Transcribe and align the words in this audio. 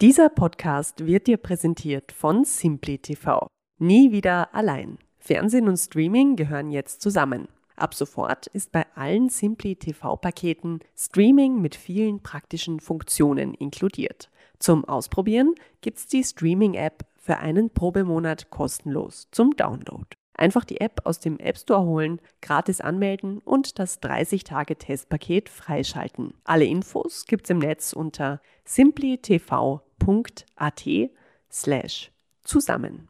Dieser 0.00 0.28
Podcast 0.28 1.06
wird 1.06 1.26
dir 1.26 1.38
präsentiert 1.38 2.12
von 2.12 2.44
Simply 2.44 2.98
TV. 2.98 3.48
Nie 3.80 4.12
wieder 4.12 4.54
allein. 4.54 4.98
Fernsehen 5.18 5.66
und 5.66 5.76
Streaming 5.76 6.36
gehören 6.36 6.70
jetzt 6.70 7.02
zusammen. 7.02 7.48
Ab 7.74 7.94
sofort 7.94 8.46
ist 8.46 8.70
bei 8.70 8.86
allen 8.94 9.28
Simply 9.28 9.74
TV-Paketen 9.74 10.78
Streaming 10.96 11.60
mit 11.60 11.74
vielen 11.74 12.22
praktischen 12.22 12.78
Funktionen 12.78 13.54
inkludiert. 13.54 14.30
Zum 14.60 14.84
Ausprobieren 14.84 15.56
gibt's 15.80 16.06
die 16.06 16.22
Streaming-App 16.22 17.04
für 17.16 17.38
einen 17.38 17.70
Probemonat 17.70 18.50
kostenlos 18.50 19.26
zum 19.32 19.56
Download. 19.56 20.06
Einfach 20.34 20.64
die 20.64 20.80
App 20.80 21.00
aus 21.06 21.18
dem 21.18 21.40
App 21.40 21.58
Store 21.58 21.82
holen, 21.82 22.20
gratis 22.40 22.80
anmelden 22.80 23.38
und 23.38 23.80
das 23.80 24.00
30-Tage-Testpaket 24.00 25.48
freischalten. 25.48 26.34
Alle 26.44 26.66
Infos 26.66 27.26
gibt's 27.26 27.50
im 27.50 27.58
Netz 27.58 27.92
unter 27.92 28.40
simplytv.com 28.64 29.80
www.at 30.00 31.10
slash 31.50 32.10
zusammen. 32.42 33.08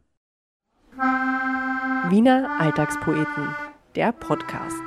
Wiener 2.09 2.49
Alltagspoeten, 2.59 3.55
der 3.95 4.11
Podcast. 4.11 4.83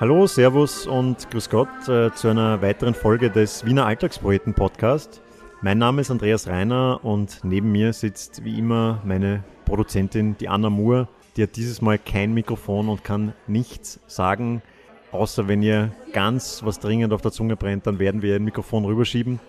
Hallo, 0.00 0.26
Servus 0.26 0.86
und 0.86 1.28
Grüß 1.30 1.50
Gott 1.50 1.88
äh, 1.88 2.12
zu 2.14 2.28
einer 2.28 2.62
weiteren 2.62 2.94
Folge 2.94 3.30
des 3.30 3.64
Wiener 3.66 3.86
Alltagspoeten 3.86 4.54
Podcast. 4.54 5.22
Mein 5.60 5.78
Name 5.78 6.02
ist 6.02 6.10
Andreas 6.10 6.46
Reiner 6.46 7.00
und 7.02 7.40
neben 7.42 7.72
mir 7.72 7.92
sitzt 7.92 8.44
wie 8.44 8.58
immer 8.58 9.02
meine 9.04 9.42
Produzentin, 9.64 10.36
die 10.38 10.48
Anna 10.48 10.70
Moore. 10.70 11.08
Die 11.36 11.42
hat 11.42 11.56
dieses 11.56 11.82
Mal 11.82 11.98
kein 11.98 12.32
Mikrofon 12.32 12.88
und 12.88 13.02
kann 13.02 13.34
nichts 13.48 13.98
sagen. 14.06 14.62
Außer 15.12 15.48
wenn 15.48 15.62
ihr 15.62 15.92
ganz 16.12 16.62
was 16.64 16.80
dringend 16.80 17.12
auf 17.12 17.22
der 17.22 17.32
Zunge 17.32 17.56
brennt, 17.56 17.86
dann 17.86 17.98
werden 17.98 18.20
wir 18.22 18.36
ein 18.36 18.44
Mikrofon 18.44 18.84
rüberschieben. 18.84 19.40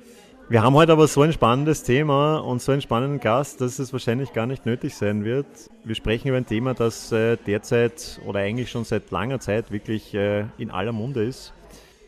Wir 0.48 0.64
haben 0.64 0.74
heute 0.74 0.94
aber 0.94 1.08
so 1.08 1.22
ein 1.22 1.32
spannendes 1.32 1.84
Thema 1.84 2.38
und 2.38 2.60
so 2.60 2.72
einen 2.72 2.82
spannenden 2.82 3.20
Gast, 3.20 3.62
dass 3.62 3.78
es 3.78 3.94
wahrscheinlich 3.94 4.34
gar 4.34 4.48
nicht 4.48 4.66
nötig 4.66 4.96
sein 4.96 5.24
wird. 5.24 5.46
Wir 5.84 5.94
sprechen 5.94 6.30
über 6.30 6.38
ein 6.38 6.48
Thema, 6.48 6.74
das 6.74 7.12
äh, 7.12 7.38
derzeit 7.38 8.20
oder 8.26 8.40
eigentlich 8.40 8.72
schon 8.72 8.84
seit 8.84 9.12
langer 9.12 9.40
Zeit 9.40 9.72
wirklich 9.72 10.16
äh, 10.16 10.46
in 10.58 10.72
aller 10.72 10.92
Munde 10.92 11.24
ist. 11.24 11.54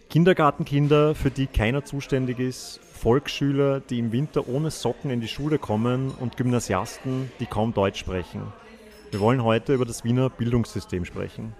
Kindergartenkinder, 0.09 1.14
für 1.14 1.30
die 1.30 1.45
keiner 1.45 1.86
zuständig 1.86 2.39
ist, 2.39 2.80
Volksschüler, 2.94 3.80
die 3.80 4.00
im 4.00 4.11
Winter 4.11 4.48
ohne 4.48 4.72
Socken 4.72 5.11
in 5.11 5.22
die 5.22 5.28
Schule 5.28 5.59
kommen 5.59 6.11
und 6.20 6.36
Gymnasiasten, 6.36 7.31
die 7.39 7.45
kaum 7.45 7.73
Deutsch 7.73 8.00
sprechen. 8.00 8.42
Wir 9.11 9.20
wollen 9.20 9.44
heute 9.44 9.73
über 9.73 9.86
das 9.86 10.04
Wiener 10.04 10.30
Bildungssystem 10.30 11.06
sprechen. 11.06 11.54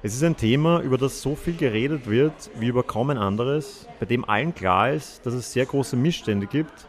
Es 0.00 0.14
ist 0.14 0.22
ein 0.22 0.36
Thema, 0.36 0.80
über 0.80 0.96
das 0.96 1.22
so 1.22 1.34
viel 1.34 1.56
geredet 1.56 2.08
wird 2.08 2.32
wie 2.60 2.68
über 2.68 2.84
kaum 2.84 3.10
ein 3.10 3.18
anderes, 3.18 3.88
bei 3.98 4.06
dem 4.06 4.24
allen 4.24 4.54
klar 4.54 4.92
ist, 4.92 5.26
dass 5.26 5.34
es 5.34 5.52
sehr 5.52 5.66
große 5.66 5.96
Missstände 5.96 6.46
gibt 6.46 6.86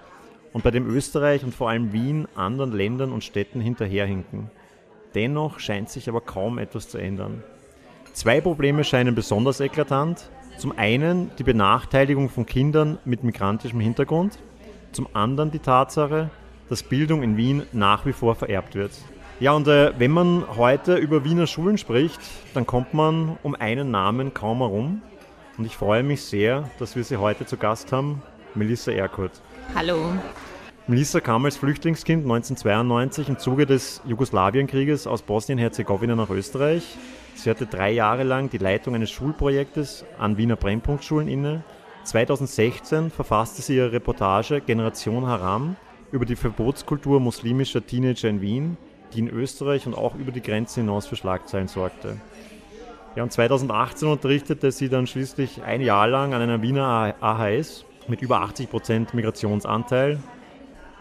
und 0.54 0.64
bei 0.64 0.70
dem 0.70 0.88
Österreich 0.88 1.44
und 1.44 1.56
vor 1.56 1.70
allem 1.70 1.92
Wien 1.92 2.28
anderen 2.36 2.72
Ländern 2.72 3.12
und 3.12 3.24
Städten 3.24 3.62
hinterherhinken. 3.62 4.52
Dennoch 5.16 5.60
scheint 5.60 5.90
sich 5.90 6.08
aber 6.08 6.22
kaum 6.22 6.60
etwas 6.60 6.88
zu 6.88 7.00
ändern. 7.00 7.44
Zwei 8.14 8.42
Probleme 8.42 8.84
scheinen 8.84 9.16
besonders 9.16 9.60
eklatant. 9.60 10.30
Zum 10.60 10.78
einen 10.78 11.32
die 11.40 11.44
Benachteiligung 11.44 12.30
von 12.30 12.46
Kindern 12.46 13.00
mit 13.06 13.24
migrantischem 13.24 13.80
Hintergrund, 13.80 14.38
zum 14.92 15.08
anderen 15.14 15.50
die 15.50 15.60
Tatsache, 15.60 16.30
dass 16.70 16.84
Bildung 16.84 17.24
in 17.24 17.38
Wien 17.38 17.64
nach 17.72 18.06
wie 18.06 18.14
vor 18.14 18.36
vererbt 18.36 18.76
wird. 18.76 18.92
Ja, 19.42 19.54
und 19.54 19.70
äh, 19.70 19.94
wenn 19.98 20.12
man 20.12 20.44
heute 20.58 20.98
über 20.98 21.24
Wiener 21.24 21.48
Schulen 21.48 21.78
spricht, 21.78 22.20
dann 22.54 22.66
kommt 22.66 22.94
man 22.94 23.38
um 23.42 23.56
einen 23.56 23.90
Namen 23.90 24.34
kaum 24.34 24.58
herum. 24.58 25.02
Und 25.58 25.64
ich 25.64 25.78
freue 25.78 26.04
mich 26.04 26.24
sehr, 26.24 26.70
dass 26.78 26.98
wir 26.98 27.06
sie 27.06 27.16
heute 27.16 27.46
zu 27.46 27.56
Gast 27.56 27.94
haben, 27.94 28.22
Melissa 28.54 28.92
Erkurt. 28.92 29.32
Hallo. 29.74 30.12
Melissa 30.88 31.22
kam 31.22 31.46
als 31.46 31.56
Flüchtlingskind 31.56 32.24
1992 32.24 33.30
im 33.30 33.40
Zuge 33.40 33.66
des 33.66 34.02
Jugoslawienkrieges 34.06 35.08
aus 35.08 35.22
Bosnien-Herzegowina 35.22 36.18
nach 36.18 36.32
Österreich. 36.32 36.98
Sie 37.36 37.50
hatte 37.50 37.66
drei 37.66 37.92
Jahre 37.92 38.24
lang 38.24 38.50
die 38.50 38.58
Leitung 38.58 38.94
eines 38.94 39.10
Schulprojektes 39.10 40.04
an 40.18 40.36
Wiener 40.36 40.58
Brennpunktschulen 40.58 41.30
inne. 41.30 41.64
2016 42.04 43.10
verfasste 43.10 43.62
sie 43.62 43.78
ihre 43.78 43.94
Reportage 43.94 44.60
Generation 44.60 45.28
Haram 45.28 45.78
über 46.12 46.26
die 46.26 46.36
Verbotskultur 46.36 47.22
muslimischer 47.22 47.86
Teenager 47.86 48.28
in 48.28 48.42
Wien 48.42 48.78
die 49.14 49.20
in 49.20 49.30
Österreich 49.30 49.86
und 49.88 49.96
auch 49.96 50.16
über 50.16 50.32
die 50.32 50.42
Grenzen 50.42 50.82
hinaus 50.82 51.08
für 51.08 51.16
Schlagzeilen 51.16 51.68
sorgte. 51.68 52.18
Ja, 53.16 53.24
und 53.24 53.32
2018 53.32 54.08
unterrichtete 54.08 54.72
sie 54.72 54.90
dann 54.90 55.08
schließlich 55.08 55.64
ein 55.64 55.82
Jahr 55.82 56.08
lang 56.08 56.34
an 56.34 56.42
einer 56.42 56.62
Wiener 56.62 57.16
AHS 57.20 57.86
mit 58.08 58.22
über 58.22 58.42
80 58.42 58.70
Prozent 58.70 59.14
Migrationsanteil. 59.14 60.20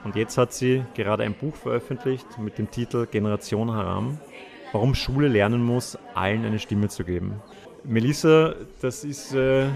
Und 0.04 0.16
jetzt 0.16 0.38
hat 0.38 0.52
sie 0.52 0.84
gerade 0.94 1.24
ein 1.24 1.34
Buch 1.34 1.54
veröffentlicht 1.54 2.38
mit 2.38 2.58
dem 2.58 2.70
Titel 2.70 3.06
Generation 3.06 3.72
Haram, 3.72 4.18
warum 4.72 4.94
Schule 4.94 5.28
lernen 5.28 5.62
muss, 5.62 5.98
allen 6.14 6.44
eine 6.44 6.58
Stimme 6.58 6.88
zu 6.88 7.04
geben. 7.04 7.42
Melissa, 7.84 8.54
das 8.80 9.04
ist 9.04 9.34
äh, 9.34 9.66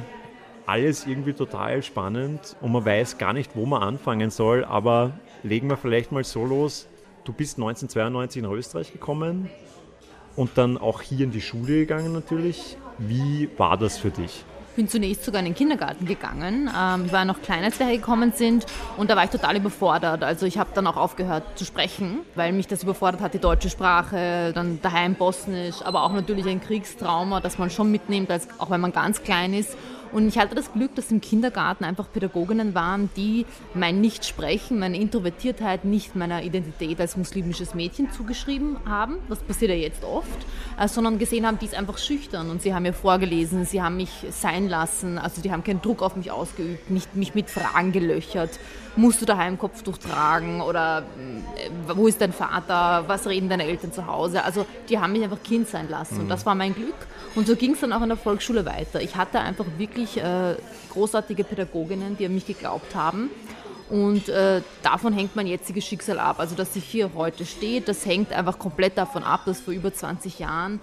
alles 0.67 1.07
irgendwie 1.07 1.33
total 1.33 1.83
spannend 1.83 2.57
und 2.61 2.73
man 2.73 2.85
weiß 2.85 3.19
gar 3.19 3.33
nicht, 3.33 3.57
wo 3.57 3.67
man 3.67 3.83
anfangen 3.83 4.31
soll, 4.31 4.65
aber 4.65 5.13
legen 5.43 5.69
wir 5.69 5.77
vielleicht 5.77 6.13
mal 6.13 6.25
so 6.25 6.45
los. 6.45 6.89
Du 7.25 7.33
bist 7.33 7.57
1992 7.57 8.43
nach 8.43 8.51
Österreich 8.51 8.93
gekommen 8.93 9.49
und 10.35 10.51
dann 10.57 10.77
auch 10.77 11.03
hier 11.03 11.25
in 11.25 11.31
die 11.31 11.41
Schule 11.41 11.81
gegangen 11.81 12.13
natürlich. 12.13 12.77
Wie 12.99 13.49
war 13.57 13.77
das 13.77 13.97
für 13.97 14.11
dich? 14.11 14.45
Ich 14.71 14.77
bin 14.77 14.89
zunächst 14.89 15.25
sogar 15.25 15.39
in 15.41 15.45
den 15.45 15.55
Kindergarten 15.55 16.05
gegangen. 16.05 16.69
Ähm, 16.77 17.05
ich 17.07 17.13
war 17.13 17.25
noch 17.25 17.41
klein, 17.41 17.63
als 17.63 17.79
wir 17.79 17.87
hergekommen 17.87 18.33
sind 18.33 18.67
und 18.97 19.09
da 19.09 19.15
war 19.15 19.23
ich 19.23 19.31
total 19.31 19.55
überfordert. 19.57 20.25
Also 20.25 20.47
ich 20.47 20.59
habe 20.59 20.71
dann 20.75 20.87
auch 20.89 20.97
aufgehört 20.97 21.45
zu 21.57 21.65
sprechen, 21.65 22.21
weil 22.35 22.53
mich 22.53 22.67
das 22.67 22.83
überfordert 22.83 23.21
hat, 23.21 23.35
die 23.35 23.39
deutsche 23.39 23.71
Sprache, 23.71 24.53
dann 24.53 24.81
daheim 24.83 25.15
Bosnisch, 25.15 25.77
aber 25.85 26.03
auch 26.03 26.13
natürlich 26.13 26.47
ein 26.47 26.61
Kriegstrauma, 26.61 27.41
das 27.41 27.59
man 27.59 27.71
schon 27.71 27.93
mitnimmt, 27.93 28.31
auch 28.59 28.71
wenn 28.71 28.81
man 28.81 28.93
ganz 28.93 29.23
klein 29.23 29.55
ist. 29.55 29.77
Und 30.13 30.29
ich 30.29 30.39
hatte 30.39 30.55
das 30.55 30.73
Glück, 30.73 30.95
dass 30.95 31.11
im 31.11 31.21
Kindergarten 31.21 31.85
einfach 31.85 32.11
Pädagoginnen 32.13 32.75
waren, 32.75 33.09
die 33.17 33.47
mein 33.75 34.01
Nichtsprechen, 34.01 34.79
meine 34.79 34.99
Introvertiertheit 34.99 35.85
nicht 35.85 36.15
meiner 36.15 36.43
Identität 36.43 37.01
als 37.01 37.17
muslimisches 37.17 37.75
Mädchen 37.75 38.13
zugeschrieben 38.13 38.77
haben, 38.85 39.17
das 39.29 39.39
passiert 39.41 39.71
ja 39.71 39.77
jetzt 39.77 40.05
oft, 40.05 40.29
äh, 40.79 40.87
sondern 40.87 41.19
gesehen 41.19 41.47
haben, 41.47 41.59
die 41.59 41.65
ist 41.65 41.75
einfach 41.75 41.97
schüchtern. 41.97 42.51
Und 42.51 42.61
sie 42.61 42.75
haben 42.75 42.83
mir 42.83 42.93
vorgelesen, 42.93 43.65
sie 43.65 43.81
haben 43.81 43.97
mich 43.97 44.27
sein 44.31 44.69
lassen, 44.69 45.19
also 45.19 45.41
die 45.41 45.51
haben 45.51 45.65
keinen 45.65 45.81
Druck 45.81 46.03
auf 46.03 46.15
mich 46.15 46.31
ausgeübt, 46.31 46.91
nicht 46.91 47.17
mich 47.17 47.35
mit 47.35 47.49
Fragen 47.49 47.93
gelöchert 47.93 48.59
musst 48.97 49.21
du 49.23 49.27
daheim 49.27 49.59
Kopftuch 49.59 49.99
tragen 49.99 50.61
oder 50.61 51.05
äh, 51.57 51.95
wo 51.95 52.07
ist 52.07 52.21
dein 52.21 52.33
Vater, 52.33 53.05
was 53.07 53.27
reden 53.27 53.49
deine 53.49 53.65
Eltern 53.65 53.93
zu 53.93 54.07
Hause. 54.07 54.45
Also 54.45 54.67
die 54.89 54.99
haben 54.99 55.13
mich 55.13 55.23
einfach 55.23 55.43
Kind 55.43 55.69
sein 55.69 55.89
lassen 55.89 56.17
mhm. 56.17 56.21
und 56.23 56.29
das 56.29 56.45
war 56.47 56.55
mein 56.55 56.75
Glück. 56.75 56.95
Und 57.35 57.47
so 57.47 57.57
ging 57.57 57.73
es 57.73 57.81
dann 57.81 57.93
auch 57.93 58.03
in 58.03 58.09
der 58.09 58.19
Volksschule 58.19 58.67
weiter. 58.67 59.01
Ich 59.01 59.17
hatte 59.17 59.41
einfach 59.41 59.65
wirklich 59.79 60.19
äh, 60.19 60.57
großartige 60.91 61.45
Pädagoginnen, 61.45 62.17
die 62.19 62.27
an 62.27 62.35
mich 62.35 62.47
geglaubt 62.47 62.95
haben. 62.95 63.31
Und 63.89 64.31
äh, 64.31 64.63
davon 64.83 65.13
hängt 65.13 65.37
mein 65.37 65.47
jetziges 65.47 65.85
Schicksal 65.85 66.19
ab. 66.19 66.37
Also, 66.39 66.55
dass 66.55 66.75
ich 66.77 66.85
hier 66.85 67.11
heute 67.15 67.45
stehe, 67.45 67.83
das 67.83 68.07
hängt 68.07 68.33
einfach 68.33 68.59
komplett 68.59 68.97
davon 68.97 69.23
ab, 69.23 69.43
dass 69.45 69.61
vor 69.61 69.75
über 69.75 69.93
20 69.93 70.39
Jahren 70.39 70.81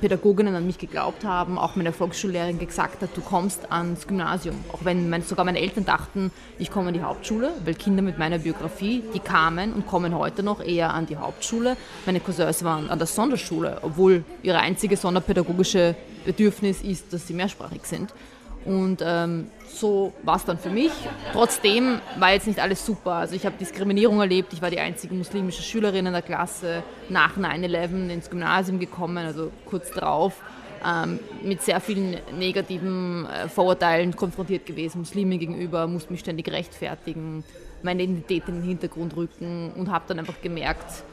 Pädagoginnen 0.00 0.54
an 0.54 0.66
mich 0.66 0.78
geglaubt 0.78 1.24
haben, 1.24 1.58
auch 1.58 1.76
meine 1.76 1.92
Volksschullehrerin 1.92 2.58
gesagt 2.58 3.02
hat, 3.02 3.10
du 3.14 3.20
kommst 3.20 3.70
ans 3.70 4.06
Gymnasium. 4.06 4.56
Auch 4.72 4.84
wenn 4.84 5.10
mein, 5.10 5.22
sogar 5.22 5.44
meine 5.44 5.60
Eltern 5.60 5.84
dachten, 5.84 6.30
ich 6.58 6.70
komme 6.70 6.88
an 6.88 6.94
die 6.94 7.02
Hauptschule, 7.02 7.52
weil 7.64 7.74
Kinder 7.74 8.02
mit 8.02 8.18
meiner 8.18 8.38
Biografie, 8.38 9.02
die 9.14 9.18
kamen 9.18 9.72
und 9.72 9.86
kommen 9.86 10.16
heute 10.16 10.42
noch 10.42 10.62
eher 10.62 10.92
an 10.94 11.06
die 11.06 11.16
Hauptschule. 11.16 11.76
Meine 12.06 12.20
Cousins 12.20 12.64
waren 12.64 12.88
an 12.88 12.98
der 12.98 13.06
Sonderschule, 13.06 13.78
obwohl 13.82 14.24
ihre 14.42 14.58
einzige 14.58 14.96
sonderpädagogische 14.96 15.94
Bedürfnis 16.24 16.82
ist, 16.82 17.12
dass 17.12 17.26
sie 17.26 17.34
mehrsprachig 17.34 17.84
sind. 17.84 18.14
Und 18.64 19.02
ähm, 19.04 19.50
so 19.68 20.12
war 20.22 20.36
es 20.36 20.44
dann 20.44 20.58
für 20.58 20.70
mich. 20.70 20.92
Trotzdem 21.32 22.00
war 22.18 22.32
jetzt 22.32 22.46
nicht 22.46 22.58
alles 22.58 22.84
super. 22.84 23.12
Also 23.12 23.34
ich 23.34 23.44
habe 23.44 23.56
Diskriminierung 23.58 24.20
erlebt. 24.20 24.52
Ich 24.52 24.62
war 24.62 24.70
die 24.70 24.80
einzige 24.80 25.14
muslimische 25.14 25.62
Schülerin 25.62 26.06
in 26.06 26.12
der 26.12 26.22
Klasse 26.22 26.82
nach 27.08 27.36
9-11 27.36 28.08
ins 28.10 28.30
Gymnasium 28.30 28.78
gekommen, 28.78 29.18
also 29.18 29.50
kurz 29.66 29.90
drauf. 29.90 30.40
Ähm, 30.86 31.18
mit 31.42 31.62
sehr 31.62 31.80
vielen 31.80 32.18
negativen 32.38 33.26
äh, 33.26 33.48
Vorurteilen 33.48 34.14
konfrontiert 34.14 34.66
gewesen, 34.66 34.98
Muslime 34.98 35.38
gegenüber, 35.38 35.86
musste 35.86 36.12
mich 36.12 36.20
ständig 36.20 36.50
rechtfertigen, 36.52 37.42
meine 37.82 38.02
Identität 38.02 38.48
in 38.48 38.56
den 38.56 38.64
Hintergrund 38.64 39.16
rücken 39.16 39.72
und 39.76 39.90
habe 39.90 40.04
dann 40.08 40.18
einfach 40.18 40.42
gemerkt, 40.42 41.04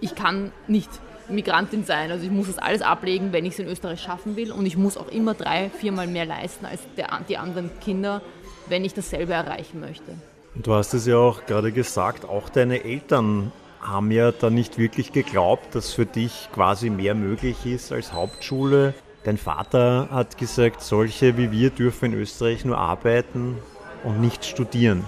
ich 0.00 0.16
kann 0.16 0.50
nicht 0.66 0.90
Migrantin 1.28 1.84
sein. 1.84 2.10
Also 2.10 2.24
ich 2.24 2.30
muss 2.30 2.46
das 2.46 2.58
alles 2.58 2.82
ablegen, 2.82 3.32
wenn 3.32 3.44
ich 3.44 3.54
es 3.54 3.58
in 3.58 3.66
Österreich 3.68 4.00
schaffen 4.00 4.36
will. 4.36 4.52
Und 4.52 4.66
ich 4.66 4.76
muss 4.76 4.96
auch 4.96 5.08
immer 5.08 5.34
drei, 5.34 5.70
viermal 5.70 6.06
mehr 6.06 6.24
leisten 6.24 6.66
als 6.66 6.80
der, 6.96 7.08
die 7.28 7.36
anderen 7.36 7.70
Kinder, 7.80 8.22
wenn 8.68 8.84
ich 8.84 8.94
dasselbe 8.94 9.32
erreichen 9.32 9.80
möchte. 9.80 10.12
Du 10.54 10.72
hast 10.72 10.94
es 10.94 11.06
ja 11.06 11.16
auch 11.16 11.44
gerade 11.46 11.70
gesagt, 11.70 12.24
auch 12.24 12.48
deine 12.48 12.84
Eltern 12.84 13.52
haben 13.82 14.10
ja 14.10 14.32
da 14.32 14.50
nicht 14.50 14.78
wirklich 14.78 15.12
geglaubt, 15.12 15.74
dass 15.74 15.92
für 15.92 16.06
dich 16.06 16.48
quasi 16.52 16.90
mehr 16.90 17.14
möglich 17.14 17.66
ist 17.66 17.92
als 17.92 18.12
Hauptschule. 18.12 18.94
Dein 19.24 19.36
Vater 19.38 20.08
hat 20.10 20.38
gesagt, 20.38 20.82
solche 20.82 21.36
wie 21.36 21.50
wir 21.50 21.70
dürfen 21.70 22.12
in 22.12 22.20
Österreich 22.20 22.64
nur 22.64 22.78
arbeiten 22.78 23.58
und 24.02 24.20
nicht 24.20 24.44
studieren. 24.44 25.04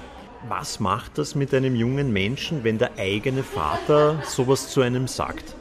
Was 0.48 0.80
macht 0.80 1.18
das 1.18 1.34
mit 1.34 1.52
einem 1.54 1.74
jungen 1.74 2.12
Menschen, 2.12 2.62
wenn 2.62 2.78
der 2.78 2.92
eigene 2.98 3.42
Vater 3.42 4.22
sowas 4.24 4.68
zu 4.68 4.82
einem 4.82 5.08
sagt? 5.08 5.54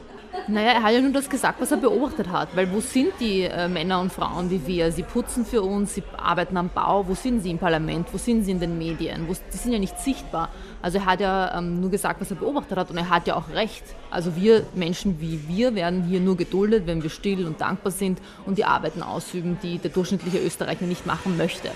Naja, 0.50 0.72
er 0.72 0.82
hat 0.82 0.92
ja 0.94 1.02
nur 1.02 1.12
das 1.12 1.28
gesagt, 1.28 1.60
was 1.60 1.70
er 1.72 1.76
beobachtet 1.76 2.28
hat. 2.28 2.56
Weil 2.56 2.72
wo 2.72 2.80
sind 2.80 3.12
die 3.20 3.42
äh, 3.42 3.68
Männer 3.68 4.00
und 4.00 4.10
Frauen 4.10 4.48
wie 4.48 4.66
wir? 4.66 4.90
Sie 4.92 5.02
putzen 5.02 5.44
für 5.44 5.60
uns, 5.60 5.94
sie 5.94 6.02
arbeiten 6.16 6.56
am 6.56 6.70
Bau. 6.70 7.06
Wo 7.06 7.14
sind 7.14 7.42
sie 7.42 7.50
im 7.50 7.58
Parlament? 7.58 8.08
Wo 8.12 8.16
sind 8.16 8.44
sie 8.44 8.52
in 8.52 8.58
den 8.58 8.78
Medien? 8.78 9.28
Wo, 9.28 9.34
die 9.34 9.56
sind 9.58 9.72
ja 9.72 9.78
nicht 9.78 9.98
sichtbar. 9.98 10.48
Also 10.80 10.98
er 10.98 11.04
hat 11.04 11.20
ja 11.20 11.58
ähm, 11.58 11.82
nur 11.82 11.90
gesagt, 11.90 12.22
was 12.22 12.30
er 12.30 12.36
beobachtet 12.38 12.78
hat 12.78 12.90
und 12.90 12.96
er 12.96 13.10
hat 13.10 13.26
ja 13.26 13.36
auch 13.36 13.50
recht. 13.50 13.84
Also 14.10 14.36
wir 14.36 14.64
Menschen 14.74 15.20
wie 15.20 15.46
wir 15.48 15.74
werden 15.74 16.04
hier 16.04 16.20
nur 16.20 16.38
geduldet, 16.38 16.86
wenn 16.86 17.02
wir 17.02 17.10
still 17.10 17.46
und 17.46 17.60
dankbar 17.60 17.92
sind 17.92 18.18
und 18.46 18.56
die 18.56 18.64
Arbeiten 18.64 19.02
ausüben, 19.02 19.58
die 19.62 19.76
der 19.76 19.90
durchschnittliche 19.90 20.38
Österreicher 20.38 20.86
nicht 20.86 21.04
machen 21.04 21.36
möchte. 21.36 21.68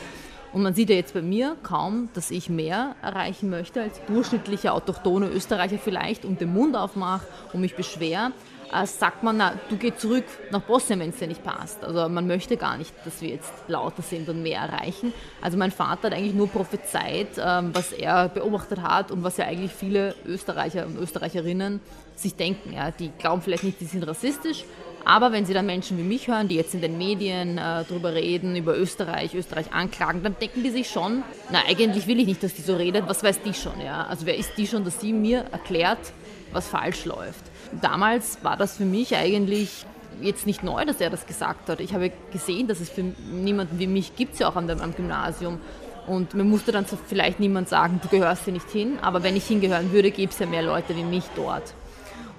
Und 0.54 0.62
man 0.62 0.74
sieht 0.74 0.90
ja 0.90 0.96
jetzt 0.96 1.14
bei 1.14 1.22
mir 1.22 1.56
kaum, 1.62 2.08
dass 2.14 2.30
ich 2.30 2.50
mehr 2.50 2.94
erreichen 3.02 3.48
möchte 3.48 3.82
als 3.82 4.00
durchschnittlicher 4.06 4.74
autochtone 4.74 5.28
Österreicher 5.28 5.78
vielleicht 5.78 6.24
und 6.24 6.40
den 6.40 6.52
Mund 6.52 6.76
aufmache 6.76 7.26
und 7.52 7.60
mich 7.60 7.74
beschwere 7.74 8.32
äh, 8.72 8.86
sagt 8.86 9.22
man, 9.22 9.36
na, 9.36 9.54
du 9.68 9.76
geh 9.76 9.94
zurück 9.94 10.24
nach 10.50 10.62
Bosnien, 10.62 11.00
wenn 11.00 11.10
es 11.10 11.16
dir 11.16 11.28
nicht 11.28 11.44
passt. 11.44 11.84
Also 11.84 12.08
man 12.08 12.26
möchte 12.26 12.56
gar 12.56 12.76
nicht, 12.78 12.92
dass 13.04 13.20
wir 13.20 13.28
jetzt 13.28 13.52
lauter 13.68 14.02
sind 14.02 14.28
und 14.28 14.42
mehr 14.42 14.60
erreichen. 14.60 15.12
Also 15.40 15.58
mein 15.58 15.70
Vater 15.70 16.08
hat 16.08 16.14
eigentlich 16.14 16.34
nur 16.34 16.48
prophezeit, 16.48 17.28
ähm, 17.38 17.70
was 17.74 17.92
er 17.92 18.28
beobachtet 18.28 18.82
hat 18.82 19.10
und 19.10 19.22
was 19.22 19.36
ja 19.36 19.46
eigentlich 19.46 19.72
viele 19.72 20.14
Österreicher 20.26 20.86
und 20.86 20.98
Österreicherinnen 20.98 21.80
sich 22.16 22.34
denken. 22.34 22.72
Ja. 22.72 22.90
Die 22.90 23.10
glauben 23.18 23.42
vielleicht 23.42 23.64
nicht, 23.64 23.80
die 23.80 23.84
sind 23.84 24.06
rassistisch, 24.06 24.64
aber 25.04 25.32
wenn 25.32 25.44
sie 25.44 25.54
dann 25.54 25.66
Menschen 25.66 25.98
wie 25.98 26.02
mich 26.02 26.28
hören, 26.28 26.48
die 26.48 26.54
jetzt 26.54 26.74
in 26.74 26.80
den 26.80 26.96
Medien 26.96 27.58
äh, 27.58 27.84
darüber 27.88 28.14
reden, 28.14 28.54
über 28.56 28.76
Österreich, 28.76 29.34
Österreich 29.34 29.72
anklagen, 29.72 30.22
dann 30.22 30.36
denken 30.40 30.62
die 30.62 30.70
sich 30.70 30.88
schon, 30.88 31.24
na 31.50 31.60
eigentlich 31.68 32.06
will 32.06 32.20
ich 32.20 32.26
nicht, 32.26 32.42
dass 32.42 32.54
die 32.54 32.62
so 32.62 32.76
redet, 32.76 33.08
was 33.08 33.22
weiß 33.22 33.42
die 33.42 33.54
schon, 33.54 33.80
ja? 33.80 34.06
Also 34.06 34.26
wer 34.26 34.36
ist 34.36 34.52
die 34.56 34.66
schon, 34.66 34.84
dass 34.84 35.00
sie 35.00 35.12
mir 35.12 35.44
erklärt, 35.50 36.12
was 36.52 36.68
falsch 36.68 37.04
läuft? 37.04 37.51
Damals 37.80 38.38
war 38.42 38.56
das 38.56 38.76
für 38.76 38.84
mich 38.84 39.16
eigentlich 39.16 39.86
jetzt 40.20 40.46
nicht 40.46 40.62
neu, 40.62 40.84
dass 40.84 41.00
er 41.00 41.10
das 41.10 41.26
gesagt 41.26 41.68
hat. 41.68 41.80
Ich 41.80 41.94
habe 41.94 42.12
gesehen, 42.32 42.68
dass 42.68 42.80
es 42.80 42.90
für 42.90 43.02
niemanden 43.02 43.78
wie 43.78 43.86
mich 43.86 44.14
gibt, 44.16 44.38
ja 44.38 44.48
auch 44.48 44.56
am, 44.56 44.68
am 44.68 44.94
Gymnasium. 44.94 45.58
Und 46.06 46.34
mir 46.34 46.44
musste 46.44 46.72
dann 46.72 46.84
so 46.84 46.98
vielleicht 47.06 47.40
niemand 47.40 47.68
sagen, 47.68 48.00
du 48.02 48.08
gehörst 48.08 48.44
hier 48.44 48.52
nicht 48.52 48.68
hin, 48.70 48.98
aber 49.02 49.22
wenn 49.22 49.36
ich 49.36 49.46
hingehören 49.46 49.92
würde, 49.92 50.10
gäbe 50.10 50.32
es 50.32 50.38
ja 50.38 50.46
mehr 50.46 50.62
Leute 50.62 50.96
wie 50.96 51.04
mich 51.04 51.24
dort. 51.36 51.74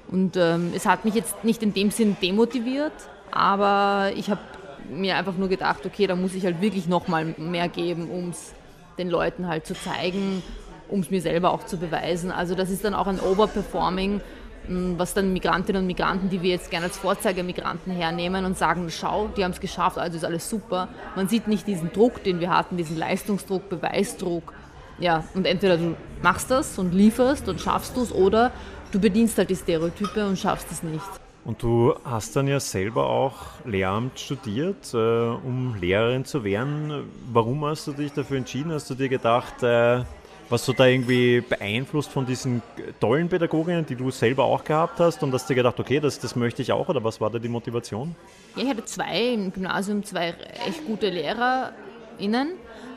Und 0.10 0.36
ähm, 0.36 0.72
es 0.76 0.86
hat 0.86 1.06
mich 1.06 1.16
jetzt 1.16 1.44
nicht 1.44 1.64
in 1.64 1.74
dem 1.74 1.90
Sinn 1.90 2.18
demotiviert, 2.22 2.94
aber 3.32 4.12
ich 4.16 4.30
habe 4.30 4.42
mir 4.90 5.16
einfach 5.16 5.36
nur 5.36 5.48
gedacht, 5.48 5.86
okay, 5.86 6.08
da 6.08 6.16
muss 6.16 6.36
ich 6.36 6.46
halt 6.46 6.62
wirklich 6.62 6.88
nochmal 6.88 7.34
mehr 7.38 7.70
geben, 7.70 8.10
um 8.10 8.30
es 8.30 8.54
den 8.98 9.10
Leuten 9.10 9.48
halt 9.48 9.66
zu 9.66 9.74
zeigen, 9.74 10.44
um 10.90 11.00
es 11.00 11.10
mir 11.10 11.22
selber 11.22 11.52
auch 11.52 11.66
zu 11.66 11.78
beweisen. 11.78 12.32
Also 12.32 12.54
das 12.54 12.70
ist 12.70 12.84
dann 12.84 12.94
auch 12.94 13.08
ein 13.08 13.20
Overperforming, 13.20 14.22
was 14.68 15.14
dann 15.14 15.34
Migrantinnen 15.34 15.82
und 15.82 15.88
Migranten, 15.88 16.30
die 16.30 16.42
wir 16.42 16.52
jetzt 16.52 16.72
gerne 16.72 16.86
als 16.86 16.98
Vorzeigemigranten 16.98 17.92
hernehmen 17.94 18.46
und 18.46 18.58
sagen, 18.58 18.90
schau, 18.90 19.30
die 19.36 19.44
haben 19.44 19.52
es 19.52 19.60
geschafft, 19.60 19.98
also 19.98 20.18
ist 20.18 20.26
alles 20.26 20.50
super. 20.50 20.88
Man 21.16 21.28
sieht 21.28 21.48
nicht 21.48 21.68
diesen 21.68 21.92
Druck, 21.92 22.24
den 22.24 22.40
wir 22.40 22.50
hatten, 22.50 22.78
diesen 22.78 22.98
Leistungsdruck, 22.98 23.70
Beweisdruck. 23.70 24.54
Ja, 25.00 25.24
und 25.34 25.46
entweder 25.46 25.78
du 25.78 25.96
machst 26.22 26.52
das 26.52 26.78
und 26.78 26.94
lieferst 26.94 27.50
und 27.50 27.60
schaffst 27.60 27.98
du 27.98 28.04
es 28.04 28.12
oder 28.12 28.52
du 28.92 29.00
bedienst 29.00 29.38
halt 29.38 29.50
die 29.50 29.56
Stereotype 29.56 30.26
und 30.26 30.38
schaffst 30.38 30.72
es 30.72 30.84
nicht. 30.84 31.04
Und 31.46 31.62
du 31.62 31.94
hast 32.06 32.36
dann 32.38 32.48
ja 32.48 32.60
selber 32.60 33.10
auch 33.10 33.36
Lehramt 33.66 34.18
studiert, 34.18 34.94
äh, 34.94 34.98
um 34.98 35.76
Lehrerin 35.76 36.24
zu 36.24 36.46
werden. 36.46 37.04
Warum 37.34 37.66
hast 37.66 37.86
du 37.88 37.92
dich 37.92 38.14
dafür 38.14 38.38
entschieden? 38.38 38.72
Hast 38.72 38.90
du 38.90 38.96
dir 38.96 39.10
gedacht, 39.10 39.62
äh, 39.62 40.04
was 40.54 40.66
du 40.66 40.74
da 40.74 40.86
irgendwie 40.86 41.42
beeinflusst 41.42 42.12
von 42.12 42.28
diesen 42.28 42.62
tollen 43.00 43.28
Pädagoginnen, 43.28 43.88
die 43.88 43.96
du 43.96 44.12
selber 44.12 44.44
auch 44.44 44.64
gehabt 44.64 45.00
hast 45.00 45.24
und 45.24 45.34
hast 45.34 45.50
dir 45.50 45.56
gedacht, 45.56 45.80
okay, 45.80 46.00
das, 46.00 46.20
das 46.20 46.36
möchte 46.36 46.62
ich 46.62 46.72
auch 46.72 46.88
oder 46.88 47.04
was 47.04 47.20
war 47.20 47.32
da 47.32 47.40
die 47.40 47.50
Motivation? 47.50 48.16
Ja, 48.56 48.64
ich 48.64 48.70
hatte 48.70 48.86
zwei 48.86 49.34
im 49.34 49.52
Gymnasium, 49.52 50.04
zwei 50.04 50.36
echt 50.68 50.86
gute 50.86 51.10
LehrerInnen 51.10 52.52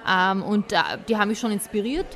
ähm, 0.07 0.43
und 0.43 0.71
äh, 0.73 0.77
die 1.09 1.17
haben 1.17 1.29
mich 1.29 1.41
schon 1.41 1.51
inspiriert. 1.51 2.07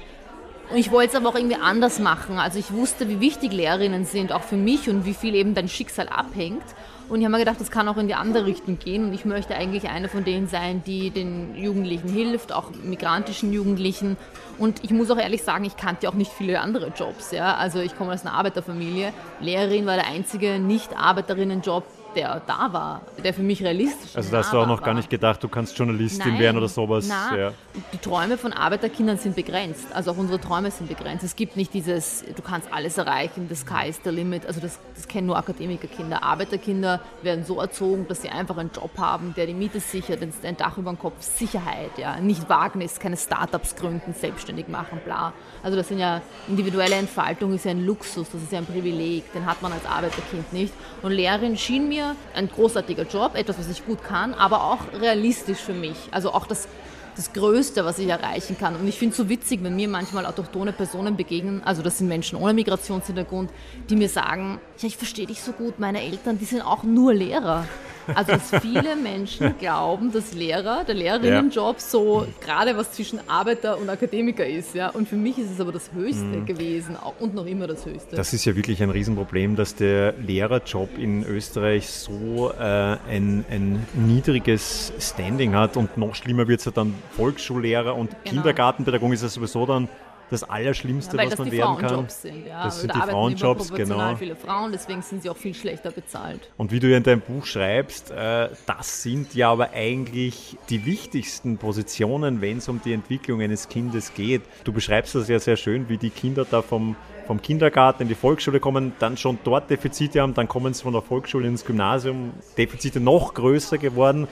Und 0.71 0.77
ich 0.77 0.91
wollte 0.91 1.13
es 1.13 1.17
aber 1.17 1.31
auch 1.31 1.35
irgendwie 1.35 1.57
anders 1.57 1.99
machen. 1.99 2.39
Also 2.39 2.59
ich 2.59 2.71
wusste, 2.73 3.09
wie 3.09 3.21
wichtig 3.21 3.53
Lehrerinnen 3.53 4.05
sind, 4.05 4.33
auch 4.33 4.43
für 4.43 4.57
mich 4.57 4.91
und 4.91 5.07
wie 5.07 5.15
viel 5.15 5.35
eben 5.35 5.55
dein 5.55 5.69
Schicksal 5.69 6.09
abhängt. 6.09 6.63
Und 7.11 7.19
ich 7.21 7.25
habe 7.25 7.33
mir 7.33 7.41
gedacht, 7.41 7.61
das 7.61 7.73
kann 7.73 7.89
auch 7.89 7.97
in 7.97 8.07
die 8.07 8.15
andere 8.15 8.47
Richtung 8.47 8.79
gehen. 8.79 9.05
Und 9.05 9.13
ich 9.13 9.25
möchte 9.25 9.57
eigentlich 9.57 9.89
eine 9.89 10.09
von 10.09 10.25
denen 10.25 10.47
sein, 10.47 10.83
die 10.87 11.11
den 11.11 11.57
Jugendlichen 11.57 12.09
hilft, 12.09 12.53
auch 12.53 12.71
migrantischen 12.85 13.53
Jugendlichen. 13.53 14.17
Und 14.59 14.85
ich 14.85 14.93
muss 14.93 15.11
auch 15.11 15.19
ehrlich 15.19 15.43
sagen, 15.43 15.65
ich 15.65 15.77
kannte 15.77 16.09
auch 16.09 16.15
nicht 16.15 16.31
viele 16.31 16.61
andere 16.61 16.93
Jobs. 16.97 17.33
Ja? 17.33 17.57
Also 17.57 17.81
ich 17.81 17.99
komme 17.99 18.13
aus 18.13 18.25
einer 18.25 18.35
Arbeiterfamilie. 18.35 19.13
Lehrerin 19.41 19.87
war 19.87 19.97
der 19.97 20.07
einzige 20.07 20.61
Nicht-Arbeiterinnen-Job, 20.61 21.85
der 22.15 22.41
da 22.47 22.73
war, 22.73 23.03
der 23.23 23.35
für 23.35 23.43
mich 23.43 23.63
realistisch 23.63 24.15
war. 24.15 24.19
Also 24.19 24.31
da 24.31 24.39
hast 24.39 24.53
du 24.53 24.59
auch 24.59 24.67
noch 24.67 24.81
war. 24.81 24.87
gar 24.87 24.95
nicht 24.95 25.11
gedacht, 25.11 25.43
du 25.43 25.49
kannst 25.49 25.79
Journalistin 25.79 26.33
nein, 26.33 26.41
werden 26.41 26.57
oder 26.59 26.69
sowas. 26.69 27.09
Nein, 27.09 27.39
ja. 27.39 27.53
Die 27.93 27.99
Träume 27.99 28.39
von 28.39 28.53
Arbeiterkindern 28.53 29.19
sind 29.19 29.37
begrenzt. 29.37 29.87
Also 29.95 30.13
auch 30.13 30.17
unsere 30.17 30.41
Träume 30.41 30.71
sind 30.71 30.89
begrenzt. 30.89 31.25
Es 31.25 31.37
gibt 31.37 31.57
nicht 31.57 31.75
dieses, 31.75 32.25
du 32.35 32.43
kannst 32.43 32.73
alles 32.73 32.99
erreichen, 32.99 33.47
the 33.49 33.55
sky 33.55 33.89
is 33.89 34.01
the 34.05 34.11
limit. 34.11 34.47
Also 34.47 34.61
das, 34.61 34.79
das 34.95 35.09
kennen 35.09 35.27
nur 35.27 35.37
Akademikerkinder. 35.37 36.23
Arbeiterkinder 36.23 37.01
werden 37.23 37.45
so 37.45 37.61
erzogen, 37.61 38.07
dass 38.09 38.23
sie 38.23 38.29
einfach 38.29 38.57
einen 38.57 38.71
Job 38.75 38.93
haben, 38.99 39.35
der 39.37 39.47
die 39.47 39.55
Miete 39.55 39.81
sichert, 39.81 40.21
ein 40.23 40.57
Dach 40.57 40.79
über 40.79 40.91
dem 40.91 40.99
Kopf, 40.99 41.23
Sicherheit, 41.23 41.91
ja. 41.97 42.21
Nicht 42.21 42.49
Wagnis, 42.49 42.99
keine 42.99 43.17
Startups 43.17 43.77
gründen, 43.77 44.15
selbstständig 44.15 44.69
machen, 44.69 45.01
bla. 45.05 45.33
Also 45.63 45.77
das 45.77 45.89
sind 45.89 45.99
ja, 45.99 46.23
individuelle 46.49 46.97
Entfaltung 46.97 47.55
ist 47.55 47.65
ja 47.65 47.73
ein 47.73 47.85
Luxus, 47.85 48.29
das 48.33 48.43
ist 48.43 48.53
ja 48.53 48.59
ein 48.59 48.67
Privileg, 48.67 49.33
den 49.33 49.47
hat 49.47 49.63
man 49.63 49.73
als 49.73 49.85
Arbeiterkind 49.85 50.53
nicht. 50.53 50.73
Und 51.03 51.13
Lehrerin 51.13 51.57
schien 51.57 51.89
mir 51.89 52.17
ein 52.35 52.49
großartiger 52.49 53.05
Job, 53.05 53.35
etwas, 53.35 53.59
was 53.59 53.69
ich 53.69 53.85
gut 53.85 54.03
kann, 54.03 54.35
aber 54.35 54.65
auch 54.65 54.79
realistisch 55.01 55.59
für 55.59 55.75
mich. 55.75 55.97
Also 56.11 56.33
auch 56.33 56.47
das, 56.47 56.69
das 57.17 57.33
Größte, 57.33 57.85
was 57.85 57.99
ich 57.99 58.09
erreichen 58.09 58.57
kann. 58.59 58.77
Und 58.77 58.89
ich 58.89 58.99
finde 58.99 59.13
es 59.13 59.17
so 59.19 59.29
witzig, 59.29 59.63
wenn 59.63 59.77
mir 59.77 59.89
manchmal 59.89 60.25
autochtone 60.25 60.73
Personen 60.73 61.17
begegnen, 61.17 61.63
also 61.65 61.83
das 61.83 61.99
sind 61.99 62.09
Menschen 62.09 62.39
ohne 62.39 62.55
Migrationshintergrund, 62.55 63.51
die 63.89 63.97
mir 63.97 64.09
sagen, 64.09 64.61
ja, 64.79 64.87
ich 64.87 64.97
verstehe 64.97 65.27
dich 65.27 65.43
so 65.43 65.53
gut, 65.53 65.79
meine 65.79 66.03
Eltern, 66.03 66.39
die 66.39 66.47
sind 66.47 66.63
auch 66.63 66.83
nur 66.83 67.13
Lehrer. 67.13 67.67
Also 68.15 68.33
dass 68.33 68.63
viele 68.63 68.97
Menschen 68.97 69.57
glauben, 69.59 70.13
dass 70.13 70.33
Lehrer, 70.35 70.85
der 70.85 70.95
Lehrerinnenjob 70.95 71.77
ja. 71.77 71.83
so 71.83 72.27
gerade 72.41 72.77
was 72.77 72.93
zwischen 72.93 73.21
Arbeiter 73.29 73.79
und 73.79 73.89
Akademiker 73.89 74.47
ist. 74.47 74.75
Ja? 74.75 74.91
Und 74.91 75.09
für 75.09 75.17
mich 75.17 75.39
ist 75.39 75.51
es 75.51 75.61
aber 75.61 75.73
das 75.73 75.93
Höchste 75.93 76.25
mhm. 76.25 76.47
gewesen 76.47 76.97
und 77.19 77.35
noch 77.35 77.47
immer 77.47 77.67
das 77.67 77.87
Höchste. 77.87 78.17
Das 78.17 78.33
ist 78.33 78.45
ja 78.45 78.57
wirklich 78.57 78.83
ein 78.83 78.91
Riesenproblem, 78.91 79.57
dass 79.57 79.75
der 79.75 80.15
Lehrerjob 80.15 80.99
in 80.99 81.25
Österreich 81.25 81.89
so 81.89 82.53
äh, 82.59 82.63
ein, 82.63 83.45
ein 83.51 83.87
niedriges 83.95 84.93
Standing 84.99 85.55
hat 85.55 85.77
und 85.77 85.97
noch 85.97 86.15
schlimmer 86.15 86.49
wird 86.49 86.61
es 86.61 86.67
ja 86.67 86.73
dann 86.73 86.95
Volksschullehrer 87.17 87.95
und 87.95 88.11
genau. 88.11 88.25
Kindergartenpädagogen 88.25 89.13
ist 89.15 89.23
ja 89.23 89.29
sowieso 89.29 89.67
dann 89.67 89.89
das 90.31 90.45
Allerschlimmste, 90.45 91.17
ja, 91.17 91.27
was 91.27 91.39
man 91.39 91.53
werden 91.53 91.79
kann. 91.79 92.09
Sind, 92.09 92.47
ja. 92.47 92.65
Das 92.65 92.81
sind 92.81 92.95
die 92.95 92.99
Frauenjobs, 92.99 93.73
genau. 93.73 94.17
viele 94.17 94.37
Frauen, 94.37 94.73
deswegen 94.73 95.03
sind 95.03 95.23
sie 95.23 95.31
auch 95.31 95.37
viel 95.37 95.55
schlechter 95.55 95.91
bezahlt. 95.91 96.51
Und 96.57 96.73
wie 96.73 96.81
du 96.81 96.89
ja 96.89 96.97
in 96.97 97.03
deinem 97.03 97.21
Buch 97.21 97.47
schreibst, 97.47 98.11
äh, 98.11 98.49
das 98.67 99.03
sind 99.03 99.35
ja 99.35 99.51
aber 99.51 99.71
eigentlich 99.73 100.57
die 100.69 100.87
wichtigsten 100.87 101.59
Positionen, 101.59 102.41
wenn 102.41 102.59
es 102.59 102.69
um 102.69 102.81
die 102.83 102.93
Entwicklung 102.93 103.43
eines 103.43 103.69
Kindes 103.69 104.15
geht. 104.15 104.43
Du 104.65 104.73
beschreibst 104.73 105.15
das 105.15 105.29
ja 105.29 105.39
sehr 105.39 105.57
schön, 105.57 105.89
wie 105.89 105.99
die 105.99 106.11
Kinder 106.11 106.47
da 106.49 106.63
vom 106.63 106.97
vom 107.27 107.41
Kindergarten 107.41 108.03
in 108.03 108.09
die 108.09 108.17
Volksschule 108.17 108.59
kommen, 108.59 108.93
dann 108.99 109.17
schon 109.17 109.39
dort 109.45 109.71
Defizite 109.71 110.21
haben, 110.21 110.35
dann 110.35 110.49
kommen 110.49 110.75
sie 110.75 110.83
von 110.83 110.93
der 110.93 111.03
Volksschule 111.03 111.47
ins 111.47 111.65
Gymnasium, 111.65 112.33
Defizite 112.59 112.99
noch 112.99 113.35
größer 113.35 113.79
geworden 113.79 114.27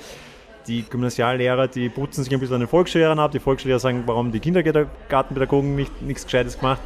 die 0.68 0.84
Gymnasiallehrer, 0.88 1.66
die 1.66 1.88
putzen 1.88 2.22
sich 2.22 2.32
ein 2.32 2.40
bisschen 2.40 2.56
an 2.56 2.60
den 2.60 2.68
Volksschullehrern 2.68 3.18
ab. 3.18 3.32
Die 3.32 3.40
Volksschullehrer 3.40 3.80
sagen, 3.80 4.02
warum 4.06 4.30
die 4.30 4.40
Kindergartenpädagogen 4.40 5.74
nicht, 5.74 6.02
nichts 6.02 6.24
Gescheites 6.24 6.58
gemacht. 6.58 6.80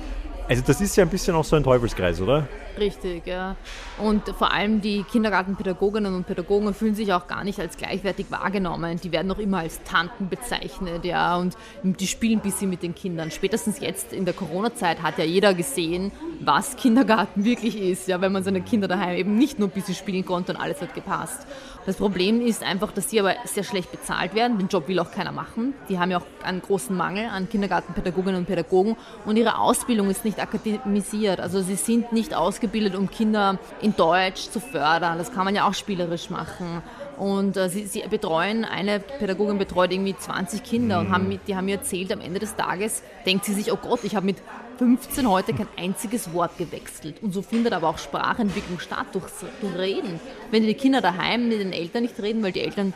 Also 0.48 0.62
das 0.66 0.80
ist 0.80 0.96
ja 0.96 1.04
ein 1.04 1.10
bisschen 1.10 1.34
auch 1.34 1.44
so 1.44 1.56
ein 1.56 1.64
Teufelskreis, 1.64 2.20
oder? 2.20 2.48
Richtig, 2.78 3.26
ja. 3.26 3.56
Und 3.98 4.28
vor 4.30 4.52
allem 4.52 4.80
die 4.80 5.02
Kindergartenpädagoginnen 5.04 6.14
und 6.14 6.26
Pädagogen 6.26 6.72
fühlen 6.74 6.94
sich 6.94 7.12
auch 7.12 7.26
gar 7.26 7.44
nicht 7.44 7.60
als 7.60 7.76
gleichwertig 7.76 8.26
wahrgenommen. 8.30 8.98
Die 9.02 9.12
werden 9.12 9.28
noch 9.28 9.38
immer 9.38 9.58
als 9.58 9.82
Tanten 9.84 10.28
bezeichnet, 10.28 11.04
ja, 11.04 11.36
und 11.36 11.56
die 11.82 12.06
spielen 12.06 12.38
ein 12.38 12.42
bisschen 12.42 12.70
mit 12.70 12.82
den 12.82 12.94
Kindern. 12.94 13.30
Spätestens 13.30 13.80
jetzt 13.80 14.12
in 14.12 14.24
der 14.24 14.34
Corona-Zeit 14.34 15.02
hat 15.02 15.18
ja 15.18 15.24
jeder 15.24 15.54
gesehen, 15.54 16.12
was 16.40 16.76
Kindergarten 16.76 17.44
wirklich 17.44 17.80
ist, 17.80 18.08
ja, 18.08 18.20
wenn 18.20 18.32
man 18.32 18.42
seine 18.42 18.62
Kinder 18.62 18.88
daheim 18.88 19.16
eben 19.16 19.36
nicht 19.36 19.58
nur 19.58 19.68
ein 19.68 19.72
bisschen 19.72 19.94
spielen 19.94 20.24
konnte 20.24 20.52
und 20.52 20.60
alles 20.60 20.80
hat 20.80 20.94
gepasst. 20.94 21.46
Das 21.84 21.96
Problem 21.96 22.40
ist 22.40 22.62
einfach, 22.62 22.92
dass 22.92 23.10
sie 23.10 23.18
aber 23.18 23.34
sehr 23.44 23.64
schlecht 23.64 23.90
bezahlt 23.90 24.34
werden. 24.34 24.56
Den 24.56 24.68
Job 24.68 24.86
will 24.86 25.00
auch 25.00 25.10
keiner 25.10 25.32
machen. 25.32 25.74
Die 25.88 25.98
haben 25.98 26.12
ja 26.12 26.18
auch 26.18 26.26
einen 26.44 26.62
großen 26.62 26.96
Mangel 26.96 27.26
an 27.26 27.48
Kindergartenpädagoginnen 27.48 28.36
und 28.36 28.46
Pädagogen 28.46 28.96
und 29.26 29.36
ihre 29.36 29.58
Ausbildung 29.58 30.08
ist 30.08 30.24
nicht 30.24 30.40
akademisiert. 30.40 31.40
Also 31.40 31.60
sie 31.60 31.74
sind 31.74 32.12
nicht 32.12 32.34
ausgebildet, 32.34 32.61
um 32.96 33.10
Kinder 33.10 33.58
in 33.80 33.96
Deutsch 33.96 34.50
zu 34.50 34.60
fördern. 34.60 35.18
Das 35.18 35.32
kann 35.32 35.44
man 35.44 35.54
ja 35.54 35.66
auch 35.68 35.74
spielerisch 35.74 36.30
machen. 36.30 36.82
Und 37.18 37.56
äh, 37.56 37.68
sie, 37.68 37.86
sie, 37.86 38.02
betreuen, 38.08 38.64
eine 38.64 39.00
Pädagogin 39.00 39.58
betreut 39.58 39.92
irgendwie 39.92 40.16
20 40.16 40.62
Kinder 40.62 41.00
mhm. 41.00 41.06
und 41.06 41.12
haben, 41.12 41.40
die 41.46 41.56
haben 41.56 41.66
mir 41.66 41.76
erzählt, 41.76 42.12
am 42.12 42.20
Ende 42.20 42.40
des 42.40 42.56
Tages 42.56 43.02
denkt 43.26 43.44
sie 43.44 43.54
sich, 43.54 43.72
oh 43.72 43.76
Gott, 43.76 44.00
ich 44.02 44.16
habe 44.16 44.26
mit 44.26 44.38
15 44.78 45.28
heute 45.28 45.52
kein 45.52 45.68
einziges 45.76 46.32
Wort 46.32 46.56
gewechselt. 46.58 47.22
Und 47.22 47.32
so 47.32 47.42
findet 47.42 47.72
aber 47.72 47.88
auch 47.88 47.98
Sprachentwicklung 47.98 48.80
statt 48.80 49.06
durch, 49.12 49.26
durch 49.60 49.76
Reden. 49.76 50.18
Wenn 50.50 50.64
die 50.64 50.74
Kinder 50.74 51.00
daheim 51.00 51.48
mit 51.48 51.60
den 51.60 51.72
Eltern 51.72 52.02
nicht 52.02 52.20
reden, 52.20 52.42
weil 52.42 52.52
die 52.52 52.62
Eltern 52.62 52.92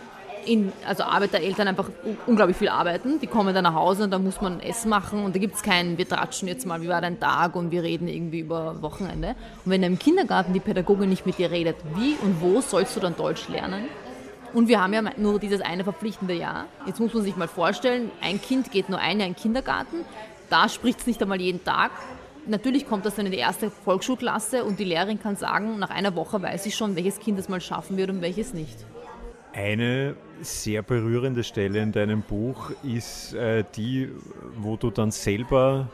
in, 0.46 0.72
also 0.86 1.02
Arbeitereltern 1.02 1.68
einfach 1.68 1.90
unglaublich 2.26 2.56
viel 2.56 2.68
arbeiten. 2.68 3.20
Die 3.20 3.26
kommen 3.26 3.54
dann 3.54 3.64
nach 3.64 3.74
Hause 3.74 4.04
und 4.04 4.10
da 4.10 4.18
muss 4.18 4.40
man 4.40 4.60
Essen 4.60 4.88
machen 4.88 5.24
und 5.24 5.34
da 5.34 5.38
gibt 5.38 5.56
es 5.56 5.62
keinen, 5.62 5.98
wir 5.98 6.08
tratschen 6.08 6.48
jetzt 6.48 6.66
mal, 6.66 6.80
wie 6.80 6.88
war 6.88 7.00
dein 7.00 7.20
Tag 7.20 7.56
und 7.56 7.70
wir 7.70 7.82
reden 7.82 8.08
irgendwie 8.08 8.40
über 8.40 8.80
Wochenende. 8.82 9.34
Und 9.64 9.72
wenn 9.72 9.82
im 9.82 9.98
Kindergarten 9.98 10.52
die 10.52 10.60
Pädagogin 10.60 11.08
nicht 11.08 11.26
mit 11.26 11.38
dir 11.38 11.50
redet, 11.50 11.76
wie 11.94 12.16
und 12.22 12.40
wo 12.40 12.60
sollst 12.60 12.96
du 12.96 13.00
dann 13.00 13.16
Deutsch 13.16 13.48
lernen? 13.48 13.84
Und 14.52 14.68
wir 14.68 14.80
haben 14.80 14.94
ja 14.94 15.02
nur 15.16 15.38
dieses 15.38 15.60
eine 15.60 15.84
verpflichtende 15.84 16.34
Jahr. 16.34 16.66
Jetzt 16.86 17.00
muss 17.00 17.12
man 17.12 17.22
sich 17.22 17.36
mal 17.36 17.48
vorstellen, 17.48 18.10
ein 18.22 18.40
Kind 18.40 18.70
geht 18.70 18.88
nur 18.88 18.98
ein 18.98 19.18
Jahr 19.18 19.28
in 19.28 19.34
den 19.34 19.40
Kindergarten, 19.40 19.96
da 20.48 20.68
spricht 20.68 21.00
es 21.00 21.06
nicht 21.06 21.20
einmal 21.20 21.40
jeden 21.40 21.62
Tag. 21.64 21.90
Natürlich 22.46 22.86
kommt 22.86 23.04
das 23.04 23.16
dann 23.16 23.26
in 23.26 23.32
die 23.32 23.38
erste 23.38 23.70
Volksschulklasse 23.70 24.64
und 24.64 24.78
die 24.78 24.84
Lehrerin 24.84 25.20
kann 25.20 25.34
sagen, 25.34 25.78
nach 25.80 25.90
einer 25.90 26.14
Woche 26.14 26.40
weiß 26.40 26.66
ich 26.66 26.76
schon, 26.76 26.94
welches 26.94 27.18
Kind 27.18 27.38
es 27.40 27.48
mal 27.48 27.60
schaffen 27.60 27.96
wird 27.96 28.08
und 28.10 28.22
welches 28.22 28.54
nicht. 28.54 28.76
Eine 29.52 30.14
sehr 30.40 30.82
berührende 30.82 31.44
Stelle 31.44 31.80
in 31.80 31.92
deinem 31.92 32.22
Buch 32.22 32.70
ist 32.82 33.34
äh, 33.34 33.64
die, 33.76 34.10
wo 34.56 34.76
du 34.76 34.90
dann 34.90 35.10
selber 35.10 35.88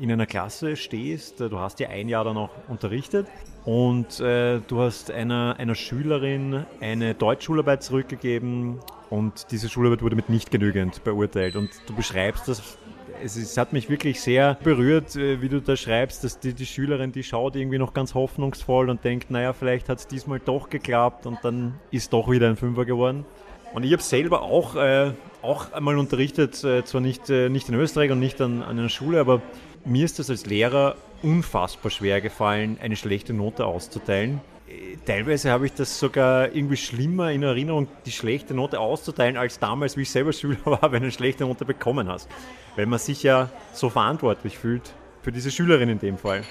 in 0.00 0.10
einer 0.10 0.26
Klasse 0.26 0.76
stehst. 0.76 1.40
Du 1.40 1.58
hast 1.58 1.80
ja 1.80 1.88
ein 1.88 2.08
Jahr 2.08 2.24
dann 2.24 2.36
auch 2.36 2.50
unterrichtet 2.68 3.26
und 3.64 4.20
äh, 4.20 4.60
du 4.66 4.80
hast 4.80 5.10
einer, 5.10 5.56
einer 5.58 5.74
Schülerin 5.74 6.64
eine 6.80 7.14
Deutschschularbeit 7.14 7.82
zurückgegeben 7.82 8.80
und 9.10 9.50
diese 9.50 9.68
Schularbeit 9.68 10.02
wurde 10.02 10.16
mit 10.16 10.28
nicht 10.28 10.50
genügend 10.50 11.04
beurteilt. 11.04 11.54
Und 11.56 11.70
du 11.86 11.94
beschreibst 11.94 12.48
das 12.48 12.78
es, 13.22 13.36
es, 13.36 13.56
hat 13.56 13.72
mich 13.72 13.88
wirklich 13.88 14.20
sehr 14.20 14.58
berührt, 14.62 15.16
äh, 15.16 15.40
wie 15.40 15.48
du 15.48 15.60
da 15.60 15.76
schreibst, 15.76 16.24
dass 16.24 16.38
die, 16.38 16.54
die 16.54 16.66
Schülerin, 16.66 17.12
die 17.12 17.22
schaut 17.22 17.56
irgendwie 17.56 17.78
noch 17.78 17.94
ganz 17.94 18.14
hoffnungsvoll 18.14 18.90
und 18.90 19.04
denkt, 19.04 19.30
naja, 19.30 19.52
vielleicht 19.52 19.88
hat 19.88 19.98
es 19.98 20.06
diesmal 20.06 20.40
doch 20.40 20.70
geklappt 20.70 21.26
und 21.26 21.38
dann 21.42 21.74
ist 21.90 22.12
doch 22.12 22.30
wieder 22.30 22.48
ein 22.48 22.56
Fünfer 22.56 22.84
geworden. 22.84 23.24
Und 23.74 23.84
ich 23.84 23.92
habe 23.92 24.02
selber 24.02 24.42
auch, 24.42 24.76
äh, 24.76 25.12
auch 25.40 25.72
einmal 25.72 25.98
unterrichtet, 25.98 26.62
äh, 26.64 26.84
zwar 26.84 27.00
nicht, 27.00 27.30
äh, 27.30 27.48
nicht 27.48 27.68
in 27.68 27.74
Österreich 27.74 28.10
und 28.10 28.20
nicht 28.20 28.40
an, 28.40 28.62
an 28.62 28.78
einer 28.78 28.88
Schule, 28.88 29.20
aber 29.20 29.40
mir 29.84 30.04
ist 30.04 30.18
das 30.18 30.28
als 30.28 30.46
Lehrer 30.46 30.96
unfassbar 31.22 31.90
schwer 31.90 32.20
gefallen, 32.20 32.78
eine 32.80 32.96
schlechte 32.96 33.32
Note 33.32 33.64
auszuteilen 33.64 34.40
teilweise 35.04 35.50
habe 35.50 35.66
ich 35.66 35.74
das 35.74 35.98
sogar 35.98 36.54
irgendwie 36.54 36.76
schlimmer 36.76 37.30
in 37.30 37.42
Erinnerung, 37.42 37.88
die 38.06 38.12
schlechte 38.12 38.54
Note 38.54 38.80
auszuteilen, 38.80 39.36
als 39.36 39.58
damals, 39.58 39.96
wie 39.96 40.02
ich 40.02 40.10
selber 40.10 40.32
Schüler 40.32 40.58
war, 40.64 40.82
wenn 40.82 41.00
du 41.00 41.06
eine 41.06 41.12
schlechte 41.12 41.44
Note 41.44 41.64
bekommen 41.64 42.08
hast. 42.08 42.28
Weil 42.76 42.86
man 42.86 42.98
sich 42.98 43.22
ja 43.22 43.50
so 43.72 43.90
verantwortlich 43.90 44.58
fühlt 44.58 44.92
für 45.22 45.32
diese 45.32 45.50
Schülerin 45.50 45.88
in 45.88 45.98
dem 45.98 46.18
Fall. 46.18 46.42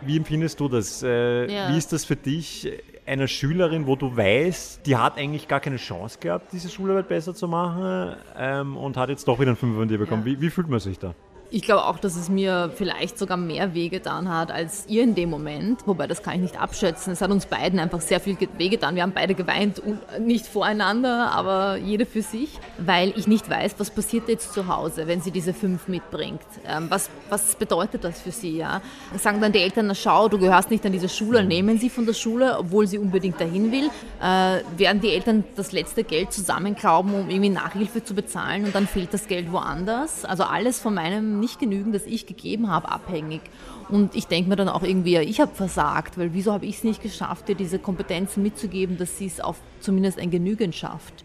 Wie 0.00 0.16
empfindest 0.16 0.60
du 0.60 0.68
das? 0.68 1.02
Äh, 1.02 1.52
ja. 1.52 1.72
Wie 1.72 1.78
ist 1.78 1.92
das 1.92 2.04
für 2.04 2.16
dich, 2.16 2.70
einer 3.08 3.26
Schülerin, 3.26 3.86
wo 3.86 3.96
du 3.96 4.16
weißt, 4.16 4.86
die 4.86 4.96
hat 4.96 5.16
eigentlich 5.16 5.48
gar 5.48 5.60
keine 5.60 5.76
Chance 5.76 6.18
gehabt, 6.20 6.52
diese 6.52 6.68
Schularbeit 6.68 7.08
besser 7.08 7.34
zu 7.34 7.48
machen 7.48 8.16
ähm, 8.36 8.76
und 8.76 8.96
hat 8.96 9.08
jetzt 9.08 9.26
doch 9.26 9.40
wieder 9.40 9.48
einen 9.48 9.56
Fünfer 9.56 9.80
von 9.80 9.88
dir 9.88 9.98
bekommen? 9.98 10.22
Ja. 10.24 10.32
Wie, 10.32 10.40
wie 10.40 10.50
fühlt 10.50 10.68
man 10.68 10.78
sich 10.78 10.98
da? 10.98 11.14
Ich 11.50 11.62
glaube 11.62 11.86
auch, 11.86 11.98
dass 11.98 12.14
es 12.14 12.28
mir 12.28 12.70
vielleicht 12.74 13.18
sogar 13.18 13.38
mehr 13.38 13.72
wehgetan 13.72 14.28
hat 14.28 14.50
als 14.50 14.84
ihr 14.86 15.02
in 15.02 15.14
dem 15.14 15.30
Moment. 15.30 15.86
Wobei, 15.86 16.06
das 16.06 16.22
kann 16.22 16.34
ich 16.34 16.40
nicht 16.40 16.60
abschätzen. 16.60 17.10
Es 17.10 17.22
hat 17.22 17.30
uns 17.30 17.46
beiden 17.46 17.78
einfach 17.78 18.02
sehr 18.02 18.20
viel 18.20 18.36
wehgetan. 18.58 18.96
Wir 18.96 19.02
haben 19.02 19.14
beide 19.14 19.34
geweint, 19.34 19.80
nicht 20.20 20.46
voreinander, 20.46 21.32
aber 21.32 21.78
jede 21.78 22.04
für 22.04 22.20
sich, 22.20 22.50
weil 22.76 23.14
ich 23.16 23.26
nicht 23.26 23.48
weiß, 23.48 23.76
was 23.78 23.90
passiert 23.90 24.28
jetzt 24.28 24.52
zu 24.52 24.68
Hause, 24.68 25.06
wenn 25.06 25.22
sie 25.22 25.30
diese 25.30 25.54
fünf 25.54 25.88
mitbringt. 25.88 26.42
Ähm, 26.66 26.88
was, 26.90 27.08
was 27.30 27.54
bedeutet 27.54 28.04
das 28.04 28.20
für 28.20 28.30
sie? 28.30 28.58
Ja? 28.58 28.82
Sagen 29.16 29.40
dann 29.40 29.52
die 29.52 29.60
Eltern, 29.60 29.86
na 29.86 29.94
schau, 29.94 30.28
du 30.28 30.38
gehörst 30.38 30.70
nicht 30.70 30.84
an 30.84 30.92
diese 30.92 31.08
Schule, 31.08 31.42
nehmen 31.42 31.78
sie 31.78 31.88
von 31.88 32.04
der 32.04 32.12
Schule, 32.12 32.58
obwohl 32.58 32.86
sie 32.86 32.98
unbedingt 32.98 33.40
dahin 33.40 33.72
will. 33.72 33.86
Äh, 34.20 34.60
werden 34.78 35.00
die 35.00 35.12
Eltern 35.12 35.44
das 35.56 35.72
letzte 35.72 36.04
Geld 36.04 36.30
zusammenklauben, 36.30 37.14
um 37.14 37.30
irgendwie 37.30 37.48
Nachhilfe 37.48 38.04
zu 38.04 38.14
bezahlen 38.14 38.66
und 38.66 38.74
dann 38.74 38.86
fehlt 38.86 39.14
das 39.14 39.28
Geld 39.28 39.50
woanders? 39.50 40.26
Also 40.26 40.42
alles 40.42 40.78
von 40.78 40.92
meinem 40.92 41.37
nicht 41.38 41.58
genügen, 41.58 41.92
das 41.92 42.06
ich 42.06 42.26
gegeben 42.26 42.68
habe, 42.68 42.88
abhängig. 42.88 43.40
Und 43.88 44.14
ich 44.14 44.26
denke 44.26 44.50
mir 44.50 44.56
dann 44.56 44.68
auch 44.68 44.82
irgendwie, 44.82 45.12
ja, 45.12 45.20
ich 45.20 45.40
habe 45.40 45.54
versagt, 45.54 46.18
weil 46.18 46.34
wieso 46.34 46.52
habe 46.52 46.66
ich 46.66 46.76
es 46.76 46.84
nicht 46.84 47.02
geschafft, 47.02 47.48
dir 47.48 47.54
diese 47.54 47.78
Kompetenzen 47.78 48.42
mitzugeben, 48.42 48.98
dass 48.98 49.18
sie 49.18 49.26
es 49.26 49.40
auf 49.40 49.56
zumindest 49.80 50.18
ein 50.18 50.30
Genügend 50.30 50.74
schafft. 50.74 51.24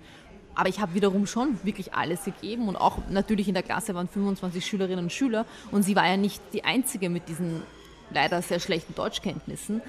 Aber 0.55 0.69
ich 0.69 0.79
habe 0.79 0.93
wiederum 0.93 1.25
schon 1.25 1.57
wirklich 1.63 1.93
alles 1.93 2.25
gegeben 2.25 2.67
und 2.67 2.75
auch 2.75 2.99
natürlich 3.09 3.47
in 3.47 3.53
der 3.53 3.63
Klasse 3.63 3.95
waren 3.95 4.07
25 4.07 4.65
Schülerinnen 4.65 5.05
und 5.05 5.11
Schüler 5.11 5.45
und 5.71 5.83
sie 5.83 5.95
war 5.95 6.07
ja 6.07 6.17
nicht 6.17 6.41
die 6.53 6.63
einzige 6.63 7.09
mit 7.09 7.27
diesen 7.27 7.63
leider 8.11 8.41
sehr 8.41 8.59
schlechten 8.59 8.93
Deutschkenntnissen. 8.93 9.81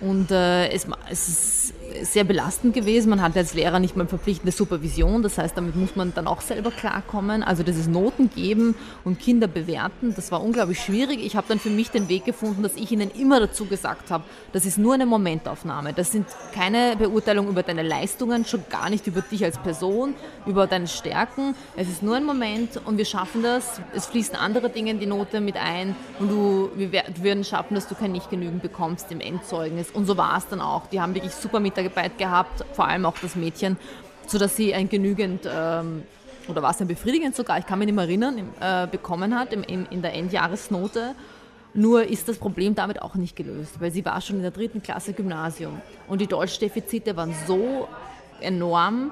Und 0.00 0.30
äh, 0.30 0.68
es, 0.68 0.86
es, 1.08 1.28
ist 1.28 1.74
sehr 2.02 2.24
belastend 2.24 2.74
gewesen. 2.74 3.10
Man 3.10 3.22
hat 3.22 3.36
als 3.36 3.54
Lehrer 3.54 3.78
nicht 3.78 3.96
mal 3.96 4.06
verpflichtende 4.06 4.52
Supervision. 4.52 5.22
Das 5.22 5.38
heißt, 5.38 5.56
damit 5.56 5.76
muss 5.76 5.96
man 5.96 6.12
dann 6.14 6.26
auch 6.26 6.40
selber 6.40 6.70
klarkommen. 6.70 7.42
Also 7.42 7.62
ist 7.62 7.88
Noten 7.88 8.30
geben 8.34 8.74
und 9.04 9.18
Kinder 9.18 9.46
bewerten. 9.46 10.12
Das 10.14 10.32
war 10.32 10.42
unglaublich 10.42 10.80
schwierig. 10.80 11.24
Ich 11.24 11.36
habe 11.36 11.46
dann 11.48 11.58
für 11.58 11.70
mich 11.70 11.90
den 11.90 12.08
Weg 12.08 12.24
gefunden, 12.24 12.62
dass 12.62 12.74
ich 12.76 12.90
ihnen 12.90 13.10
immer 13.10 13.40
dazu 13.40 13.66
gesagt 13.66 14.10
habe, 14.10 14.24
das 14.52 14.66
ist 14.66 14.78
nur 14.78 14.94
eine 14.94 15.06
Momentaufnahme. 15.06 15.92
Das 15.92 16.12
sind 16.12 16.26
keine 16.52 16.96
Beurteilungen 16.96 17.50
über 17.50 17.62
deine 17.62 17.82
Leistungen, 17.82 18.44
schon 18.44 18.64
gar 18.70 18.90
nicht 18.90 19.06
über 19.06 19.20
dich 19.20 19.44
als 19.44 19.58
Person, 19.58 20.14
über 20.46 20.66
deine 20.66 20.88
Stärken. 20.88 21.54
Es 21.76 21.88
ist 21.88 22.02
nur 22.02 22.16
ein 22.16 22.24
Moment 22.24 22.80
und 22.84 22.98
wir 22.98 23.04
schaffen 23.04 23.42
das. 23.42 23.80
Es 23.94 24.06
fließen 24.06 24.36
andere 24.36 24.70
Dinge 24.70 24.92
in 24.92 25.00
die 25.00 25.06
Note 25.06 25.40
mit 25.40 25.56
ein 25.56 25.96
und 26.18 26.30
du, 26.30 26.70
wir 26.74 26.92
werden 26.92 27.44
schaffen, 27.44 27.74
dass 27.74 27.88
du 27.88 27.94
kein 27.94 28.12
nicht 28.12 28.30
genügend 28.30 28.62
bekommst 28.62 29.10
im 29.10 29.20
Endzeugnis. 29.20 29.83
Und 29.90 30.06
so 30.06 30.16
war 30.16 30.36
es 30.38 30.46
dann 30.48 30.60
auch. 30.60 30.86
Die 30.86 31.00
haben 31.00 31.14
wirklich 31.14 31.34
super 31.34 31.60
Mitarbeit 31.60 32.18
gehabt, 32.18 32.64
vor 32.72 32.86
allem 32.86 33.06
auch 33.06 33.16
das 33.20 33.36
Mädchen, 33.36 33.76
sodass 34.26 34.56
sie 34.56 34.74
ein 34.74 34.88
genügend, 34.88 35.48
ähm, 35.50 36.02
oder 36.48 36.62
war 36.62 36.70
es 36.70 36.80
ein 36.80 36.88
befriedigend 36.88 37.34
sogar, 37.34 37.58
ich 37.58 37.66
kann 37.66 37.78
mich 37.78 37.86
nicht 37.86 37.94
mehr 37.94 38.04
erinnern, 38.04 38.48
äh, 38.60 38.86
bekommen 38.86 39.38
hat 39.38 39.52
im, 39.52 39.62
in, 39.62 39.86
in 39.86 40.02
der 40.02 40.14
Endjahresnote. 40.14 41.14
Nur 41.76 42.04
ist 42.04 42.28
das 42.28 42.38
Problem 42.38 42.76
damit 42.76 43.02
auch 43.02 43.16
nicht 43.16 43.34
gelöst, 43.34 43.80
weil 43.80 43.90
sie 43.90 44.04
war 44.04 44.20
schon 44.20 44.36
in 44.36 44.42
der 44.42 44.52
dritten 44.52 44.82
Klasse 44.82 45.12
Gymnasium. 45.12 45.80
Und 46.06 46.20
die 46.20 46.28
Deutschdefizite 46.28 47.16
waren 47.16 47.34
so 47.48 47.88
enorm, 48.40 49.10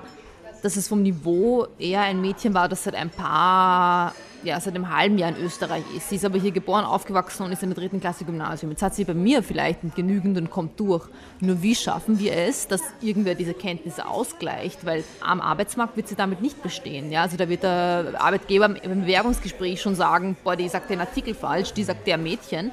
dass 0.62 0.76
es 0.76 0.86
vom 0.86 1.02
Niveau 1.02 1.66
eher 1.78 2.02
ein 2.02 2.20
Mädchen 2.20 2.54
war, 2.54 2.68
das 2.68 2.84
seit 2.84 2.94
ein 2.94 3.10
paar, 3.10 4.14
ja, 4.44 4.60
seit 4.60 4.74
einem 4.74 4.94
halben 4.94 5.18
Jahr 5.18 5.30
in 5.30 5.44
Österreich 5.44 5.84
ist. 5.96 6.08
Sie 6.08 6.16
ist 6.16 6.24
aber 6.24 6.38
hier 6.38 6.50
geboren, 6.50 6.84
aufgewachsen 6.84 7.44
und 7.44 7.52
ist 7.52 7.62
in 7.62 7.70
der 7.70 7.78
dritten 7.78 8.00
Klasse 8.00 8.24
Gymnasium. 8.24 8.70
Jetzt 8.70 8.82
hat 8.82 8.94
sie 8.94 9.04
bei 9.04 9.14
mir 9.14 9.42
vielleicht 9.42 9.84
nicht 9.84 9.96
genügend 9.96 10.36
und 10.38 10.50
kommt 10.50 10.78
durch. 10.78 11.08
Nur 11.40 11.62
wie 11.62 11.74
schaffen 11.74 12.18
wir 12.18 12.36
es, 12.36 12.68
dass 12.68 12.82
irgendwer 13.00 13.34
diese 13.34 13.54
Kenntnisse 13.54 14.06
ausgleicht? 14.06 14.84
Weil 14.84 15.04
am 15.20 15.40
Arbeitsmarkt 15.40 15.96
wird 15.96 16.08
sie 16.08 16.16
damit 16.16 16.40
nicht 16.40 16.62
bestehen. 16.62 17.10
Ja? 17.10 17.22
Also 17.22 17.36
da 17.36 17.48
wird 17.48 17.62
der 17.62 18.14
Arbeitgeber 18.18 18.66
im 18.82 19.00
Bewerbungsgespräch 19.02 19.80
schon 19.80 19.94
sagen, 19.94 20.36
boah, 20.42 20.56
die 20.56 20.68
sagt 20.68 20.90
den 20.90 21.00
Artikel 21.00 21.34
falsch, 21.34 21.72
die 21.72 21.84
sagt 21.84 22.06
der 22.06 22.18
Mädchen, 22.18 22.72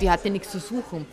die 0.00 0.10
hat 0.10 0.24
ja 0.24 0.30
nichts 0.30 0.50
zu 0.50 0.58
suchen. 0.58 1.06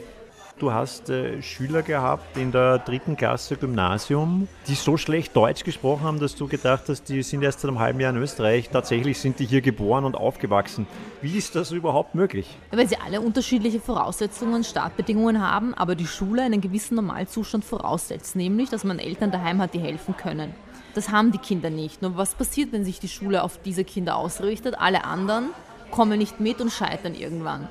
Du 0.60 0.72
hast 0.72 1.10
äh, 1.10 1.42
Schüler 1.42 1.82
gehabt 1.82 2.38
in 2.38 2.52
der 2.52 2.78
dritten 2.78 3.18
Klasse 3.18 3.58
Gymnasium, 3.58 4.48
die 4.68 4.76
so 4.76 4.98
schlecht 4.98 5.36
Deutsch 5.36 5.64
gesprochen 5.64 6.04
haben, 6.04 6.20
dass 6.20 6.36
du 6.36 6.48
gedacht 6.48 6.84
hast, 6.88 7.10
die 7.10 7.24
sind 7.24 7.42
erst 7.42 7.62
seit 7.62 7.70
einem 7.70 7.80
halben 7.80 8.00
Jahr 8.00 8.12
in 8.12 8.22
Österreich. 8.22 8.70
Tatsächlich 8.70 9.20
sind 9.20 9.40
die 9.40 9.46
hier 9.46 9.62
geboren 9.62 10.06
und 10.06 10.16
aufgewachsen. 10.16 10.86
Wie 11.22 11.38
ist 11.38 11.56
das 11.56 11.72
überhaupt 11.72 12.14
möglich? 12.14 12.56
Weil 12.72 12.88
sie 12.88 12.98
alle 12.98 13.20
unterschiedliche 13.20 13.80
Voraussetzungen, 13.80 14.64
Startbedingungen 14.64 15.42
haben, 15.42 15.74
aber 15.74 15.96
die 15.96 16.08
Schule 16.08 16.44
einen 16.44 16.62
gewissen 16.62 16.96
Normalzustand 16.96 17.66
voraussetzt, 17.66 18.36
nämlich, 18.36 18.70
dass 18.70 18.84
man 18.84 19.00
Eltern 19.00 19.32
daheim 19.32 19.60
hat, 19.60 19.74
die 19.74 19.80
helfen 19.80 20.16
können. 20.16 20.54
Das 20.94 21.10
haben 21.10 21.32
die 21.32 21.40
Kinder 21.40 21.72
nicht. 21.72 22.04
Nur 22.04 22.16
was 22.16 22.36
passiert, 22.36 22.72
wenn 22.72 22.86
sich 22.86 23.00
die 23.00 23.10
Schule 23.10 23.42
auf 23.42 23.60
diese 23.66 23.84
Kinder 23.84 24.16
ausrichtet? 24.16 24.76
Alle 24.78 25.04
anderen 25.04 25.50
kommen 25.90 26.20
nicht 26.20 26.40
mit 26.40 26.62
und 26.62 26.72
scheitern 26.72 27.16
irgendwann. 27.16 27.68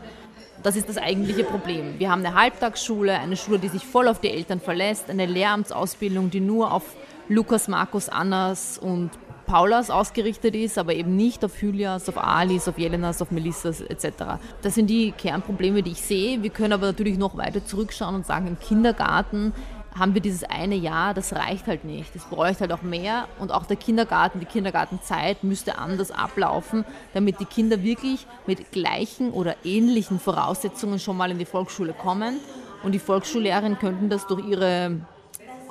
Das 0.63 0.77
ist 0.77 0.89
das 0.89 0.97
eigentliche 0.97 1.43
Problem. 1.43 1.99
Wir 1.99 2.11
haben 2.11 2.25
eine 2.25 2.35
Halbtagsschule, 2.35 3.19
eine 3.19 3.37
Schule, 3.37 3.59
die 3.59 3.69
sich 3.69 3.85
voll 3.85 4.07
auf 4.07 4.21
die 4.21 4.31
Eltern 4.31 4.61
verlässt, 4.61 5.11
eine 5.11 5.27
Lehramtsausbildung, 5.27 6.31
die 6.31 6.41
nur 6.41 6.73
auf 6.73 6.85
Lukas, 7.29 7.67
Markus, 7.67 8.09
Annas 8.09 8.79
und 8.79 9.11
Paulas 9.47 9.91
ausgerichtet 9.91 10.55
ist, 10.55 10.79
aber 10.79 10.95
eben 10.95 11.17
nicht 11.17 11.45
auf 11.45 11.61
Julias, 11.61 12.09
auf 12.09 12.17
Alis, 12.17 12.69
auf 12.69 12.79
Jelenas, 12.79 13.21
auf 13.21 13.33
Melissas 13.33 13.81
etc. 13.81 14.39
Das 14.63 14.77
sind 14.77 14.89
die 14.89 15.13
Kernprobleme, 15.13 15.83
die 15.83 15.93
ich 15.93 16.01
sehe. 16.01 16.43
Wir 16.43 16.51
können 16.51 16.73
aber 16.73 16.87
natürlich 16.87 17.19
noch 17.19 17.37
weiter 17.37 17.65
zurückschauen 17.65 18.15
und 18.15 18.25
sagen, 18.25 18.47
im 18.47 18.59
Kindergarten 18.59 19.53
haben 19.99 20.15
wir 20.15 20.21
dieses 20.21 20.45
eine 20.45 20.75
Jahr, 20.75 21.15
das 21.15 21.35
reicht 21.35 21.67
halt 21.67 21.85
nicht. 21.85 22.15
Es 22.15 22.25
bräuchte 22.25 22.63
halt 22.63 22.73
auch 22.73 22.83
mehr 22.83 23.29
und 23.39 23.53
auch 23.53 23.67
der 23.67 23.77
Kindergarten, 23.77 24.41
die 24.41 24.47
Kindergartenzeit 24.47 25.45
müsste 25.45 25.79
anders 25.79 26.11
ablaufen, 26.11 26.85
damit 27.15 27.41
die 27.41 27.45
Kinder 27.45 27.83
wirklich 27.83 28.27
mit 28.47 28.73
gleichen 28.73 29.33
oder 29.33 29.57
ähnlichen 29.65 30.19
Voraussetzungen 30.19 30.99
schon 30.99 31.17
mal 31.17 31.31
in 31.31 31.39
die 31.39 31.45
Volksschule 31.45 31.93
kommen 31.93 32.39
und 32.83 32.93
die 32.93 32.99
Volksschullehrerinnen 32.99 33.79
könnten 33.79 34.09
das 34.09 34.27
durch 34.27 34.47
ihre 34.47 35.01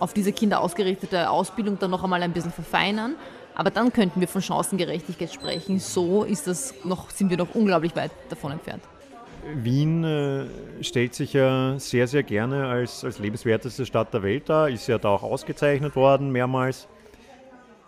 auf 0.02 0.14
diese 0.14 0.32
Kinder 0.32 0.62
ausgerichtete 0.62 1.30
Ausbildung 1.30 1.78
dann 1.78 1.92
noch 1.92 2.04
einmal 2.04 2.24
ein 2.24 2.34
bisschen 2.34 2.52
verfeinern. 2.52 3.16
Aber 3.54 3.70
dann 3.70 3.94
könnten 3.94 4.20
wir 4.20 4.28
von 4.28 4.42
Chancengerechtigkeit 4.42 5.32
sprechen. 5.32 5.80
So 5.80 6.24
ist 6.24 6.48
das 6.48 6.74
noch, 6.84 7.12
sind 7.12 7.30
wir 7.30 7.38
noch 7.38 7.54
unglaublich 7.54 7.96
weit 7.96 8.12
davon 8.30 8.54
entfernt. 8.54 8.82
Wien 9.56 10.04
äh, 10.04 10.46
stellt 10.82 11.14
sich 11.14 11.34
ja 11.34 11.78
sehr, 11.80 12.08
sehr 12.08 12.24
gerne 12.24 12.68
als, 12.68 13.04
als 13.04 13.20
lebenswerteste 13.20 13.86
Stadt 13.86 14.14
der 14.14 14.24
Welt 14.24 14.50
dar, 14.50 14.70
ist 14.70 14.88
ja 14.88 14.98
da 14.98 15.10
auch 15.10 15.24
ausgezeichnet 15.24 15.96
worden 15.96 16.32
mehrmals. 16.32 16.88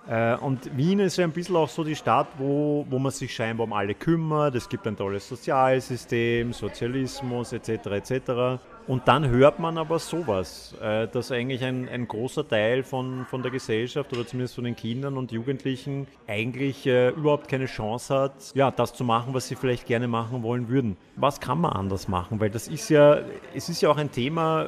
Äh, 0.07 0.35
und 0.35 0.75
Wien 0.75 0.99
ist 0.99 1.17
ja 1.17 1.23
ein 1.23 1.31
bisschen 1.31 1.55
auch 1.55 1.69
so 1.69 1.83
die 1.83 1.95
Stadt, 1.95 2.27
wo, 2.37 2.85
wo 2.89 2.99
man 2.99 3.11
sich 3.11 3.33
scheinbar 3.33 3.65
um 3.65 3.73
alle 3.73 3.93
kümmert. 3.93 4.55
Es 4.55 4.67
gibt 4.67 4.85
ein 4.85 4.97
tolles 4.97 5.27
Sozialsystem, 5.27 6.51
Sozialismus 6.51 7.53
etc. 7.53 7.69
etc. 7.87 8.61
Und 8.85 9.07
dann 9.07 9.29
hört 9.29 9.59
man 9.59 9.77
aber 9.77 9.97
sowas, 9.97 10.75
äh, 10.81 11.07
dass 11.07 11.31
eigentlich 11.31 11.63
ein, 11.63 11.87
ein 11.87 12.05
großer 12.05 12.45
Teil 12.45 12.83
von, 12.83 13.25
von 13.29 13.41
der 13.41 13.51
Gesellschaft 13.51 14.11
oder 14.11 14.27
zumindest 14.27 14.55
von 14.55 14.65
den 14.65 14.75
Kindern 14.75 15.17
und 15.17 15.31
Jugendlichen 15.31 16.05
eigentlich 16.27 16.85
äh, 16.85 17.09
überhaupt 17.09 17.47
keine 17.47 17.65
Chance 17.65 18.13
hat, 18.13 18.33
ja, 18.55 18.71
das 18.71 18.93
zu 18.93 19.05
machen, 19.05 19.33
was 19.33 19.47
sie 19.47 19.55
vielleicht 19.55 19.85
gerne 19.85 20.09
machen 20.09 20.43
wollen 20.43 20.67
würden. 20.67 20.97
Was 21.15 21.39
kann 21.39 21.61
man 21.61 21.71
anders 21.71 22.09
machen? 22.09 22.41
Weil 22.41 22.49
das 22.49 22.67
ist 22.67 22.89
ja, 22.89 23.21
es 23.53 23.69
ist 23.69 23.81
ja 23.81 23.89
auch 23.89 23.97
ein 23.97 24.11
Thema, 24.11 24.67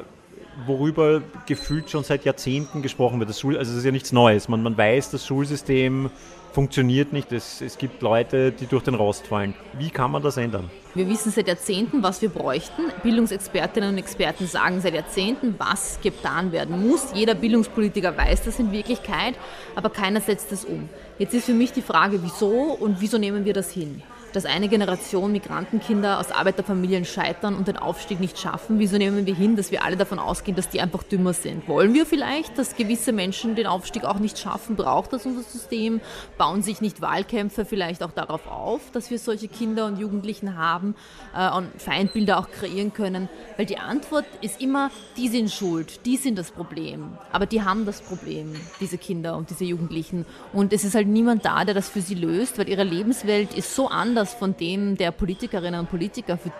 worüber 0.64 1.22
gefühlt 1.46 1.90
schon 1.90 2.04
seit 2.04 2.24
Jahrzehnten 2.24 2.82
gesprochen 2.82 3.18
wird. 3.18 3.28
Das 3.28 3.40
Schul 3.40 3.56
also 3.58 3.72
es 3.72 3.78
ist 3.78 3.84
ja 3.84 3.92
nichts 3.92 4.12
Neues. 4.12 4.48
Man, 4.48 4.62
man 4.62 4.76
weiß, 4.76 5.10
das 5.10 5.26
Schulsystem 5.26 6.10
funktioniert 6.52 7.12
nicht. 7.12 7.32
Es, 7.32 7.60
es 7.60 7.76
gibt 7.76 8.00
Leute, 8.00 8.50
die 8.50 8.66
durch 8.66 8.82
den 8.82 8.94
Rost 8.94 9.26
fallen. 9.26 9.52
Wie 9.78 9.90
kann 9.90 10.10
man 10.10 10.22
das 10.22 10.38
ändern? 10.38 10.70
Wir 10.94 11.06
wissen 11.06 11.30
seit 11.30 11.48
Jahrzehnten, 11.48 12.02
was 12.02 12.22
wir 12.22 12.30
bräuchten. 12.30 12.84
Bildungsexpertinnen 13.02 13.90
und 13.90 13.98
Experten 13.98 14.46
sagen 14.46 14.80
seit 14.80 14.94
Jahrzehnten, 14.94 15.54
was 15.58 15.98
getan 16.02 16.52
werden 16.52 16.88
muss. 16.88 17.08
Jeder 17.12 17.34
Bildungspolitiker 17.34 18.16
weiß 18.16 18.44
das 18.44 18.58
in 18.58 18.72
Wirklichkeit, 18.72 19.34
aber 19.74 19.90
keiner 19.90 20.22
setzt 20.22 20.50
es 20.52 20.64
um. 20.64 20.88
Jetzt 21.18 21.34
ist 21.34 21.44
für 21.44 21.52
mich 21.52 21.72
die 21.72 21.82
Frage, 21.82 22.22
wieso 22.22 22.48
und 22.48 23.02
wieso 23.02 23.18
nehmen 23.18 23.44
wir 23.44 23.52
das 23.52 23.70
hin? 23.70 24.02
Dass 24.36 24.44
eine 24.44 24.68
Generation 24.68 25.32
Migrantenkinder 25.32 26.20
aus 26.20 26.30
Arbeiterfamilien 26.30 27.06
scheitern 27.06 27.54
und 27.54 27.68
den 27.68 27.78
Aufstieg 27.78 28.20
nicht 28.20 28.38
schaffen? 28.38 28.78
Wieso 28.78 28.98
nehmen 28.98 29.24
wir 29.24 29.34
hin, 29.34 29.56
dass 29.56 29.70
wir 29.70 29.82
alle 29.82 29.96
davon 29.96 30.18
ausgehen, 30.18 30.54
dass 30.54 30.68
die 30.68 30.82
einfach 30.82 31.02
dümmer 31.04 31.32
sind? 31.32 31.66
Wollen 31.68 31.94
wir 31.94 32.04
vielleicht, 32.04 32.58
dass 32.58 32.76
gewisse 32.76 33.12
Menschen 33.12 33.54
den 33.54 33.66
Aufstieg 33.66 34.04
auch 34.04 34.18
nicht 34.18 34.38
schaffen? 34.38 34.76
Braucht 34.76 35.14
das 35.14 35.24
unser 35.24 35.42
System? 35.42 36.02
Bauen 36.36 36.60
sich 36.60 36.82
nicht 36.82 37.00
Wahlkämpfe 37.00 37.64
vielleicht 37.64 38.02
auch 38.02 38.10
darauf 38.10 38.46
auf, 38.46 38.90
dass 38.92 39.10
wir 39.10 39.18
solche 39.18 39.48
Kinder 39.48 39.86
und 39.86 39.98
Jugendlichen 39.98 40.58
haben 40.58 40.96
äh, 41.34 41.50
und 41.56 41.68
Feindbilder 41.80 42.38
auch 42.38 42.50
kreieren 42.50 42.92
können? 42.92 43.30
Weil 43.56 43.64
die 43.64 43.78
Antwort 43.78 44.26
ist 44.42 44.60
immer, 44.60 44.90
die 45.16 45.28
sind 45.28 45.50
schuld, 45.50 46.04
die 46.04 46.18
sind 46.18 46.36
das 46.36 46.50
Problem. 46.50 47.16
Aber 47.32 47.46
die 47.46 47.62
haben 47.62 47.86
das 47.86 48.02
Problem, 48.02 48.52
diese 48.80 48.98
Kinder 48.98 49.34
und 49.38 49.48
diese 49.48 49.64
Jugendlichen. 49.64 50.26
Und 50.52 50.74
es 50.74 50.84
ist 50.84 50.94
halt 50.94 51.08
niemand 51.08 51.46
da, 51.46 51.64
der 51.64 51.72
das 51.74 51.88
für 51.88 52.02
sie 52.02 52.14
löst, 52.14 52.58
weil 52.58 52.68
ihre 52.68 52.84
Lebenswelt 52.84 53.54
ist 53.54 53.74
so 53.74 53.88
anders 53.88 54.25
anders 54.26 54.34
von 54.34 54.56
dem 54.56 54.96
der 54.96 55.10
Politikerinnen 55.10 55.80
und 55.80 55.90
Politiker, 55.90 56.36
für 56.36 56.50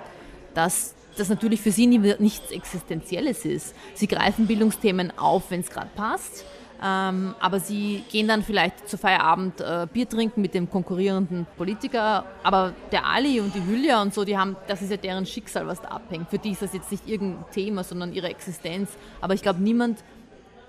das 0.54 0.94
das 1.16 1.30
natürlich 1.30 1.62
für 1.62 1.70
sie 1.70 1.86
nichts 1.86 2.50
Existenzielles 2.50 3.46
ist. 3.46 3.74
Sie 3.94 4.06
greifen 4.06 4.46
Bildungsthemen 4.46 5.16
auf, 5.16 5.50
wenn 5.50 5.60
es 5.60 5.70
gerade 5.70 5.88
passt, 5.96 6.44
ähm, 6.82 7.34
aber 7.40 7.58
sie 7.58 8.04
gehen 8.10 8.28
dann 8.28 8.42
vielleicht 8.42 8.86
zu 8.86 8.98
Feierabend 8.98 9.62
äh, 9.62 9.86
Bier 9.90 10.06
trinken 10.06 10.42
mit 10.42 10.52
dem 10.52 10.68
konkurrierenden 10.68 11.46
Politiker. 11.56 12.26
Aber 12.42 12.74
der 12.92 13.06
Ali 13.06 13.40
und 13.40 13.54
die 13.54 13.64
Hülya 13.64 14.02
und 14.02 14.12
so, 14.12 14.26
die 14.26 14.36
haben, 14.36 14.56
das 14.68 14.82
ist 14.82 14.90
ja 14.90 14.98
deren 14.98 15.24
Schicksal, 15.24 15.66
was 15.66 15.80
da 15.80 15.88
abhängt. 15.88 16.28
Für 16.28 16.38
die 16.38 16.50
ist 16.50 16.60
das 16.60 16.74
jetzt 16.74 16.90
nicht 16.90 17.08
irgendein 17.08 17.50
Thema, 17.50 17.82
sondern 17.82 18.12
ihre 18.12 18.28
Existenz. 18.28 18.90
Aber 19.22 19.32
ich 19.32 19.40
glaube, 19.40 19.62
niemand 19.62 20.04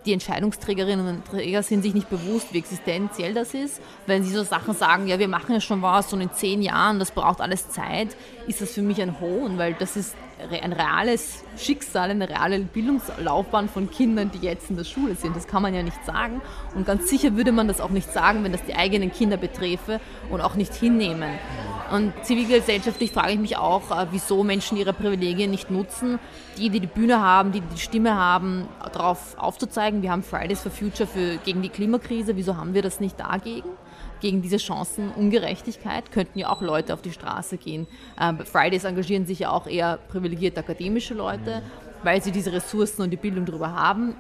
die 0.07 0.13
Entscheidungsträgerinnen 0.13 1.07
und 1.07 1.25
Träger 1.25 1.61
sind 1.61 1.83
sich 1.83 1.93
nicht 1.93 2.09
bewusst, 2.09 2.53
wie 2.53 2.57
existenziell 2.57 3.33
das 3.33 3.53
ist. 3.53 3.81
Wenn 4.07 4.23
sie 4.23 4.31
so 4.31 4.43
Sachen 4.43 4.73
sagen, 4.73 5.07
ja, 5.07 5.19
wir 5.19 5.27
machen 5.27 5.53
ja 5.53 5.61
schon 5.61 5.81
was 5.81 6.11
und 6.13 6.21
in 6.21 6.31
zehn 6.31 6.61
Jahren, 6.61 6.97
das 6.97 7.11
braucht 7.11 7.41
alles 7.41 7.69
Zeit, 7.69 8.15
ist 8.47 8.61
das 8.61 8.71
für 8.73 8.81
mich 8.81 9.01
ein 9.01 9.19
Hohn, 9.19 9.57
weil 9.57 9.73
das 9.73 9.97
ist 9.97 10.15
ein 10.61 10.71
reales 10.71 11.43
Schicksal, 11.57 12.11
eine 12.11 12.29
reale 12.29 12.59
Bildungslaufbahn 12.59 13.69
von 13.69 13.89
Kindern, 13.89 14.31
die 14.31 14.45
jetzt 14.45 14.69
in 14.69 14.77
der 14.77 14.83
Schule 14.83 15.15
sind. 15.15 15.35
Das 15.35 15.47
kann 15.47 15.61
man 15.63 15.73
ja 15.73 15.81
nicht 15.81 16.05
sagen. 16.05 16.41
Und 16.75 16.85
ganz 16.85 17.09
sicher 17.09 17.35
würde 17.35 17.51
man 17.51 17.67
das 17.67 17.81
auch 17.81 17.89
nicht 17.89 18.11
sagen, 18.13 18.43
wenn 18.43 18.51
das 18.51 18.63
die 18.63 18.75
eigenen 18.75 19.11
Kinder 19.11 19.37
beträfe 19.37 19.99
und 20.29 20.41
auch 20.41 20.55
nicht 20.55 20.73
hinnehmen. 20.75 21.31
Und 21.91 22.13
zivilgesellschaftlich 22.23 23.11
frage 23.11 23.33
ich 23.33 23.39
mich 23.39 23.57
auch, 23.57 23.91
äh, 23.91 24.07
wieso 24.11 24.43
Menschen 24.43 24.77
ihre 24.77 24.93
Privilegien 24.93 25.49
nicht 25.49 25.71
nutzen, 25.71 26.19
die, 26.57 26.69
die 26.69 26.79
die 26.79 26.87
Bühne 26.87 27.21
haben, 27.21 27.51
die 27.51 27.61
die 27.61 27.79
Stimme 27.79 28.15
haben, 28.15 28.67
darauf 28.93 29.37
aufzuzeigen. 29.37 30.01
Wir 30.01 30.11
haben 30.11 30.23
Fridays 30.23 30.61
for 30.61 30.71
Future 30.71 31.07
für, 31.07 31.37
gegen 31.37 31.61
die 31.61 31.69
Klimakrise, 31.69 32.35
wieso 32.35 32.57
haben 32.57 32.73
wir 32.73 32.81
das 32.81 32.99
nicht 32.99 33.19
dagegen? 33.19 33.69
Gegen 34.19 34.41
diese 34.41 34.57
Chancenungerechtigkeit 34.57 36.11
könnten 36.11 36.39
ja 36.39 36.49
auch 36.49 36.61
Leute 36.61 36.93
auf 36.93 37.01
die 37.01 37.11
Straße 37.11 37.57
gehen. 37.57 37.87
Ähm, 38.19 38.39
Fridays 38.39 38.83
engagieren 38.83 39.25
sich 39.25 39.39
ja 39.39 39.51
auch 39.51 39.67
eher 39.67 39.99
privilegierte 40.09 40.61
akademische 40.61 41.13
Leute, 41.13 41.61
weil 42.03 42.21
sie 42.21 42.31
diese 42.31 42.51
Ressourcen 42.51 43.03
und 43.03 43.11
die 43.11 43.17
Bildung 43.17 43.45
darüber 43.45 43.73
haben, 43.73 44.15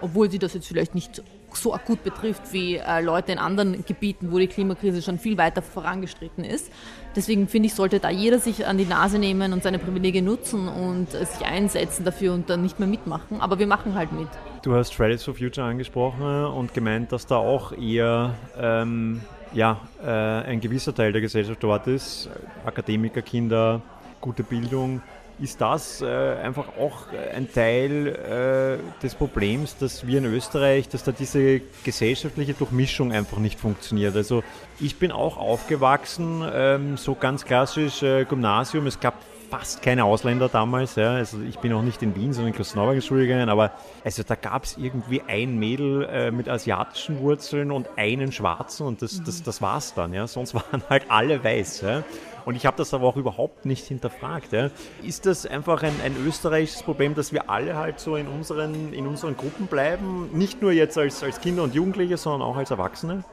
obwohl 0.00 0.30
sie 0.30 0.38
das 0.38 0.54
jetzt 0.54 0.68
vielleicht 0.68 0.94
nicht 0.94 1.22
so 1.56 1.74
akut 1.74 2.02
betrifft 2.04 2.52
wie 2.52 2.76
äh, 2.76 3.00
Leute 3.00 3.32
in 3.32 3.38
anderen 3.38 3.84
Gebieten, 3.84 4.32
wo 4.32 4.38
die 4.38 4.46
Klimakrise 4.46 5.02
schon 5.02 5.18
viel 5.18 5.38
weiter 5.38 5.62
vorangestritten 5.62 6.44
ist. 6.44 6.70
Deswegen 7.14 7.46
finde 7.48 7.66
ich, 7.66 7.74
sollte 7.74 8.00
da 8.00 8.10
jeder 8.10 8.38
sich 8.38 8.66
an 8.66 8.78
die 8.78 8.86
Nase 8.86 9.18
nehmen 9.18 9.52
und 9.52 9.62
seine 9.62 9.78
Privilegien 9.78 10.24
nutzen 10.24 10.68
und 10.68 11.14
äh, 11.14 11.26
sich 11.26 11.46
einsetzen 11.46 12.04
dafür 12.04 12.32
und 12.32 12.48
dann 12.48 12.62
nicht 12.62 12.78
mehr 12.78 12.88
mitmachen. 12.88 13.40
Aber 13.40 13.58
wir 13.58 13.66
machen 13.66 13.94
halt 13.94 14.12
mit. 14.12 14.28
Du 14.62 14.74
hast 14.74 14.94
Fridays 14.94 15.22
for 15.24 15.34
Future 15.34 15.66
angesprochen 15.66 16.44
und 16.46 16.72
gemeint, 16.72 17.12
dass 17.12 17.26
da 17.26 17.36
auch 17.36 17.72
eher 17.72 18.34
ähm, 18.58 19.20
ja, 19.52 19.80
äh, 20.02 20.08
ein 20.08 20.60
gewisser 20.60 20.94
Teil 20.94 21.12
der 21.12 21.20
Gesellschaft 21.20 21.62
dort 21.62 21.86
ist. 21.86 22.30
Akademikerkinder, 22.64 23.82
gute 24.20 24.42
Bildung. 24.42 25.02
Ist 25.40 25.60
das 25.60 26.02
äh, 26.02 26.06
einfach 26.06 26.68
auch 26.78 27.06
ein 27.34 27.52
Teil 27.52 28.06
äh, 28.06 29.02
des 29.02 29.14
Problems, 29.14 29.76
dass 29.76 30.06
wir 30.06 30.18
in 30.18 30.26
Österreich, 30.26 30.88
dass 30.88 31.04
da 31.04 31.12
diese 31.12 31.60
gesellschaftliche 31.84 32.54
Durchmischung 32.54 33.12
einfach 33.12 33.38
nicht 33.38 33.58
funktioniert? 33.58 34.14
Also 34.14 34.44
ich 34.78 34.96
bin 34.96 35.10
auch 35.10 35.38
aufgewachsen, 35.38 36.44
ähm, 36.52 36.96
so 36.96 37.14
ganz 37.14 37.44
klassisch 37.44 38.02
äh, 38.02 38.24
Gymnasium. 38.24 38.86
Es 38.86 39.00
gab 39.00 39.14
fast 39.52 39.82
keine 39.82 40.04
Ausländer 40.04 40.48
damals. 40.48 40.94
Ja. 40.94 41.12
Also 41.12 41.42
ich 41.42 41.58
bin 41.58 41.74
auch 41.74 41.82
nicht 41.82 42.02
in 42.02 42.16
Wien, 42.16 42.32
sondern 42.32 42.52
in 42.52 42.54
Klosterneuburg 42.54 43.02
Schule 43.02 43.26
gegangen, 43.26 43.50
aber 43.50 43.72
also 44.02 44.22
da 44.22 44.34
gab 44.34 44.64
es 44.64 44.78
irgendwie 44.78 45.20
ein 45.28 45.58
Mädel 45.58 46.08
äh, 46.10 46.30
mit 46.30 46.48
asiatischen 46.48 47.20
Wurzeln 47.20 47.70
und 47.70 47.86
einen 47.96 48.32
schwarzen 48.32 48.86
und 48.86 49.02
das, 49.02 49.22
das, 49.22 49.42
das 49.42 49.60
war's 49.60 49.92
dann. 49.92 50.14
Ja. 50.14 50.26
Sonst 50.26 50.54
waren 50.54 50.82
halt 50.88 51.04
alle 51.10 51.44
weiß. 51.44 51.82
Ja. 51.82 52.02
Und 52.44 52.56
ich 52.56 52.66
habe 52.66 52.76
das 52.76 52.92
aber 52.94 53.06
auch 53.06 53.16
überhaupt 53.16 53.64
nicht 53.64 53.86
hinterfragt. 53.86 54.52
Ja. 54.52 54.70
Ist 55.02 55.26
das 55.26 55.46
einfach 55.46 55.82
ein, 55.82 55.94
ein 56.04 56.14
österreichisches 56.26 56.82
Problem, 56.82 57.14
dass 57.14 57.32
wir 57.32 57.50
alle 57.50 57.76
halt 57.76 58.00
so 58.00 58.16
in 58.16 58.26
unseren, 58.26 58.92
in 58.92 59.06
unseren 59.06 59.36
Gruppen 59.36 59.66
bleiben? 59.66 60.30
Nicht 60.32 60.62
nur 60.62 60.72
jetzt 60.72 60.98
als, 60.98 61.22
als 61.22 61.40
Kinder 61.40 61.62
und 61.62 61.74
Jugendliche, 61.74 62.16
sondern 62.16 62.42
auch 62.42 62.56
als 62.56 62.70
Erwachsene? 62.70 63.24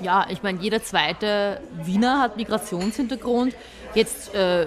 Ja, 0.00 0.26
ich 0.28 0.42
meine, 0.42 0.60
jeder 0.60 0.82
zweite 0.82 1.60
Wiener 1.82 2.20
hat 2.20 2.36
Migrationshintergrund. 2.36 3.54
Jetzt, 3.94 4.34
äh, 4.34 4.66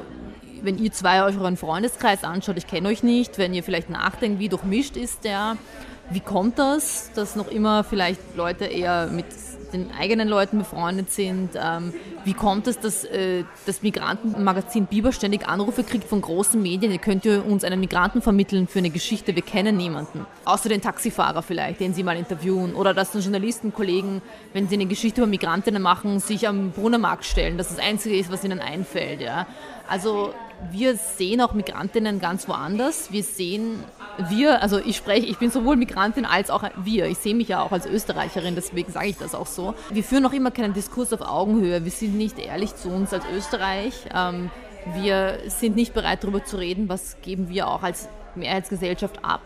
wenn 0.61 0.77
ihr 0.77 0.91
zwei 0.91 1.23
euch 1.23 1.37
euren 1.37 1.55
Freundeskreis 1.55 2.23
anschaut, 2.23 2.57
ich 2.57 2.67
kenne 2.67 2.89
euch 2.89 3.03
nicht, 3.03 3.37
wenn 3.37 3.53
ihr 3.53 3.63
vielleicht 3.63 3.89
nachdenkt, 3.89 4.39
wie 4.39 4.49
durchmischt 4.49 4.97
ist 4.97 5.23
der, 5.23 5.55
wie 6.11 6.19
kommt 6.19 6.59
das, 6.59 7.11
dass 7.13 7.35
noch 7.35 7.49
immer 7.49 7.83
vielleicht 7.83 8.35
Leute 8.35 8.65
eher 8.65 9.07
mit 9.07 9.25
den 9.71 9.91
eigenen 9.91 10.27
Leuten 10.27 10.59
befreundet 10.59 11.11
sind. 11.11 11.51
Ähm, 11.55 11.93
wie 12.25 12.33
kommt 12.33 12.67
es, 12.67 12.79
dass 12.79 13.03
äh, 13.05 13.43
das 13.65 13.81
Migrantenmagazin 13.81 14.87
Biber 14.87 15.11
ständig 15.11 15.47
Anrufe 15.47 15.83
kriegt 15.83 16.05
von 16.05 16.21
großen 16.21 16.61
Medien? 16.61 16.91
Ihr 16.91 16.97
könnt 16.97 17.25
ihr 17.25 17.45
uns 17.45 17.63
einen 17.63 17.79
Migranten 17.79 18.21
vermitteln 18.21 18.67
für 18.67 18.79
eine 18.79 18.89
Geschichte, 18.89 19.35
wir 19.35 19.41
kennen 19.41 19.77
niemanden. 19.77 20.25
Außer 20.45 20.69
den 20.69 20.81
Taxifahrer 20.81 21.41
vielleicht, 21.41 21.79
den 21.79 21.93
sie 21.93 22.03
mal 22.03 22.17
interviewen. 22.17 22.73
Oder 22.75 22.93
dass 22.93 23.11
dann 23.11 23.21
Journalistenkollegen, 23.21 24.21
wenn 24.53 24.67
sie 24.67 24.75
eine 24.75 24.85
Geschichte 24.85 25.21
über 25.21 25.29
Migrantinnen 25.29 25.81
machen, 25.81 26.19
sich 26.19 26.47
am 26.47 26.71
Brunnenmarkt 26.71 27.25
stellen. 27.25 27.57
Das 27.57 27.69
ist 27.69 27.77
das 27.77 27.85
Einzige 27.85 28.17
ist, 28.17 28.31
was 28.31 28.43
ihnen 28.43 28.59
einfällt. 28.59 29.21
Ja? 29.21 29.47
Also 29.87 30.33
wir 30.71 30.95
sehen 30.95 31.41
auch 31.41 31.53
Migrantinnen 31.53 32.19
ganz 32.19 32.47
woanders. 32.47 33.11
Wir 33.11 33.23
sehen, 33.23 33.83
wir, 34.29 34.61
also 34.61 34.77
ich 34.79 34.97
spreche, 34.97 35.25
ich 35.25 35.37
bin 35.37 35.51
sowohl 35.51 35.75
Migrantin 35.75 36.25
als 36.25 36.49
auch 36.49 36.63
wir. 36.83 37.07
Ich 37.07 37.17
sehe 37.17 37.35
mich 37.35 37.47
ja 37.47 37.61
auch 37.61 37.71
als 37.71 37.85
Österreicherin, 37.85 38.55
deswegen 38.55 38.91
sage 38.91 39.07
ich 39.07 39.17
das 39.17 39.35
auch 39.35 39.47
so. 39.47 39.73
Wir 39.89 40.03
führen 40.03 40.23
noch 40.23 40.33
immer 40.33 40.51
keinen 40.51 40.73
Diskurs 40.73 41.13
auf 41.13 41.21
Augenhöhe. 41.21 41.83
Wir 41.83 41.91
sind 41.91 42.15
nicht 42.15 42.39
ehrlich 42.39 42.75
zu 42.75 42.89
uns 42.89 43.13
als 43.13 43.23
Österreich. 43.35 43.93
Ähm, 44.13 44.51
wir 44.95 45.39
sind 45.47 45.75
nicht 45.75 45.93
bereit, 45.93 46.23
darüber 46.23 46.43
zu 46.43 46.57
reden, 46.57 46.89
was 46.89 47.17
geben 47.21 47.49
wir 47.49 47.67
auch 47.67 47.83
als 47.83 48.09
Mehrheitsgesellschaft 48.35 49.23
ab 49.23 49.41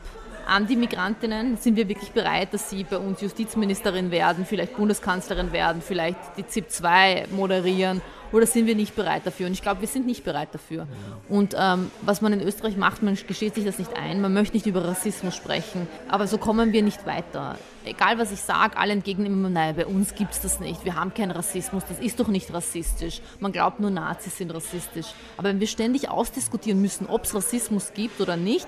an 0.48 0.68
die 0.68 0.76
Migrantinnen? 0.76 1.58
Sind 1.58 1.76
wir 1.76 1.88
wirklich 1.88 2.12
bereit, 2.12 2.54
dass 2.54 2.70
sie 2.70 2.84
bei 2.84 2.98
uns 2.98 3.22
Justizministerin 3.22 4.12
werden, 4.12 4.46
vielleicht 4.46 4.76
Bundeskanzlerin 4.76 5.52
werden, 5.52 5.82
vielleicht 5.82 6.18
die 6.38 6.46
ZIP 6.48 6.72
2 6.72 7.28
moderieren? 7.32 8.02
Oder 8.34 8.48
sind 8.48 8.66
wir 8.66 8.76
nicht 8.76 8.96
bereit 8.96 9.22
dafür? 9.26 9.46
Und 9.46 9.54
ich 9.54 9.62
glaube, 9.62 9.82
wir 9.82 9.88
sind 9.88 10.08
nicht 10.08 10.24
bereit 10.24 10.50
dafür. 10.54 10.88
Und 11.30 11.56
ähm, 11.56 11.92
was 12.02 12.22
man 12.22 12.34
in 12.34 12.42
Österreich 12.42 12.76
macht, 12.78 13.04
man 13.04 13.16
gesteht 13.28 13.54
sich 13.54 13.64
das 13.64 13.78
nicht 13.78 13.96
ein, 13.96 14.22
man 14.22 14.34
möchte 14.34 14.58
nicht 14.58 14.66
über 14.66 14.84
Rassismus 14.84 15.36
sprechen. 15.36 15.88
Aber 16.10 16.26
so 16.26 16.40
kommen 16.40 16.74
wir 16.74 16.82
nicht 16.82 17.06
weiter. 17.06 17.60
Egal, 17.86 18.18
was 18.18 18.32
ich 18.32 18.42
sage, 18.42 18.76
alle 18.76 18.94
entgegnen 18.94 19.28
immer, 19.28 19.50
nein, 19.50 19.76
bei 19.76 19.86
uns 19.86 20.16
gibt 20.16 20.32
es 20.32 20.42
das 20.42 20.60
nicht. 20.60 20.84
Wir 20.84 20.96
haben 20.96 21.14
keinen 21.14 21.30
Rassismus, 21.30 21.84
das 21.88 22.00
ist 22.00 22.20
doch 22.20 22.28
nicht 22.28 22.52
rassistisch. 22.52 23.22
Man 23.40 23.52
glaubt 23.52 23.80
nur, 23.80 23.92
Nazis 23.92 24.36
sind 24.38 24.52
rassistisch. 24.52 25.08
Aber 25.38 25.50
wenn 25.50 25.60
wir 25.60 25.68
ständig 25.68 26.10
ausdiskutieren 26.10 26.82
müssen, 26.82 27.06
ob 27.06 27.26
es 27.26 27.36
Rassismus 27.36 27.94
gibt 27.94 28.20
oder 28.20 28.36
nicht, 28.36 28.68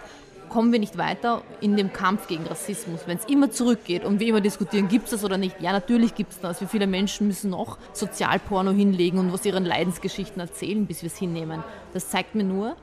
kommen 0.56 0.72
wir 0.72 0.80
nicht 0.80 0.98
weiter 0.98 1.42
in 1.60 1.76
dem 1.76 1.92
Kampf 1.92 2.28
gegen 2.28 2.48
Rassismus. 2.48 3.02
Wenn 3.08 3.18
es 3.18 3.26
immer 3.26 3.52
zurückgeht 3.52 4.06
und 4.06 4.22
wir 4.22 4.28
immer 4.30 4.40
diskutieren, 4.40 4.88
gibt 4.88 5.04
es 5.04 5.12
das 5.12 5.26
oder 5.26 5.38
nicht? 5.38 5.60
Ja, 5.60 5.74
natürlich 5.74 6.16
gibt 6.16 6.32
es 6.32 6.40
das. 6.40 6.62
Wie 6.62 6.66
viele 6.66 6.88
Menschen 6.88 7.28
müssen 7.28 7.50
noch 7.50 7.78
Sozialporno 7.92 8.72
hinlegen 8.72 9.20
und 9.20 9.34
aus 9.34 9.44
ihren 9.44 9.66
Leidensgeschichten 9.66 10.40
erzählen, 10.40 10.86
bis 10.86 11.02
wir 11.02 11.08
es 11.08 11.18
hinnehmen? 11.18 11.62
Das 11.92 12.10
zeigt 12.10 12.36
mir 12.36 12.46
nur, 12.46 12.78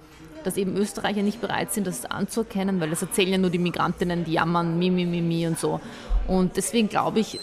dass 0.45 0.59
eben 0.59 0.77
Österreicher 0.77 1.23
nicht 1.23 1.41
bereit 1.41 1.73
sind, 1.73 1.87
das 1.87 2.05
anzuerkennen, 2.05 2.79
weil 2.79 2.91
das 2.91 3.01
erzählen 3.01 3.33
ja 3.33 3.39
nur 3.39 3.49
die 3.49 3.57
Migrantinnen, 3.57 4.25
die 4.25 4.33
jammern, 4.33 4.79
mi, 4.79 4.91
mi, 4.91 5.07
mi, 5.07 5.23
mi 5.23 5.47
und 5.47 5.59
so. 5.59 5.81
Und 6.29 6.59
deswegen 6.59 6.91
glaube 6.91 7.21
ich, 7.21 7.41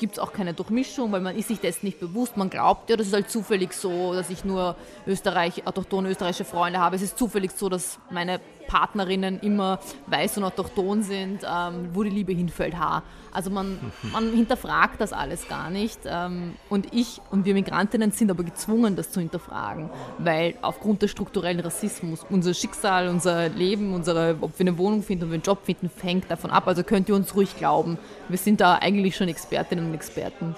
gibt 0.00 0.14
es 0.14 0.18
auch 0.18 0.32
keine 0.32 0.54
Durchmischung, 0.54 1.12
weil 1.12 1.20
man 1.20 1.36
ist 1.36 1.48
sich 1.48 1.60
dessen 1.60 1.86
nicht 1.86 2.00
bewusst. 2.00 2.36
Man 2.36 2.50
glaubt 2.50 2.90
ja, 2.90 2.96
das 2.96 3.06
ist 3.06 3.12
halt 3.12 3.30
zufällig 3.30 3.72
so, 3.72 4.14
dass 4.14 4.30
ich 4.30 4.44
nur 4.44 4.74
Österreich, 5.06 5.66
autochtone 5.66 6.08
österreichische 6.08 6.44
Freunde 6.44 6.80
habe. 6.80 6.96
Es 6.96 7.02
ist 7.02 7.16
zufällig 7.16 7.52
so, 7.52 7.68
dass 7.68 7.98
meine 8.10 8.40
Partnerinnen 8.70 9.40
immer 9.40 9.80
weiß 10.06 10.38
und 10.38 10.44
autochton 10.44 11.02
sind, 11.02 11.40
ähm, 11.42 11.88
wo 11.92 12.04
die 12.04 12.10
Liebe 12.10 12.32
hinfällt, 12.32 12.78
ha. 12.78 13.02
Also 13.32 13.50
man, 13.50 13.78
man 14.12 14.32
hinterfragt 14.32 15.00
das 15.00 15.12
alles 15.12 15.48
gar 15.48 15.70
nicht. 15.70 16.00
Ähm, 16.04 16.54
und 16.68 16.94
ich 16.94 17.20
und 17.32 17.44
wir 17.44 17.54
Migrantinnen 17.54 18.12
sind 18.12 18.30
aber 18.30 18.44
gezwungen, 18.44 18.94
das 18.94 19.10
zu 19.10 19.18
hinterfragen, 19.18 19.90
weil 20.18 20.54
aufgrund 20.62 21.02
des 21.02 21.10
strukturellen 21.10 21.58
Rassismus 21.58 22.24
unser 22.30 22.54
Schicksal, 22.54 23.08
unser 23.08 23.48
Leben, 23.48 23.92
unsere, 23.92 24.36
ob 24.40 24.56
wir 24.56 24.66
eine 24.66 24.78
Wohnung 24.78 25.02
finden, 25.02 25.24
ob 25.24 25.30
wir 25.30 25.34
einen 25.34 25.42
Job 25.42 25.64
finden, 25.64 25.90
fängt 25.90 26.30
davon 26.30 26.50
ab. 26.52 26.68
Also 26.68 26.84
könnt 26.84 27.08
ihr 27.08 27.16
uns 27.16 27.34
ruhig 27.34 27.56
glauben. 27.56 27.98
Wir 28.28 28.38
sind 28.38 28.60
da 28.60 28.76
eigentlich 28.76 29.16
schon 29.16 29.26
Expertinnen 29.26 29.86
und 29.86 29.94
Experten. 29.94 30.54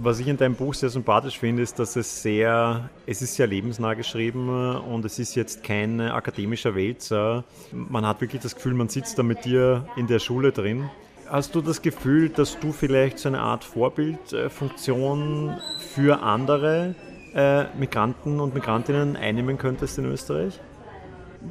Was 0.00 0.20
ich 0.20 0.28
in 0.28 0.36
deinem 0.36 0.54
Buch 0.54 0.74
sehr 0.74 0.90
sympathisch 0.90 1.40
finde, 1.40 1.60
ist, 1.62 1.80
dass 1.80 1.96
es 1.96 2.22
sehr, 2.22 2.88
es 3.04 3.20
ist 3.20 3.34
sehr 3.34 3.48
lebensnah 3.48 3.94
geschrieben 3.94 4.76
und 4.76 5.04
es 5.04 5.18
ist 5.18 5.34
jetzt 5.34 5.64
kein 5.64 6.00
akademischer 6.00 6.76
Wälzer. 6.76 7.42
Man 7.72 8.06
hat 8.06 8.20
wirklich 8.20 8.40
das 8.40 8.54
Gefühl, 8.54 8.74
man 8.74 8.88
sitzt 8.88 9.18
da 9.18 9.24
mit 9.24 9.44
dir 9.44 9.88
in 9.96 10.06
der 10.06 10.20
Schule 10.20 10.52
drin. 10.52 10.88
Hast 11.28 11.56
du 11.56 11.60
das 11.60 11.82
Gefühl, 11.82 12.28
dass 12.28 12.60
du 12.60 12.70
vielleicht 12.70 13.18
so 13.18 13.28
eine 13.28 13.40
Art 13.40 13.64
Vorbildfunktion 13.64 15.58
für 15.78 16.22
andere 16.22 16.94
äh, 17.34 17.64
Migranten 17.76 18.38
und 18.38 18.54
Migrantinnen 18.54 19.16
einnehmen 19.16 19.58
könntest 19.58 19.98
in 19.98 20.04
Österreich? 20.04 20.60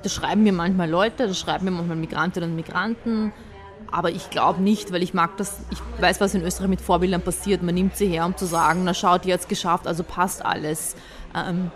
Das 0.03 0.13
schreiben 0.13 0.43
mir 0.43 0.53
manchmal 0.53 0.89
Leute, 0.89 1.27
das 1.27 1.37
schreiben 1.37 1.65
mir 1.65 1.71
manchmal 1.71 1.97
Migrantinnen 1.97 2.51
und 2.51 2.55
Migranten. 2.55 3.33
Aber 3.91 4.11
ich 4.11 4.29
glaube 4.29 4.61
nicht, 4.61 4.91
weil 4.91 5.01
ich 5.01 5.13
mag 5.13 5.37
das, 5.37 5.57
ich 5.71 5.79
weiß, 6.01 6.19
was 6.19 6.33
in 6.33 6.43
Österreich 6.43 6.69
mit 6.69 6.81
Vorbildern 6.81 7.21
passiert. 7.21 7.63
Man 7.63 7.75
nimmt 7.75 7.95
sie 7.95 8.07
her, 8.07 8.25
um 8.25 8.35
zu 8.35 8.45
sagen, 8.45 8.81
na 8.83 8.93
schaut, 8.93 9.25
die 9.25 9.33
hat 9.33 9.41
es 9.41 9.47
geschafft, 9.47 9.87
also 9.87 10.03
passt 10.03 10.45
alles. 10.45 10.95
Ähm, 11.35 11.71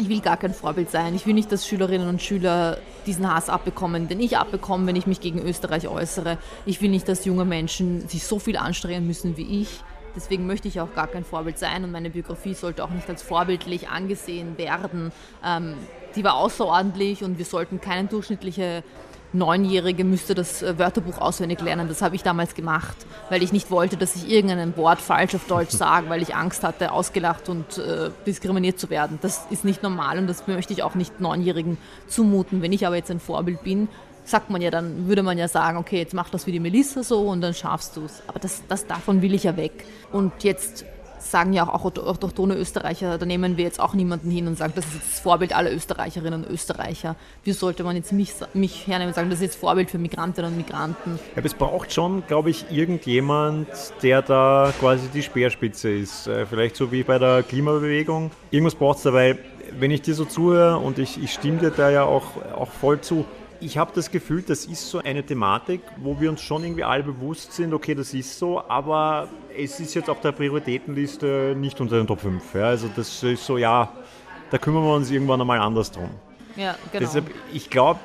ich 0.00 0.08
will 0.08 0.20
gar 0.20 0.36
kein 0.36 0.54
Vorbild 0.54 0.90
sein. 0.90 1.14
Ich 1.16 1.26
will 1.26 1.34
nicht, 1.34 1.50
dass 1.50 1.66
Schülerinnen 1.66 2.08
und 2.08 2.22
Schüler 2.22 2.78
diesen 3.06 3.32
Hass 3.32 3.48
abbekommen, 3.48 4.06
den 4.06 4.20
ich 4.20 4.38
abbekomme, 4.38 4.86
wenn 4.86 4.96
ich 4.96 5.08
mich 5.08 5.20
gegen 5.20 5.40
Österreich 5.40 5.88
äußere. 5.88 6.38
Ich 6.66 6.80
will 6.80 6.90
nicht, 6.90 7.08
dass 7.08 7.24
junge 7.24 7.44
Menschen 7.44 8.08
sich 8.08 8.24
so 8.24 8.38
viel 8.38 8.56
anstrengen 8.56 9.06
müssen 9.06 9.36
wie 9.36 9.62
ich. 9.62 9.82
Deswegen 10.14 10.46
möchte 10.46 10.68
ich 10.68 10.80
auch 10.80 10.94
gar 10.94 11.06
kein 11.06 11.24
Vorbild 11.24 11.58
sein 11.58 11.84
und 11.84 11.92
meine 11.92 12.10
Biografie 12.10 12.54
sollte 12.54 12.84
auch 12.84 12.90
nicht 12.90 13.08
als 13.08 13.22
vorbildlich 13.22 13.88
angesehen 13.88 14.56
werden. 14.56 15.12
Ähm, 15.44 15.74
die 16.16 16.24
war 16.24 16.34
außerordentlich 16.34 17.24
und 17.24 17.38
wir 17.38 17.44
sollten 17.44 17.80
keine 17.80 18.08
durchschnittliche 18.08 18.82
Neunjährige 19.32 20.04
müsste 20.04 20.34
das 20.34 20.62
äh, 20.62 20.78
Wörterbuch 20.78 21.18
auswendig 21.18 21.60
lernen. 21.60 21.88
Das 21.88 22.02
habe 22.02 22.16
ich 22.16 22.22
damals 22.22 22.54
gemacht, 22.54 22.96
weil 23.28 23.42
ich 23.42 23.52
nicht 23.52 23.70
wollte, 23.70 23.96
dass 23.96 24.16
ich 24.16 24.30
irgendein 24.30 24.76
Wort 24.76 25.00
falsch 25.00 25.34
auf 25.34 25.46
Deutsch 25.46 25.70
sage, 25.76 26.08
weil 26.08 26.22
ich 26.22 26.34
Angst 26.34 26.64
hatte, 26.64 26.92
ausgelacht 26.92 27.48
und 27.48 27.78
äh, 27.78 28.10
diskriminiert 28.26 28.78
zu 28.78 28.90
werden. 28.90 29.18
Das 29.20 29.46
ist 29.50 29.64
nicht 29.64 29.82
normal 29.82 30.18
und 30.18 30.26
das 30.26 30.46
möchte 30.46 30.72
ich 30.72 30.82
auch 30.82 30.94
nicht 30.94 31.20
Neunjährigen 31.20 31.76
zumuten. 32.06 32.62
Wenn 32.62 32.72
ich 32.72 32.86
aber 32.86 32.96
jetzt 32.96 33.10
ein 33.10 33.20
Vorbild 33.20 33.62
bin, 33.62 33.88
sagt 34.24 34.50
man 34.50 34.60
ja 34.60 34.70
dann, 34.70 35.08
würde 35.08 35.22
man 35.22 35.38
ja 35.38 35.48
sagen, 35.48 35.78
okay, 35.78 35.98
jetzt 35.98 36.14
mach 36.14 36.30
das 36.30 36.46
wie 36.46 36.52
die 36.52 36.60
Melissa 36.60 37.02
so 37.02 37.28
und 37.28 37.40
dann 37.40 37.54
schaffst 37.54 37.96
du 37.96 38.04
es. 38.04 38.22
Aber 38.26 38.38
das, 38.38 38.62
das 38.68 38.86
davon 38.86 39.22
will 39.22 39.34
ich 39.34 39.44
ja 39.44 39.56
weg. 39.56 39.84
Und 40.12 40.44
jetzt 40.44 40.84
sagen 41.30 41.52
ja 41.52 41.68
auch 41.68 41.84
autochtone 41.84 42.54
Österreicher, 42.54 43.18
da 43.18 43.26
nehmen 43.26 43.56
wir 43.56 43.64
jetzt 43.64 43.80
auch 43.80 43.94
niemanden 43.94 44.30
hin 44.30 44.46
und 44.46 44.56
sagen, 44.56 44.72
das 44.74 44.86
ist 44.86 44.94
jetzt 44.94 45.12
das 45.12 45.20
Vorbild 45.20 45.54
aller 45.54 45.72
Österreicherinnen 45.72 46.44
und 46.44 46.50
Österreicher. 46.50 47.16
Wie 47.44 47.52
sollte 47.52 47.84
man 47.84 47.96
jetzt 47.96 48.12
mich, 48.12 48.32
mich 48.54 48.86
hernehmen 48.86 49.08
und 49.08 49.14
sagen, 49.14 49.30
das 49.30 49.38
ist 49.38 49.44
jetzt 49.44 49.56
Vorbild 49.56 49.90
für 49.90 49.98
Migrantinnen 49.98 50.52
und 50.52 50.56
Migranten? 50.56 51.18
Ja, 51.36 51.42
es 51.44 51.54
braucht 51.54 51.92
schon, 51.92 52.26
glaube 52.26 52.50
ich, 52.50 52.66
irgendjemand, 52.70 53.68
der 54.02 54.22
da 54.22 54.72
quasi 54.80 55.08
die 55.08 55.22
Speerspitze 55.22 55.90
ist. 55.90 56.26
Äh, 56.26 56.46
vielleicht 56.46 56.76
so 56.76 56.92
wie 56.92 57.02
bei 57.02 57.18
der 57.18 57.42
Klimabewegung. 57.42 58.30
Irgendwas 58.50 58.74
braucht 58.74 58.98
es 58.98 59.04
dabei. 59.04 59.38
Wenn 59.78 59.90
ich 59.90 60.02
dir 60.02 60.14
so 60.14 60.24
zuhöre 60.24 60.78
und 60.78 60.98
ich, 60.98 61.22
ich 61.22 61.32
stimme 61.32 61.58
dir 61.58 61.70
da 61.70 61.90
ja 61.90 62.04
auch, 62.04 62.24
auch 62.56 62.70
voll 62.70 63.00
zu, 63.00 63.26
ich 63.60 63.78
habe 63.78 63.90
das 63.94 64.10
Gefühl, 64.10 64.42
das 64.42 64.66
ist 64.66 64.88
so 64.90 64.98
eine 64.98 65.24
Thematik, 65.24 65.80
wo 65.96 66.20
wir 66.20 66.30
uns 66.30 66.40
schon 66.40 66.62
irgendwie 66.64 66.84
alle 66.84 67.02
bewusst 67.02 67.52
sind, 67.52 67.72
okay, 67.72 67.94
das 67.94 68.14
ist 68.14 68.38
so, 68.38 68.62
aber 68.68 69.28
es 69.56 69.80
ist 69.80 69.94
jetzt 69.94 70.08
auf 70.08 70.20
der 70.20 70.32
Prioritätenliste 70.32 71.54
nicht 71.56 71.80
unter 71.80 71.96
den 71.96 72.06
Top 72.06 72.20
5. 72.20 72.54
Ja? 72.54 72.66
Also 72.66 72.88
das 72.94 73.22
ist 73.22 73.44
so, 73.44 73.58
ja, 73.58 73.92
da 74.50 74.58
kümmern 74.58 74.84
wir 74.84 74.94
uns 74.94 75.10
irgendwann 75.10 75.40
einmal 75.40 75.58
anders 75.58 75.90
drum. 75.90 76.10
Ja, 76.56 76.76
genau. 76.92 77.04
Deshalb, 77.04 77.30
ich 77.52 77.70
glaube, 77.70 78.00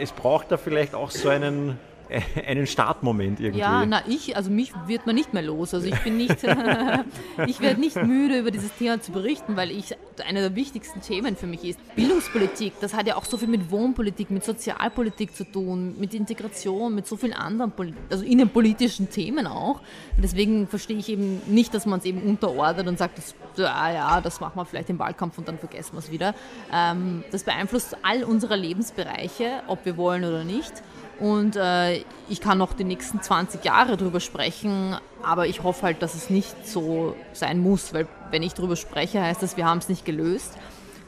es 0.00 0.12
braucht 0.12 0.50
da 0.52 0.56
vielleicht 0.56 0.94
auch 0.94 1.10
so 1.10 1.28
einen 1.28 1.78
einen 2.46 2.66
Startmoment 2.66 3.40
irgendwie. 3.40 3.60
Ja, 3.60 3.84
na 3.86 4.02
ich, 4.06 4.36
also 4.36 4.50
mich 4.50 4.72
wird 4.86 5.06
man 5.06 5.14
nicht 5.14 5.32
mehr 5.32 5.42
los. 5.42 5.74
Also 5.74 5.86
ich 5.86 5.98
bin 6.00 6.16
nicht, 6.16 6.36
ich 7.46 7.60
werde 7.60 7.80
nicht 7.80 7.96
müde 7.96 8.38
über 8.38 8.50
dieses 8.50 8.74
Thema 8.74 9.00
zu 9.00 9.12
berichten, 9.12 9.56
weil 9.56 9.70
ich 9.70 9.96
einer 10.26 10.40
der 10.40 10.54
wichtigsten 10.54 11.00
Themen 11.00 11.36
für 11.36 11.46
mich 11.46 11.64
ist. 11.64 11.96
Bildungspolitik, 11.96 12.74
das 12.80 12.94
hat 12.94 13.06
ja 13.06 13.16
auch 13.16 13.24
so 13.24 13.36
viel 13.36 13.48
mit 13.48 13.70
Wohnpolitik, 13.70 14.30
mit 14.30 14.44
Sozialpolitik 14.44 15.34
zu 15.34 15.44
tun, 15.44 15.94
mit 15.98 16.14
Integration, 16.14 16.94
mit 16.94 17.06
so 17.06 17.16
vielen 17.16 17.32
anderen, 17.32 17.72
also 18.10 18.24
innenpolitischen 18.24 19.10
Themen 19.10 19.46
auch. 19.46 19.80
Deswegen 20.16 20.68
verstehe 20.68 20.98
ich 20.98 21.08
eben 21.08 21.40
nicht, 21.46 21.74
dass 21.74 21.86
man 21.86 22.00
es 22.00 22.04
eben 22.04 22.22
unterordnet 22.22 22.86
und 22.86 22.98
sagt, 22.98 23.18
das, 23.18 23.34
ja, 23.56 23.90
ja, 23.92 24.20
das 24.20 24.40
machen 24.40 24.56
wir 24.56 24.64
vielleicht 24.64 24.90
im 24.90 24.98
Wahlkampf 24.98 25.38
und 25.38 25.48
dann 25.48 25.58
vergessen 25.58 25.94
wir 25.94 25.98
es 25.98 26.10
wieder. 26.10 26.34
Ähm, 26.72 27.24
das 27.30 27.44
beeinflusst 27.44 27.96
all 28.02 28.24
unsere 28.24 28.56
Lebensbereiche, 28.56 29.62
ob 29.66 29.84
wir 29.84 29.96
wollen 29.96 30.24
oder 30.24 30.44
nicht. 30.44 30.72
Und 31.20 31.56
äh, 31.56 32.02
ich 32.28 32.40
kann 32.40 32.58
noch 32.58 32.72
die 32.72 32.84
nächsten 32.84 33.22
20 33.22 33.64
Jahre 33.64 33.96
drüber 33.96 34.20
sprechen, 34.20 34.96
aber 35.22 35.46
ich 35.46 35.62
hoffe 35.62 35.82
halt, 35.82 36.02
dass 36.02 36.14
es 36.14 36.30
nicht 36.30 36.66
so 36.66 37.14
sein 37.32 37.60
muss, 37.60 37.94
weil 37.94 38.06
wenn 38.30 38.42
ich 38.42 38.54
drüber 38.54 38.76
spreche, 38.76 39.22
heißt 39.22 39.42
das, 39.42 39.56
wir 39.56 39.66
haben 39.66 39.78
es 39.78 39.88
nicht 39.88 40.04
gelöst. 40.04 40.54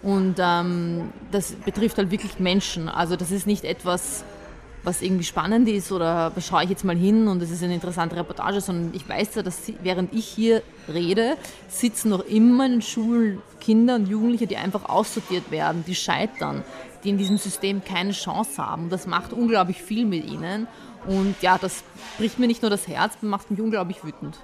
Und 0.03 0.37
ähm, 0.39 1.13
das 1.33 1.53
betrifft 1.53 1.99
halt 1.99 2.11
wirklich 2.11 2.39
Menschen. 2.39 2.89
Also 2.89 3.17
das 3.17 3.31
ist 3.31 3.47
nicht 3.47 3.65
etwas, 3.65 4.25
was 4.87 5.03
irgendwie 5.03 5.25
spannend 5.25 5.69
ist 5.69 5.91
oder 5.91 6.33
schaue 6.41 6.63
ich 6.63 6.71
jetzt 6.71 6.85
mal 6.85 6.97
hin 6.97 7.27
und 7.27 7.43
es 7.43 7.51
ist 7.51 7.63
eine 7.63 7.75
interessante 7.75 8.15
Reportage, 8.15 8.61
sondern 8.61 8.95
ich 8.95 9.07
weiß 9.09 9.35
ja, 9.35 9.43
dass 9.43 9.61
während 9.83 10.15
ich 10.15 10.27
hier 10.27 10.63
rede, 10.89 11.37
sitzen 11.69 12.11
noch 12.11 12.25
immer 12.25 12.67
in 12.67 12.81
Schulen 12.81 13.43
Kinder 13.61 13.97
und 13.97 14.07
Jugendliche, 14.07 14.47
die 14.47 14.57
einfach 14.57 14.89
aussortiert 14.89 15.51
werden, 15.51 15.83
die 15.85 15.97
scheitern, 15.97 16.63
die 17.03 17.11
in 17.11 17.19
diesem 17.19 17.37
System 17.37 17.83
keine 17.85 18.13
Chance 18.13 18.65
haben. 18.65 18.89
Das 18.89 19.09
macht 19.09 19.33
unglaublich 19.33 19.83
viel 19.83 20.07
mit 20.07 20.25
ihnen. 20.25 20.69
Und 21.09 21.35
ja, 21.41 21.59
das 21.59 21.83
bricht 22.17 22.39
mir 22.39 22.47
nicht 22.47 22.63
nur 22.63 22.71
das 22.71 22.87
Herz, 22.87 23.15
macht 23.23 23.51
mich 23.51 23.61
unglaublich 23.61 24.05
wütend. 24.05 24.39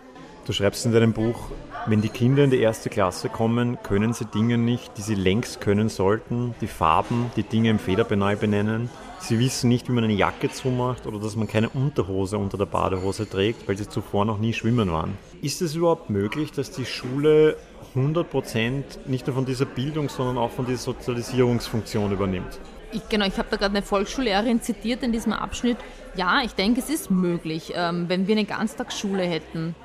Du 0.45 0.53
schreibst 0.53 0.85
in 0.87 0.93
deinem 0.93 1.13
Buch, 1.13 1.39
wenn 1.87 2.01
die 2.01 2.09
Kinder 2.09 2.43
in 2.43 2.51
die 2.51 2.59
erste 2.59 2.91
Klasse 2.91 3.29
kommen, 3.29 3.79
können 3.85 4.13
sie 4.13 4.25
Dinge 4.25 4.59
nicht, 4.59 4.99
die 4.99 5.03
sie 5.03 5.15
längst 5.15 5.61
können 5.61 5.89
sollten, 5.89 6.57
die 6.61 6.67
Farben, 6.67 7.31
die 7.37 7.45
Dinge 7.45 7.71
im 7.71 7.79
Federbenei 7.79 8.35
benennen. 8.35 8.91
Sie 9.23 9.39
wissen 9.39 9.69
nicht, 9.69 9.89
wie 9.89 9.93
man 9.93 10.03
eine 10.03 10.15
Jacke 10.15 10.51
zumacht 10.51 11.07
oder 11.07 11.21
dass 11.21 11.37
man 11.37 11.47
keine 11.47 11.69
Unterhose 11.69 12.39
unter 12.39 12.59
der 12.59 12.67
Badehose 12.67 13.31
trägt, 13.31 13.69
weil 13.69 13.77
sie 13.77 13.89
zuvor 13.89 14.25
noch 14.25 14.39
nie 14.39 14.53
schwimmen 14.53 14.91
waren. 14.91 15.17
Ist 15.43 15.63
es 15.63 15.77
überhaupt 15.77 16.11
möglich, 16.11 16.51
dass 16.51 16.73
die 16.73 16.85
Schule 16.85 17.57
100% 17.95 18.83
nicht 19.07 19.29
nur 19.29 19.37
von 19.37 19.47
dieser 19.47 19.65
Bildung, 19.65 20.09
sondern 20.09 20.39
auch 20.39 20.51
von 20.51 20.67
dieser 20.67 20.79
Sozialisierungsfunktion 20.79 22.11
übernimmt. 22.11 22.59
Ich, 22.91 23.09
genau, 23.09 23.25
ich 23.25 23.39
habe 23.39 23.47
da 23.49 23.57
gerade 23.59 23.77
eine 23.77 23.83
Volksschullehrerin 23.85 24.61
zitiert 24.61 25.05
in 25.05 25.13
diesem 25.13 25.33
Abschnitt. 25.33 25.79
Ja, 26.17 26.43
ich 26.45 26.57
denke, 26.57 26.81
es 26.81 26.91
ist 26.91 27.09
möglich, 27.13 27.73
ähm, 27.77 28.09
wenn 28.09 28.27
wir 28.27 28.35
eine 28.35 28.45
Ganztagsschule 28.45 29.23
hätten, 29.23 29.77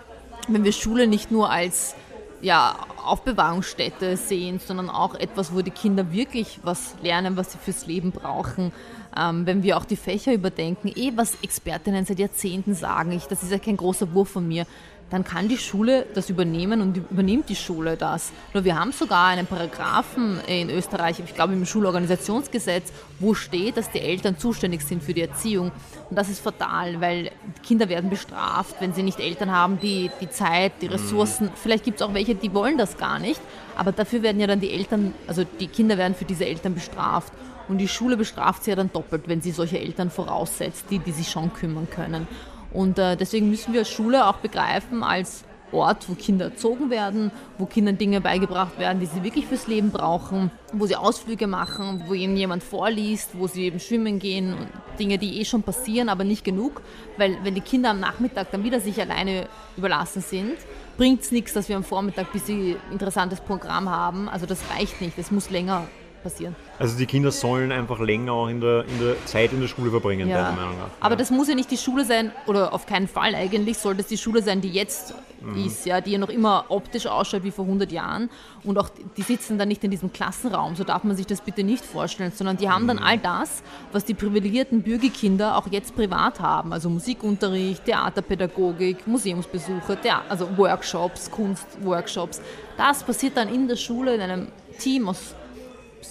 wenn 0.47 0.63
wir 0.63 0.71
Schule 0.71 1.05
nicht 1.05 1.29
nur 1.29 1.51
als 1.51 1.95
ja, 2.41 2.75
Aufbewahrungsstätte 3.03 4.17
sehen, 4.17 4.59
sondern 4.59 4.89
auch 4.89 5.15
etwas, 5.15 5.53
wo 5.53 5.61
die 5.61 5.71
Kinder 5.71 6.11
wirklich 6.11 6.59
was 6.63 6.95
lernen, 7.01 7.37
was 7.37 7.51
sie 7.51 7.57
fürs 7.57 7.85
Leben 7.85 8.11
brauchen. 8.11 8.71
Ähm, 9.17 9.45
wenn 9.45 9.63
wir 9.63 9.77
auch 9.77 9.85
die 9.85 9.95
Fächer 9.95 10.33
überdenken, 10.33 10.91
eh 10.95 11.13
was 11.15 11.41
Expertinnen 11.41 12.05
seit 12.05 12.19
Jahrzehnten 12.19 12.75
sagen, 12.75 13.11
ich, 13.11 13.25
das 13.25 13.43
ist 13.43 13.51
ja 13.51 13.57
kein 13.57 13.77
großer 13.77 14.13
Wurf 14.13 14.29
von 14.29 14.47
mir, 14.47 14.65
dann 15.09 15.23
kann 15.23 15.47
die 15.47 15.57
Schule 15.57 16.05
das 16.13 16.29
übernehmen 16.29 16.81
und 16.81 16.97
übernimmt 16.97 17.49
die 17.49 17.55
Schule 17.55 17.95
das. 17.95 18.31
Nur 18.53 18.65
wir 18.65 18.77
haben 18.77 18.91
sogar 18.91 19.27
einen 19.27 19.47
Paragraphen 19.47 20.39
in 20.47 20.69
Österreich, 20.69 21.19
ich 21.19 21.33
glaube 21.33 21.53
im 21.53 21.65
Schulorganisationsgesetz, 21.65 22.91
wo 23.19 23.33
steht, 23.33 23.77
dass 23.77 23.89
die 23.89 24.01
Eltern 24.01 24.37
zuständig 24.37 24.81
sind 24.81 25.01
für 25.01 25.13
die 25.13 25.21
Erziehung. 25.21 25.71
Und 26.09 26.17
das 26.17 26.29
ist 26.29 26.39
fatal, 26.39 26.99
weil 26.99 27.31
Kinder 27.63 27.87
werden 27.87 28.09
bestraft, 28.09 28.75
wenn 28.79 28.93
sie 28.93 29.03
nicht 29.03 29.19
Eltern 29.19 29.51
haben, 29.51 29.79
die 29.79 30.11
die 30.19 30.29
Zeit, 30.29 30.73
die 30.81 30.87
Ressourcen, 30.87 31.49
vielleicht 31.55 31.85
gibt 31.85 32.01
es 32.01 32.07
auch 32.07 32.13
welche, 32.13 32.35
die 32.35 32.53
wollen 32.53 32.77
das 32.77 32.97
gar 32.97 33.19
nicht, 33.19 33.41
aber 33.77 33.91
dafür 33.91 34.23
werden 34.23 34.41
ja 34.41 34.47
dann 34.47 34.59
die 34.59 34.71
Eltern, 34.71 35.13
also 35.27 35.43
die 35.43 35.67
Kinder 35.67 35.97
werden 35.97 36.15
für 36.15 36.25
diese 36.25 36.45
Eltern 36.45 36.73
bestraft. 36.73 37.31
Und 37.69 37.79
die 37.79 37.87
Schule 37.87 38.15
bestraft 38.15 38.63
sie 38.63 38.69
ja 38.69 38.75
dann 38.77 38.91
doppelt, 38.93 39.23
wenn 39.27 39.41
sie 39.41 39.51
solche 39.51 39.77
Eltern 39.77 40.09
voraussetzt, 40.09 40.85
die, 40.89 40.99
die 40.99 41.11
sich 41.11 41.29
schon 41.29 41.53
kümmern 41.53 41.89
können. 41.89 42.27
Und 42.73 42.99
äh, 42.99 43.15
deswegen 43.15 43.49
müssen 43.49 43.73
wir 43.73 43.85
Schule 43.85 44.27
auch 44.27 44.37
begreifen, 44.37 45.03
als 45.03 45.43
Ort, 45.71 46.07
wo 46.07 46.13
Kinder 46.15 46.45
erzogen 46.45 46.89
werden, 46.89 47.29
wo 47.57 47.65
Kindern 47.65 47.97
Dinge 47.97 48.21
beigebracht 48.21 48.79
werden, 48.79 49.01
die 49.01 49.05
sie 49.05 49.23
wirklich 49.23 49.47
fürs 49.47 49.67
Leben 49.67 49.91
brauchen, 49.91 50.49
wo 50.71 50.85
sie 50.85 50.95
Ausflüge 50.95 51.45
machen, 51.45 52.03
wo 52.07 52.13
ihnen 52.13 52.37
jemand 52.37 52.63
vorliest, 52.63 53.31
wo 53.33 53.47
sie 53.47 53.65
eben 53.65 53.79
schwimmen 53.79 54.19
gehen 54.19 54.53
und 54.53 54.69
Dinge, 54.97 55.17
die 55.17 55.41
eh 55.41 55.45
schon 55.45 55.63
passieren, 55.63 56.07
aber 56.07 56.23
nicht 56.23 56.45
genug, 56.45 56.81
weil 57.17 57.37
wenn 57.43 57.53
die 57.53 57.61
Kinder 57.61 57.89
am 57.89 57.99
Nachmittag 57.99 58.51
dann 58.51 58.63
wieder 58.63 58.79
sich 58.79 59.01
alleine 59.01 59.47
überlassen 59.75 60.21
sind, 60.21 60.55
bringt 60.95 61.21
es 61.21 61.31
nichts, 61.31 61.51
dass 61.53 61.67
wir 61.67 61.75
am 61.75 61.83
Vormittag 61.83 62.31
bis 62.31 62.45
sie 62.45 62.77
ein 62.87 62.93
interessantes 62.93 63.41
Programm 63.41 63.89
haben. 63.89 64.29
Also 64.29 64.45
das 64.45 64.59
reicht 64.73 65.01
nicht, 65.01 65.17
es 65.17 65.31
muss 65.31 65.49
länger 65.49 65.87
passieren. 66.27 66.55
Also 66.79 66.97
die 66.97 67.05
Kinder 67.05 67.31
sollen 67.31 67.71
einfach 67.71 67.99
länger 67.99 68.33
auch 68.33 68.47
in 68.47 68.61
der, 68.61 68.85
in 68.85 68.99
der 68.99 69.25
Zeit 69.25 69.53
in 69.53 69.61
der 69.61 69.67
Schule 69.67 69.89
verbringen, 69.89 70.27
ja. 70.27 70.43
deiner 70.43 70.55
Meinung 70.55 70.77
nach. 70.77 70.89
Aber 70.99 71.15
das 71.15 71.31
muss 71.31 71.47
ja 71.47 71.55
nicht 71.55 71.71
die 71.71 71.77
Schule 71.77 72.05
sein, 72.05 72.31
oder 72.45 72.73
auf 72.73 72.85
keinen 72.85 73.07
Fall 73.07 73.33
eigentlich, 73.33 73.77
sollte 73.77 74.01
es 74.01 74.07
die 74.07 74.17
Schule 74.17 74.43
sein, 74.43 74.61
die 74.61 74.69
jetzt 74.69 75.15
mhm. 75.41 75.65
ist, 75.65 75.85
ja, 75.85 76.01
die 76.01 76.11
ja 76.11 76.17
noch 76.17 76.29
immer 76.29 76.65
optisch 76.69 77.07
ausschaut 77.07 77.43
wie 77.43 77.51
vor 77.51 77.65
100 77.65 77.91
Jahren. 77.91 78.29
Und 78.63 78.77
auch 78.77 78.89
die 79.15 79.21
sitzen 79.21 79.57
dann 79.57 79.69
nicht 79.69 79.83
in 79.83 79.91
diesem 79.91 80.11
Klassenraum, 80.11 80.75
so 80.75 80.83
darf 80.83 81.03
man 81.03 81.15
sich 81.15 81.25
das 81.25 81.41
bitte 81.41 81.63
nicht 81.63 81.85
vorstellen, 81.85 82.31
sondern 82.35 82.57
die 82.57 82.69
haben 82.69 82.83
mhm. 82.83 82.87
dann 82.87 82.99
all 82.99 83.17
das, 83.17 83.63
was 83.91 84.05
die 84.05 84.13
privilegierten 84.13 84.81
Bürgerkinder 84.81 85.57
auch 85.57 85.67
jetzt 85.71 85.95
privat 85.95 86.39
haben. 86.39 86.73
Also 86.73 86.89
Musikunterricht, 86.89 87.85
Theaterpädagogik, 87.85 89.07
Museumsbesuche, 89.07 89.97
Thea 90.01 90.21
also 90.29 90.49
Workshops, 90.57 91.31
Kunstworkshops. 91.31 92.41
Das 92.77 93.03
passiert 93.03 93.37
dann 93.37 93.47
in 93.53 93.67
der 93.67 93.77
Schule 93.77 94.13
in 94.13 94.21
einem 94.21 94.47
Team 94.77 95.09
aus 95.09 95.33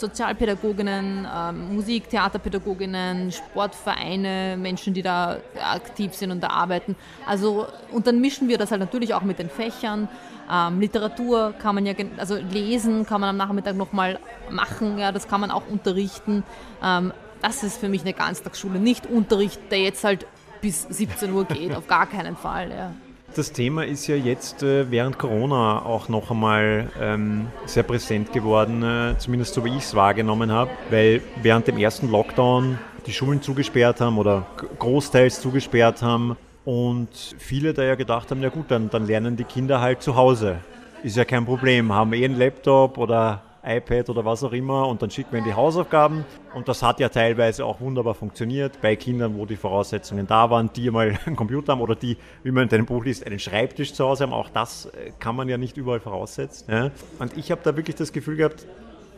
Sozialpädagoginnen, 0.01 1.27
ähm, 1.35 1.75
Musik, 1.75 2.09
Theaterpädagoginnen, 2.09 3.33
Sportvereine, 3.33 4.57
Menschen, 4.59 4.95
die 4.95 5.03
da 5.03 5.39
aktiv 5.61 6.15
sind 6.15 6.31
und 6.31 6.43
da 6.43 6.49
arbeiten. 6.49 6.97
Also, 7.27 7.67
und 7.93 8.07
dann 8.07 8.21
mischen 8.21 8.49
wir 8.49 8.59
das 8.59 8.71
halt 8.71 8.81
natürlich 8.81 9.15
auch 9.15 9.23
mit 9.23 9.39
den 9.39 9.51
Fächern. 9.51 10.09
Ähm, 10.51 10.81
Literatur 10.81 11.55
kann 11.59 11.75
man 11.75 11.87
ja, 11.87 11.95
also 12.19 12.37
lesen 12.37 13.07
kann 13.07 13.21
man 13.21 13.31
am 13.31 13.37
Nachmittag 13.37 13.77
nochmal 13.77 14.19
machen, 14.51 14.99
ja, 14.99 15.13
das 15.13 15.29
kann 15.29 15.41
man 15.41 15.51
auch 15.51 15.67
unterrichten. 15.69 16.45
Ähm, 16.83 17.13
das 17.43 17.63
ist 17.63 17.79
für 17.79 17.89
mich 17.89 18.03
eine 18.03 18.13
Ganztagsschule, 18.13 18.79
nicht 18.79 19.07
Unterricht, 19.07 19.61
der 19.71 19.81
jetzt 19.81 20.05
halt 20.05 20.27
bis 20.61 20.83
17 20.83 21.33
Uhr 21.33 21.45
geht, 21.45 21.75
auf 21.75 21.87
gar 21.87 22.07
keinen 22.07 22.37
Fall. 22.37 22.71
Ja. 22.71 22.93
Das 23.37 23.53
Thema 23.53 23.85
ist 23.85 24.07
ja 24.07 24.16
jetzt 24.16 24.62
äh, 24.62 24.90
während 24.90 25.18
Corona 25.18 25.85
auch 25.85 26.09
noch 26.09 26.31
einmal 26.31 26.90
ähm, 26.99 27.49
sehr 27.66 27.83
präsent 27.83 28.33
geworden, 28.33 28.83
äh, 28.83 29.18
zumindest 29.18 29.53
so 29.53 29.62
wie 29.62 29.77
ich 29.77 29.83
es 29.83 29.94
wahrgenommen 29.94 30.51
habe, 30.51 30.70
weil 30.88 31.20
während 31.42 31.66
dem 31.66 31.77
ersten 31.77 32.11
Lockdown 32.11 32.79
die 33.05 33.12
Schulen 33.12 33.42
zugesperrt 33.42 34.01
haben 34.01 34.16
oder 34.16 34.46
großteils 34.79 35.42
zugesperrt 35.42 36.01
haben 36.01 36.38
und 36.64 37.11
viele 37.37 37.75
da 37.75 37.83
ja 37.83 37.94
gedacht 37.94 38.31
haben, 38.31 38.40
ja 38.40 38.49
gut, 38.49 38.70
dann, 38.70 38.88
dann 38.88 39.07
lernen 39.07 39.37
die 39.37 39.44
Kinder 39.44 39.83
halt 39.83 40.01
zu 40.01 40.16
Hause. 40.16 40.61
Ist 41.03 41.18
ja 41.18 41.27
kein 41.27 41.44
Problem, 41.44 41.92
haben 41.92 42.14
eh 42.14 42.25
einen 42.25 42.38
Laptop 42.38 42.96
oder 42.96 43.42
iPad 43.66 44.11
oder 44.11 44.24
was 44.24 44.44
auch 44.44 44.52
immer 44.52 44.87
und 44.87 45.02
dann 45.02 45.11
schicken 45.11 45.33
wir 45.33 45.38
in 45.40 45.44
die 45.44 45.55
Hausaufgaben. 45.55 46.24
Und 46.55 46.68
das 46.68 46.83
hat 46.83 47.00
ja 47.00 47.09
teilweise 47.09 47.64
auch 47.64 47.81
wunderbar 47.81 48.14
funktioniert 48.14 48.81
bei 48.81 48.96
Kindern, 48.96 49.37
wo 49.37 49.46
die 49.46 49.57
Voraussetzungen 49.57 50.26
da 50.26 50.48
waren, 50.50 50.70
die 50.74 50.90
mal 50.90 51.18
einen 51.26 51.37
Computer 51.37 51.72
haben 51.72 51.81
oder 51.81 51.94
die, 51.94 52.16
wie 52.42 52.50
man 52.50 52.64
in 52.64 52.68
deinem 52.68 52.87
Buch 52.87 53.05
liest, 53.05 53.26
einen 53.26 53.38
Schreibtisch 53.38 53.92
zu 53.92 54.05
Hause 54.05 54.24
haben. 54.24 54.33
Auch 54.33 54.48
das 54.50 54.87
äh, 54.87 55.11
kann 55.18 55.37
man 55.37 55.48
ja 55.48 55.59
nicht 55.59 55.76
überall 55.76 56.00
voraussetzen. 56.00 56.70
Ja. 56.70 56.90
Und 57.18 57.37
ich 57.37 57.50
habe 57.50 57.61
da 57.64 57.76
wirklich 57.76 57.96
das 57.96 58.12
Gefühl 58.12 58.37
gehabt, 58.37 58.66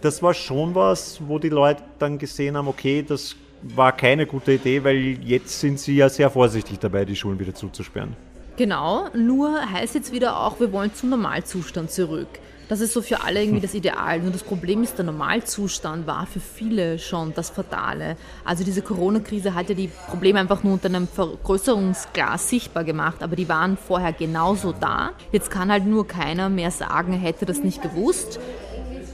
das 0.01 0.23
war 0.23 0.35
schon 0.35 0.75
was, 0.75 1.21
wo 1.27 1.39
die 1.39 1.49
Leute 1.49 1.83
dann 1.99 2.19
gesehen 2.19 2.57
haben, 2.57 2.69
okay, 2.69 3.05
das 3.07 3.37
war 3.63 3.93
keine 3.93 4.27
gute 4.27 4.53
Idee, 4.53 4.85
weil 4.85 4.97
jetzt 4.97 5.61
sind 5.61 5.81
sie 5.81 5.97
ja 5.97 6.09
sehr 6.09 6.31
vorsichtig 6.31 6.79
dabei, 6.79 7.05
die 7.05 7.17
Schulen 7.17 7.39
wieder 7.41 7.55
zuzusperren. 7.55 8.17
Genau, 8.57 9.09
nur 9.15 9.61
heißt 9.73 9.95
jetzt 9.95 10.13
wieder 10.13 10.41
auch, 10.41 10.59
wir 10.59 10.73
wollen 10.73 10.93
zum 10.93 11.11
Normalzustand 11.11 11.91
zurück. 11.91 12.29
Das 12.69 12.83
ist 12.83 12.93
so 12.93 13.01
für 13.01 13.23
alle 13.25 13.43
irgendwie 13.43 13.63
das 13.63 13.73
Ideal. 13.73 14.21
Nur 14.21 14.31
das 14.31 14.43
Problem 14.43 14.83
ist, 14.83 14.99
der 14.99 15.07
Normalzustand 15.07 16.07
war 16.07 16.27
für 16.27 16.41
viele 16.41 16.99
schon 16.99 17.33
das 17.33 17.49
Fatale. 17.49 18.19
Also 18.45 18.63
diese 18.63 18.83
Corona-Krise 18.83 19.55
hat 19.55 19.71
ja 19.71 19.75
die 19.75 19.89
Probleme 20.09 20.39
einfach 20.39 20.63
nur 20.63 20.75
unter 20.75 20.89
einem 20.89 21.09
Vergrößerungsglas 21.09 22.51
sichtbar 22.51 22.85
gemacht, 22.85 23.23
aber 23.23 23.37
die 23.37 23.49
waren 23.49 23.79
vorher 23.79 24.13
genauso 24.13 24.73
da. 24.73 25.13
Jetzt 25.33 25.51
kann 25.51 25.73
halt 25.73 25.87
nur 25.87 26.07
keiner 26.07 26.51
mehr 26.51 26.71
sagen, 26.71 27.15
hätte 27.15 27.47
das 27.47 27.61
nicht 27.61 27.81
gewusst. 27.81 28.39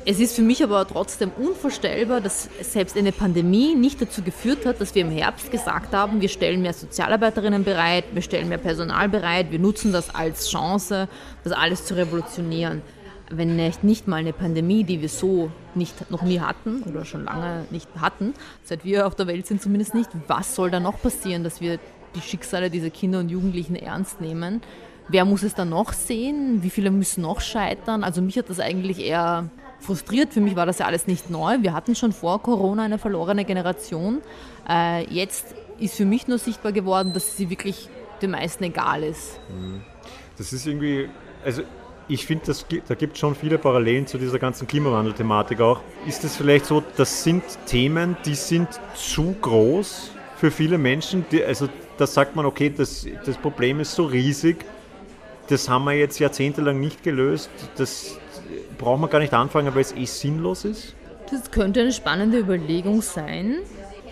Es 0.05 0.19
ist 0.19 0.35
für 0.35 0.43
mich 0.43 0.63
aber 0.63 0.87
trotzdem 0.87 1.31
unvorstellbar, 1.31 2.21
dass 2.21 2.51
selbst 2.61 2.97
eine 2.97 3.13
Pandemie 3.13 3.77
nicht 3.77 4.03
dazu 4.03 4.21
geführt 4.21 4.67
hat, 4.67 4.81
dass 4.81 4.97
wir 4.97 5.03
im 5.03 5.11
Herbst 5.11 5.53
gesagt 5.53 5.95
haben, 5.95 6.21
wir 6.21 6.29
stellen 6.29 6.61
mehr 6.61 6.75
Sozialarbeiterinnen 6.75 7.63
bereit, 7.63 8.05
wir 8.13 8.21
stellen 8.21 8.49
mehr 8.49 8.59
Personal 8.59 9.09
bereit, 9.09 9.53
wir 9.53 9.61
nutzen 9.61 9.93
das 9.93 10.13
als 10.15 10.51
Chance, 10.51 11.09
das 11.45 11.53
alles 11.53 11.87
zu 11.87 11.95
revolutionieren 11.95 12.83
wenn 13.31 13.57
nicht, 13.57 13.85
nicht 13.85 14.09
mal 14.09 14.17
eine 14.17 14.33
Pandemie, 14.33 14.85
die 14.85 15.01
wir 15.01 15.09
so 15.09 15.51
nicht, 15.75 16.11
noch 16.11 16.23
nie 16.23 16.41
hatten 16.41 16.83
oder 16.83 17.05
schon 17.05 17.25
lange 17.25 17.65
nicht 17.71 17.89
hatten, 17.99 18.35
seit 18.65 18.85
wir 18.85 19.07
auf 19.07 19.15
der 19.15 19.27
Welt 19.27 19.47
sind 19.47 19.63
zumindest 19.63 19.95
nicht, 19.95 20.11
was 20.29 20.55
soll 20.55 20.71
da 20.71 20.81
noch 20.81 21.01
passieren, 21.01 21.45
dass 21.45 21.61
wir 21.61 21.79
die 22.15 22.21
Schicksale 22.21 22.71
dieser 22.71 22.91
Kinder 22.91 23.21
und 23.21 23.29
Jugendlichen 23.29 23.77
ernst 23.77 24.21
nehmen? 24.21 24.63
Wer 25.09 25.25
muss 25.25 25.43
es 25.43 25.55
dann 25.55 25.71
noch 25.71 25.93
sehen? 25.93 26.63
Wie 26.63 26.71
viele 26.71 26.91
müssen 26.91 27.23
noch 27.23 27.41
scheitern? 27.41 28.05
Also 28.05 28.23
mich 28.23 28.39
hat 28.39 28.49
das 28.49 28.61
eigentlich 28.61 29.01
eher 29.01 29.51
frustriert. 29.81 30.33
Für 30.33 30.41
mich 30.41 30.57
war 30.57 30.65
das 30.65 30.79
ja 30.79 30.87
alles 30.87 31.07
nicht 31.07 31.29
neu. 31.29 31.59
Wir 31.61 31.75
hatten 31.75 31.95
schon 31.95 32.13
vor 32.13 32.41
Corona 32.41 32.85
eine 32.85 32.99
verlorene 32.99 33.45
Generation. 33.45 34.23
Äh, 34.69 35.05
jetzt 35.13 35.55
ist 35.79 35.97
für 35.97 36.07
mich 36.07 36.27
nur 36.27 36.39
sichtbar 36.39 36.73
geworden, 36.73 37.13
dass 37.13 37.37
sie 37.37 37.51
wirklich 37.51 37.89
den 38.23 38.31
meisten 38.31 38.65
egal 38.65 39.03
ist. 39.03 39.39
Mhm. 39.51 39.83
Das 40.39 40.53
ist 40.53 40.67
irgendwie, 40.67 41.09
also 41.45 41.63
ich 42.09 42.27
finde, 42.27 42.53
da 42.87 42.95
gibt 42.95 43.15
es 43.15 43.19
schon 43.21 43.35
viele 43.35 43.59
Parallelen 43.59 44.07
zu 44.07 44.19
dieser 44.19 44.39
ganzen 44.39 44.67
Klimawandel-Thematik 44.67 45.61
auch. 45.61 45.81
Ist 46.07 46.25
es 46.25 46.37
vielleicht 46.37 46.67
so, 46.67 46.83
das 46.97 47.25
sind 47.25 47.43
Themen, 47.67 48.17
die 48.25 48.35
sind 48.35 48.69
zu 48.95 49.35
groß 49.41 50.11
für 50.37 50.51
viele 50.51 50.79
Menschen. 50.79 51.25
Die, 51.31 51.43
also 51.43 51.69
da 51.97 52.07
sagt 52.07 52.37
man, 52.37 52.45
okay, 52.47 52.73
das, 52.75 53.07
das 53.25 53.37
Problem 53.39 53.81
ist 53.81 53.95
so 53.95 54.05
riesig, 54.05 54.65
das 55.49 55.69
haben 55.69 55.85
wir 55.85 55.93
jetzt 55.93 56.19
jahrzehntelang 56.19 56.81
nicht 56.81 57.03
gelöst, 57.03 57.51
das 57.77 58.19
braucht 58.79 59.01
man 59.01 59.11
gar 59.11 59.19
nicht 59.19 59.33
anfangen, 59.33 59.75
weil 59.75 59.83
es 59.83 59.95
eh 59.95 60.05
sinnlos 60.05 60.65
ist. 60.65 60.95
Das 61.31 61.51
könnte 61.51 61.81
eine 61.81 61.93
spannende 61.93 62.39
Überlegung 62.39 63.03
sein. 63.03 63.59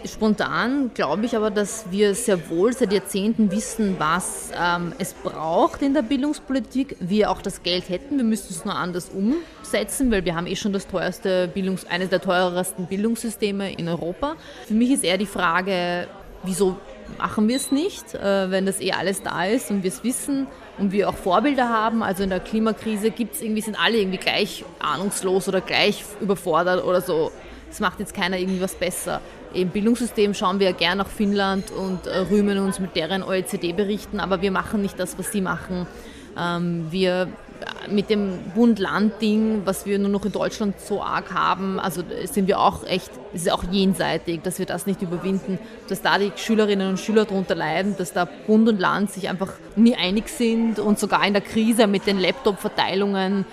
Spontan 0.05 0.91
glaube 0.95 1.27
ich 1.27 1.37
aber, 1.37 1.51
dass 1.51 1.87
wir 1.91 2.15
sehr 2.15 2.51
wohl 2.51 2.73
seit 2.73 2.93
Jahrzehnten 2.93 3.51
wissen, 3.51 3.97
was 3.99 4.51
ähm, 4.59 4.93
es 4.99 5.15
braucht 5.15 5.83
in 5.83 5.95
der 5.95 6.03
Bildungspolitik, 6.03 6.97
wir 7.01 7.31
auch 7.31 7.43
das 7.43 7.63
Geld 7.63 7.89
hätten. 7.89 8.17
Wir 8.17 8.25
müssten 8.25 8.53
es 8.53 8.65
nur 8.65 8.75
anders 8.75 9.11
umsetzen, 9.11 10.11
weil 10.11 10.25
wir 10.25 10.35
haben 10.35 10.47
eh 10.47 10.57
schon 10.57 10.73
das 10.73 10.87
teuerste 10.87 11.49
Bildungs-, 11.49 11.87
eines 11.87 12.09
der 12.09 12.21
teuersten 12.21 12.87
Bildungssysteme 12.87 13.73
in 13.73 13.89
Europa. 13.89 14.37
Für 14.67 14.75
mich 14.75 14.91
ist 14.91 15.05
eher 15.05 15.19
die 15.19 15.27
Frage, 15.27 16.09
wieso 16.43 16.77
machen 17.19 17.49
wir 17.49 17.57
es 17.57 17.71
nicht, 17.71 18.15
äh, 18.15 18.51
wenn 18.51 18.67
das 18.67 18.81
eh 18.81 18.93
alles 18.93 19.23
da 19.23 19.45
ist 19.45 19.71
und 19.71 19.83
wir 19.83 19.89
es 19.89 20.03
wissen 20.03 20.47
und 20.79 20.93
wir 20.93 21.09
auch 21.09 21.15
Vorbilder 21.15 21.69
haben. 21.69 22.03
Also 22.03 22.23
in 22.23 22.31
der 22.31 22.41
Klimakrise 22.41 23.11
gibt's 23.11 23.41
irgendwie, 23.41 23.61
sind 23.61 23.79
alle 23.79 23.99
irgendwie 23.99 24.19
gleich 24.19 24.65
ahnungslos 24.81 25.49
oder 25.49 25.61
gleich 25.61 26.05
überfordert 26.21 26.85
oder 26.85 27.01
so. 27.01 27.31
Es 27.71 27.81
macht 27.81 28.01
jetzt 28.01 28.15
keiner 28.15 28.39
irgendwie 28.39 28.61
was 28.61 28.75
besser. 28.75 29.21
Im 29.55 29.69
Bildungssystem 29.69 30.35
schauen 30.35 30.61
wir 30.61 30.73
gern 30.73 30.99
nach 30.99 31.09
Finnland 31.09 31.71
und 31.71 32.07
äh, 32.07 32.19
rühmen 32.19 32.59
uns 32.59 32.79
mit 32.79 32.97
deren 32.97 33.23
OECD-Berichten, 33.23 34.21
aber 34.21 34.41
wir 34.41 34.51
machen 34.51 34.83
nicht 34.83 34.99
das, 34.99 35.19
was 35.19 35.31
sie 35.31 35.41
machen. 35.41 35.87
Ähm, 36.39 36.87
wir 36.91 37.29
äh, 37.61 37.93
mit 37.93 38.09
dem 38.09 38.39
Bund-Land-Ding, 38.55 39.63
was 39.65 39.85
wir 39.85 39.99
nur 39.99 40.09
noch 40.09 40.25
in 40.25 40.33
Deutschland 40.33 40.81
so 40.81 41.03
arg 41.03 41.35
haben, 41.35 41.79
also 41.79 42.03
sind 42.25 42.49
wir 42.49 42.61
auch 42.61 42.85
echt, 42.87 43.11
es 43.35 43.43
ist 43.43 43.53
auch 43.53 43.65
jenseitig, 43.71 44.41
dass 44.43 44.59
wir 44.59 44.67
das 44.67 44.87
nicht 44.87 45.03
überwinden, 45.03 45.59
dass 45.89 46.01
da 46.01 46.19
die 46.19 46.33
Schülerinnen 46.37 46.89
und 46.89 46.99
Schüler 46.99 47.25
darunter 47.27 47.55
leiden, 47.55 47.95
dass 47.99 48.13
da 48.13 48.27
Bund 48.47 48.69
und 48.69 48.81
Land 48.81 49.11
sich 49.11 49.29
einfach 49.29 49.53
nie 49.77 49.95
einig 49.95 50.29
sind 50.29 50.79
und 50.79 50.99
sogar 50.99 51.27
in 51.27 51.35
der 51.35 51.43
Krise 51.43 51.87
mit 51.87 52.07
den 52.07 52.19
Laptop-Verteilungen 52.19 53.45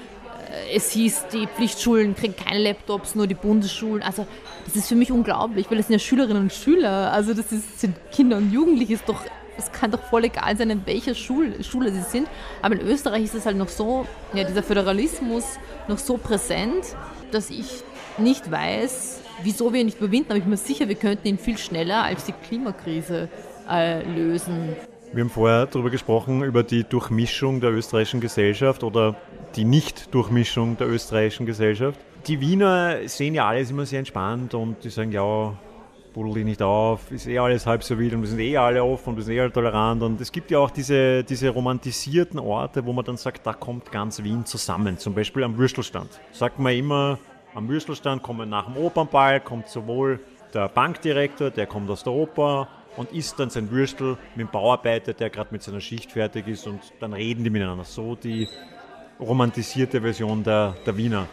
es 0.73 0.91
hieß, 0.91 1.25
die 1.33 1.47
Pflichtschulen 1.47 2.15
kriegen 2.15 2.35
keine 2.35 2.59
Laptops, 2.59 3.15
nur 3.15 3.27
die 3.27 3.35
Bundesschulen. 3.35 4.01
Also 4.01 4.25
das 4.65 4.75
ist 4.75 4.87
für 4.87 4.95
mich 4.95 5.11
unglaublich, 5.11 5.69
weil 5.69 5.77
das 5.77 5.87
sind 5.87 5.93
ja 5.93 5.99
Schülerinnen 5.99 6.43
und 6.43 6.53
Schüler. 6.53 7.11
Also 7.11 7.33
das 7.33 7.51
ist, 7.51 7.79
sind 7.79 7.95
Kinder 8.11 8.37
und 8.37 8.51
Jugendliche. 8.51 8.93
Ist 8.93 9.07
doch, 9.07 9.23
es 9.57 9.71
kann 9.71 9.91
doch 9.91 10.01
voll 10.03 10.25
egal 10.25 10.57
sein, 10.57 10.69
in 10.69 10.85
welcher 10.85 11.13
Schule, 11.13 11.63
Schule 11.63 11.91
sie 11.91 12.01
sind. 12.01 12.27
Aber 12.61 12.75
in 12.75 12.81
Österreich 12.81 13.23
ist 13.23 13.35
es 13.35 13.45
halt 13.45 13.57
noch 13.57 13.69
so, 13.69 14.07
ja, 14.33 14.43
dieser 14.43 14.63
Föderalismus 14.63 15.43
noch 15.87 15.99
so 15.99 16.17
präsent, 16.17 16.83
dass 17.31 17.49
ich 17.49 17.83
nicht 18.17 18.49
weiß, 18.49 19.21
wieso 19.43 19.71
wir 19.71 19.81
ihn 19.81 19.85
nicht 19.85 19.99
überwinden. 19.99 20.29
Aber 20.29 20.37
ich 20.37 20.43
bin 20.43 20.51
mir 20.51 20.57
sicher, 20.57 20.87
wir 20.87 20.95
könnten 20.95 21.27
ihn 21.27 21.37
viel 21.37 21.57
schneller 21.57 22.03
als 22.03 22.25
die 22.25 22.33
Klimakrise 22.33 23.29
äh, 23.69 24.03
lösen. 24.03 24.75
Wir 25.11 25.23
haben 25.23 25.31
vorher 25.31 25.65
darüber 25.65 25.89
gesprochen, 25.89 26.43
über 26.43 26.61
die 26.61 26.83
Durchmischung 26.83 27.61
der 27.61 27.71
österreichischen 27.71 28.21
Gesellschaft 28.21 28.83
oder 28.83 29.15
die 29.55 29.65
Nicht-Durchmischung 29.65 30.77
der 30.77 30.87
österreichischen 30.87 31.47
Gesellschaft. 31.47 31.99
Die 32.27 32.39
Wiener 32.39 33.07
sehen 33.07 33.33
ja 33.33 33.47
alles 33.47 33.71
immer 33.71 33.87
sehr 33.87 33.99
entspannt 33.99 34.53
und 34.53 34.83
die 34.83 34.91
sagen, 34.91 35.11
ja, 35.11 35.57
buddel 36.13 36.35
dich 36.35 36.45
nicht 36.45 36.61
auf, 36.61 37.11
ist 37.11 37.25
eh 37.25 37.39
alles 37.39 37.65
halb 37.65 37.83
so 37.83 37.97
wild 37.97 38.13
und 38.13 38.21
wir 38.21 38.27
sind 38.27 38.39
eh 38.39 38.55
alle 38.55 38.83
offen 38.83 39.09
und 39.09 39.15
wir 39.15 39.23
sind 39.23 39.33
eh 39.33 39.39
alle 39.39 39.51
tolerant. 39.51 40.03
Und 40.03 40.21
es 40.21 40.31
gibt 40.31 40.51
ja 40.51 40.59
auch 40.59 40.69
diese, 40.69 41.23
diese 41.23 41.49
romantisierten 41.49 42.37
Orte, 42.37 42.85
wo 42.85 42.93
man 42.93 43.03
dann 43.03 43.17
sagt, 43.17 43.47
da 43.47 43.53
kommt 43.53 43.91
ganz 43.91 44.21
Wien 44.21 44.45
zusammen. 44.45 44.99
Zum 44.99 45.15
Beispiel 45.15 45.43
am 45.43 45.57
Würstelstand. 45.57 46.19
Sagt 46.33 46.59
man 46.59 46.73
immer, 46.73 47.17
am 47.55 47.67
Würstelstand 47.67 48.21
kommen 48.21 48.47
nach 48.47 48.65
dem 48.65 48.77
Opernball, 48.77 49.39
kommt 49.39 49.69
sowohl 49.69 50.19
der 50.53 50.67
Bankdirektor, 50.67 51.49
der 51.49 51.65
kommt 51.65 51.89
aus 51.89 52.03
der 52.03 52.13
Oper 52.13 52.67
und 52.99 53.13
isst 53.13 53.39
dann 53.39 53.49
sein 53.49 53.71
Würstel 53.71 54.17
mit 54.35 54.45
dem 54.45 54.51
Bauarbeiter, 54.51 55.13
der 55.13 55.29
gerade 55.29 55.53
mit 55.53 55.63
seiner 55.63 55.79
Schicht 55.79 56.11
fertig 56.11 56.49
ist 56.49 56.67
und 56.67 56.81
dann 56.99 57.13
reden 57.13 57.45
die 57.45 57.49
miteinander. 57.49 57.85
So 57.85 58.15
die 58.15 58.45
romantisierte 59.21 60.01
Version 60.01 60.43
der, 60.43 60.75
der 60.85 60.97
Wiener. 60.97 61.25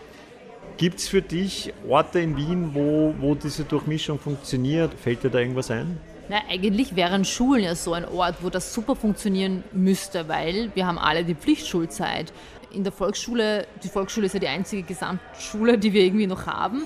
Gibt 0.76 1.00
es 1.00 1.08
für 1.08 1.22
dich 1.22 1.74
Orte 1.88 2.20
in 2.20 2.36
Wien, 2.36 2.70
wo, 2.72 3.12
wo 3.18 3.34
diese 3.34 3.64
Durchmischung 3.64 4.20
funktioniert? 4.20 4.94
Fällt 4.94 5.24
dir 5.24 5.30
da 5.30 5.40
irgendwas 5.40 5.72
ein? 5.72 5.98
Na, 6.28 6.36
eigentlich 6.48 6.94
wären 6.94 7.24
Schulen 7.24 7.64
ja 7.64 7.74
so 7.74 7.94
ein 7.94 8.04
Ort, 8.04 8.36
wo 8.42 8.48
das 8.48 8.72
super 8.72 8.94
funktionieren 8.94 9.64
müsste, 9.72 10.28
weil 10.28 10.70
wir 10.74 10.86
haben 10.86 10.98
alle 10.98 11.24
die 11.24 11.34
Pflichtschulzeit. 11.34 12.32
In 12.72 12.84
der 12.84 12.92
Volksschule, 12.92 13.66
die 13.82 13.88
Volksschule 13.88 14.26
ist 14.26 14.34
ja 14.34 14.40
die 14.40 14.48
einzige 14.48 14.84
Gesamtschule, 14.84 15.78
die 15.78 15.92
wir 15.92 16.04
irgendwie 16.04 16.28
noch 16.28 16.46
haben, 16.46 16.84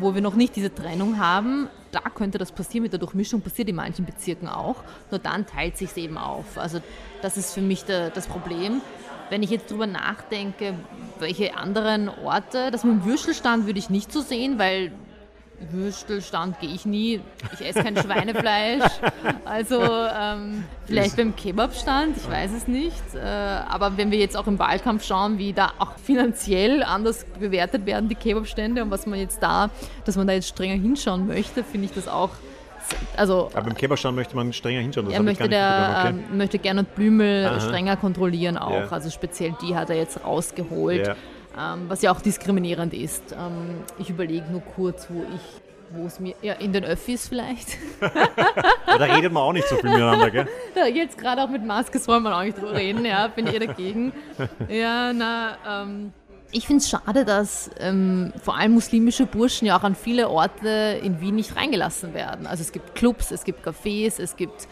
wo 0.00 0.14
wir 0.14 0.22
noch 0.22 0.34
nicht 0.34 0.56
diese 0.56 0.74
Trennung 0.74 1.18
haben. 1.18 1.68
Da 1.92 2.00
könnte 2.00 2.38
das 2.38 2.52
passieren 2.52 2.82
mit 2.82 2.92
der 2.92 2.98
Durchmischung, 2.98 3.40
passiert 3.40 3.68
in 3.68 3.76
manchen 3.76 4.04
Bezirken 4.04 4.48
auch. 4.48 4.76
Nur 5.10 5.20
dann 5.20 5.46
teilt 5.46 5.76
sich 5.76 5.90
es 5.90 5.96
eben 5.96 6.18
auf. 6.18 6.58
Also 6.58 6.80
das 7.22 7.36
ist 7.36 7.54
für 7.54 7.60
mich 7.60 7.84
der, 7.84 8.10
das 8.10 8.26
Problem. 8.26 8.80
Wenn 9.30 9.42
ich 9.42 9.50
jetzt 9.50 9.70
drüber 9.70 9.86
nachdenke, 9.86 10.74
welche 11.18 11.56
anderen 11.56 12.08
Orte, 12.08 12.70
das 12.70 12.84
mit 12.84 12.94
dem 12.94 13.04
Würstelstand 13.04 13.66
würde 13.66 13.78
ich 13.78 13.90
nicht 13.90 14.12
so 14.12 14.20
sehen, 14.20 14.58
weil 14.58 14.92
Würstelstand 15.70 16.60
gehe 16.60 16.70
ich 16.70 16.86
nie. 16.86 17.20
Ich 17.54 17.66
esse 17.66 17.82
kein 17.82 17.96
Schweinefleisch. 17.96 18.82
Also 19.44 19.80
ähm, 19.80 20.64
vielleicht 20.86 21.16
beim 21.16 21.34
Kebabstand, 21.36 22.16
ich 22.16 22.28
weiß 22.28 22.52
es 22.52 22.66
nicht. 22.66 23.02
Äh, 23.14 23.20
aber 23.20 23.96
wenn 23.96 24.10
wir 24.10 24.18
jetzt 24.18 24.36
auch 24.36 24.46
im 24.46 24.58
Wahlkampf 24.58 25.04
schauen, 25.04 25.38
wie 25.38 25.52
da 25.52 25.72
auch 25.78 25.92
finanziell 25.98 26.82
anders 26.82 27.24
bewertet 27.38 27.86
werden, 27.86 28.08
die 28.08 28.16
Kebabstände 28.16 28.82
und 28.82 28.90
was 28.90 29.06
man 29.06 29.18
jetzt 29.18 29.42
da, 29.42 29.70
dass 30.04 30.16
man 30.16 30.26
da 30.26 30.32
jetzt 30.32 30.48
strenger 30.48 30.74
hinschauen 30.74 31.26
möchte, 31.26 31.62
finde 31.62 31.86
ich 31.86 31.92
das 31.92 32.08
auch 32.08 32.30
also, 33.16 33.50
Aber 33.52 33.62
beim 33.62 33.74
Kebabstand 33.74 34.16
möchte 34.16 34.36
man 34.36 34.52
strenger 34.52 34.80
hinschauen. 34.80 35.10
er 35.10 35.22
möchte, 35.22 35.48
der, 35.48 36.04
okay. 36.06 36.14
äh, 36.32 36.36
möchte 36.36 36.58
Gernot 36.58 36.94
Blümel 36.94 37.46
Aha. 37.46 37.60
strenger 37.60 37.96
kontrollieren 37.96 38.56
auch. 38.56 38.70
Ja. 38.70 38.88
Also 38.90 39.10
speziell 39.10 39.54
die 39.62 39.74
hat 39.74 39.90
er 39.90 39.96
jetzt 39.96 40.24
rausgeholt. 40.24 41.06
Ja. 41.06 41.16
Ähm, 41.58 41.84
was 41.88 42.02
ja 42.02 42.12
auch 42.12 42.20
diskriminierend 42.20 42.92
ist. 42.92 43.32
Ähm, 43.32 43.80
ich 43.98 44.10
überlege 44.10 44.46
nur 44.50 44.60
kurz, 44.60 45.06
wo 45.10 45.22
ich 45.34 45.62
wo 45.90 46.04
es 46.06 46.18
mir, 46.18 46.34
ja, 46.42 46.54
in 46.54 46.72
den 46.72 46.84
Öffis 46.84 47.28
vielleicht. 47.28 47.78
ja, 48.00 48.98
da 48.98 49.04
redet 49.04 49.32
man 49.32 49.42
auch 49.44 49.52
nicht 49.52 49.68
so 49.68 49.76
viel 49.76 49.88
miteinander, 49.88 50.30
gell? 50.30 50.48
Da 50.74 50.86
jetzt 50.86 51.16
gerade 51.16 51.42
auch 51.42 51.48
mit 51.48 51.64
Maske 51.64 52.00
soll 52.00 52.18
man 52.18 52.32
auch 52.32 52.42
nicht 52.42 52.58
drüber 52.58 52.74
reden, 52.74 53.04
ja, 53.04 53.28
bin 53.28 53.46
ich 53.46 53.58
dagegen. 53.58 54.12
Ja, 54.68 55.12
na, 55.12 55.56
ähm, 55.66 56.12
ich 56.52 56.66
finde 56.66 56.82
es 56.82 56.88
schade, 56.88 57.24
dass 57.24 57.70
ähm, 57.78 58.32
vor 58.42 58.56
allem 58.56 58.72
muslimische 58.72 59.26
Burschen 59.26 59.66
ja 59.66 59.78
auch 59.78 59.84
an 59.84 59.94
viele 59.94 60.28
Orte 60.28 61.00
in 61.02 61.20
Wien 61.20 61.36
nicht 61.36 61.56
reingelassen 61.56 62.14
werden. 62.14 62.46
Also 62.46 62.62
es 62.62 62.72
gibt 62.72 62.94
Clubs, 62.94 63.30
es 63.30 63.44
gibt 63.44 63.66
Cafés, 63.66 64.20
es 64.20 64.36
gibt 64.36 64.68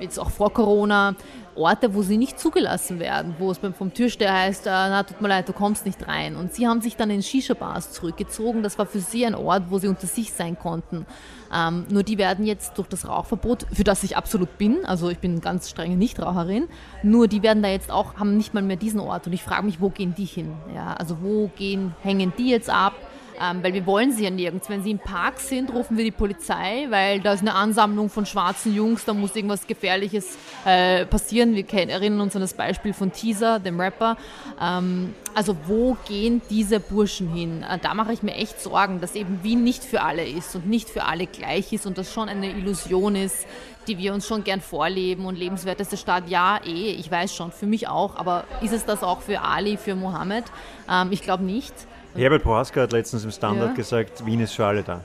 jetzt 0.00 0.18
auch 0.18 0.30
vor 0.30 0.52
Corona 0.52 1.14
Orte, 1.56 1.94
wo 1.94 2.02
sie 2.02 2.16
nicht 2.16 2.38
zugelassen 2.38 2.98
werden, 2.98 3.36
wo 3.38 3.50
es 3.50 3.58
vom 3.58 3.94
Türsteher 3.94 4.32
heißt, 4.32 4.66
äh, 4.66 4.70
na 4.70 5.02
tut 5.02 5.20
mir 5.20 5.28
leid, 5.28 5.48
du 5.48 5.52
kommst 5.52 5.86
nicht 5.86 6.06
rein. 6.06 6.36
Und 6.36 6.52
sie 6.52 6.66
haben 6.66 6.80
sich 6.80 6.96
dann 6.96 7.10
in 7.10 7.22
Shisha-Bars 7.22 7.92
zurückgezogen. 7.92 8.62
Das 8.62 8.78
war 8.78 8.86
für 8.86 9.00
sie 9.00 9.24
ein 9.24 9.34
Ort, 9.34 9.64
wo 9.70 9.78
sie 9.78 9.88
unter 9.88 10.06
sich 10.06 10.32
sein 10.32 10.58
konnten. 10.58 11.06
Ähm, 11.54 11.86
nur 11.88 12.02
die 12.02 12.18
werden 12.18 12.44
jetzt 12.44 12.76
durch 12.78 12.88
das 12.88 13.08
Rauchverbot, 13.08 13.66
für 13.72 13.84
das 13.84 14.02
ich 14.02 14.16
absolut 14.16 14.58
bin, 14.58 14.84
also 14.84 15.08
ich 15.08 15.18
bin 15.18 15.40
ganz 15.40 15.70
strenge 15.70 15.96
Nichtraucherin, 15.96 16.66
nur 17.04 17.28
die 17.28 17.44
werden 17.44 17.62
da 17.62 17.68
jetzt 17.68 17.92
auch, 17.92 18.16
haben 18.16 18.36
nicht 18.36 18.54
mal 18.54 18.62
mehr 18.62 18.76
diesen 18.76 18.98
Ort. 18.98 19.28
Und 19.28 19.32
ich 19.34 19.44
frage 19.44 19.64
mich, 19.64 19.80
wo 19.80 19.90
gehen 19.90 20.14
die 20.16 20.24
hin? 20.24 20.52
Ja, 20.74 20.94
also 20.94 21.18
wo 21.22 21.48
gehen, 21.56 21.94
hängen 22.02 22.32
die 22.36 22.50
jetzt 22.50 22.70
ab? 22.70 22.94
Ähm, 23.40 23.62
weil 23.62 23.74
wir 23.74 23.86
wollen 23.86 24.12
sie 24.12 24.24
ja 24.24 24.30
nirgends. 24.30 24.68
Wenn 24.68 24.82
sie 24.82 24.92
im 24.92 24.98
Park 24.98 25.40
sind, 25.40 25.72
rufen 25.72 25.96
wir 25.96 26.04
die 26.04 26.10
Polizei, 26.10 26.86
weil 26.90 27.20
da 27.20 27.32
ist 27.32 27.40
eine 27.40 27.54
Ansammlung 27.54 28.08
von 28.08 28.26
schwarzen 28.26 28.74
Jungs, 28.74 29.04
da 29.04 29.14
muss 29.14 29.34
irgendwas 29.34 29.66
Gefährliches 29.66 30.36
äh, 30.64 31.04
passieren. 31.06 31.54
Wir 31.54 31.64
kennen, 31.64 31.90
erinnern 31.90 32.20
uns 32.20 32.34
an 32.34 32.42
das 32.42 32.54
Beispiel 32.54 32.92
von 32.92 33.12
Teaser, 33.12 33.58
dem 33.58 33.80
Rapper. 33.80 34.16
Ähm, 34.60 35.14
also 35.34 35.56
wo 35.66 35.96
gehen 36.06 36.42
diese 36.48 36.78
Burschen 36.78 37.28
hin? 37.28 37.64
Äh, 37.68 37.78
da 37.78 37.94
mache 37.94 38.12
ich 38.12 38.22
mir 38.22 38.34
echt 38.34 38.60
Sorgen, 38.60 39.00
dass 39.00 39.14
eben 39.14 39.42
Wien 39.42 39.64
nicht 39.64 39.84
für 39.84 40.02
alle 40.02 40.26
ist 40.26 40.54
und 40.54 40.66
nicht 40.66 40.88
für 40.88 41.04
alle 41.04 41.26
gleich 41.26 41.72
ist 41.72 41.86
und 41.86 41.98
das 41.98 42.12
schon 42.12 42.28
eine 42.28 42.50
Illusion 42.50 43.16
ist, 43.16 43.46
die 43.88 43.98
wir 43.98 44.14
uns 44.14 44.26
schon 44.26 44.44
gern 44.44 44.60
vorleben 44.60 45.26
und 45.26 45.36
lebenswerteste 45.36 45.96
Stadt, 45.96 46.28
ja, 46.28 46.58
eh, 46.64 46.92
ich 46.92 47.10
weiß 47.10 47.34
schon, 47.34 47.52
für 47.52 47.66
mich 47.66 47.88
auch, 47.88 48.16
aber 48.16 48.44
ist 48.62 48.72
es 48.72 48.84
das 48.86 49.02
auch 49.02 49.20
für 49.20 49.42
Ali, 49.42 49.76
für 49.76 49.94
Mohammed? 49.94 50.44
Ähm, 50.90 51.08
ich 51.10 51.22
glaube 51.22 51.44
nicht. 51.44 51.74
Herbert 52.14 52.42
Prohaska 52.42 52.82
hat 52.82 52.92
letztens 52.92 53.24
im 53.24 53.30
Standard 53.32 53.70
ja. 53.70 53.74
gesagt, 53.74 54.24
Wien 54.24 54.40
ist 54.40 54.52
für 54.52 54.64
alle 54.64 54.82
da. 54.82 55.04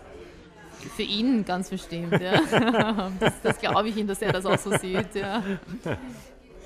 Für 0.96 1.04
ihn 1.04 1.44
ganz 1.44 1.70
bestimmt, 1.70 2.20
ja. 2.22 3.10
Das, 3.20 3.34
das 3.42 3.60
glaube 3.60 3.90
ich 3.90 3.98
ihm, 3.98 4.08
dass 4.08 4.22
er 4.22 4.32
das 4.32 4.46
auch 4.46 4.58
so 4.58 4.78
sieht, 4.78 5.16
ja. 5.16 5.44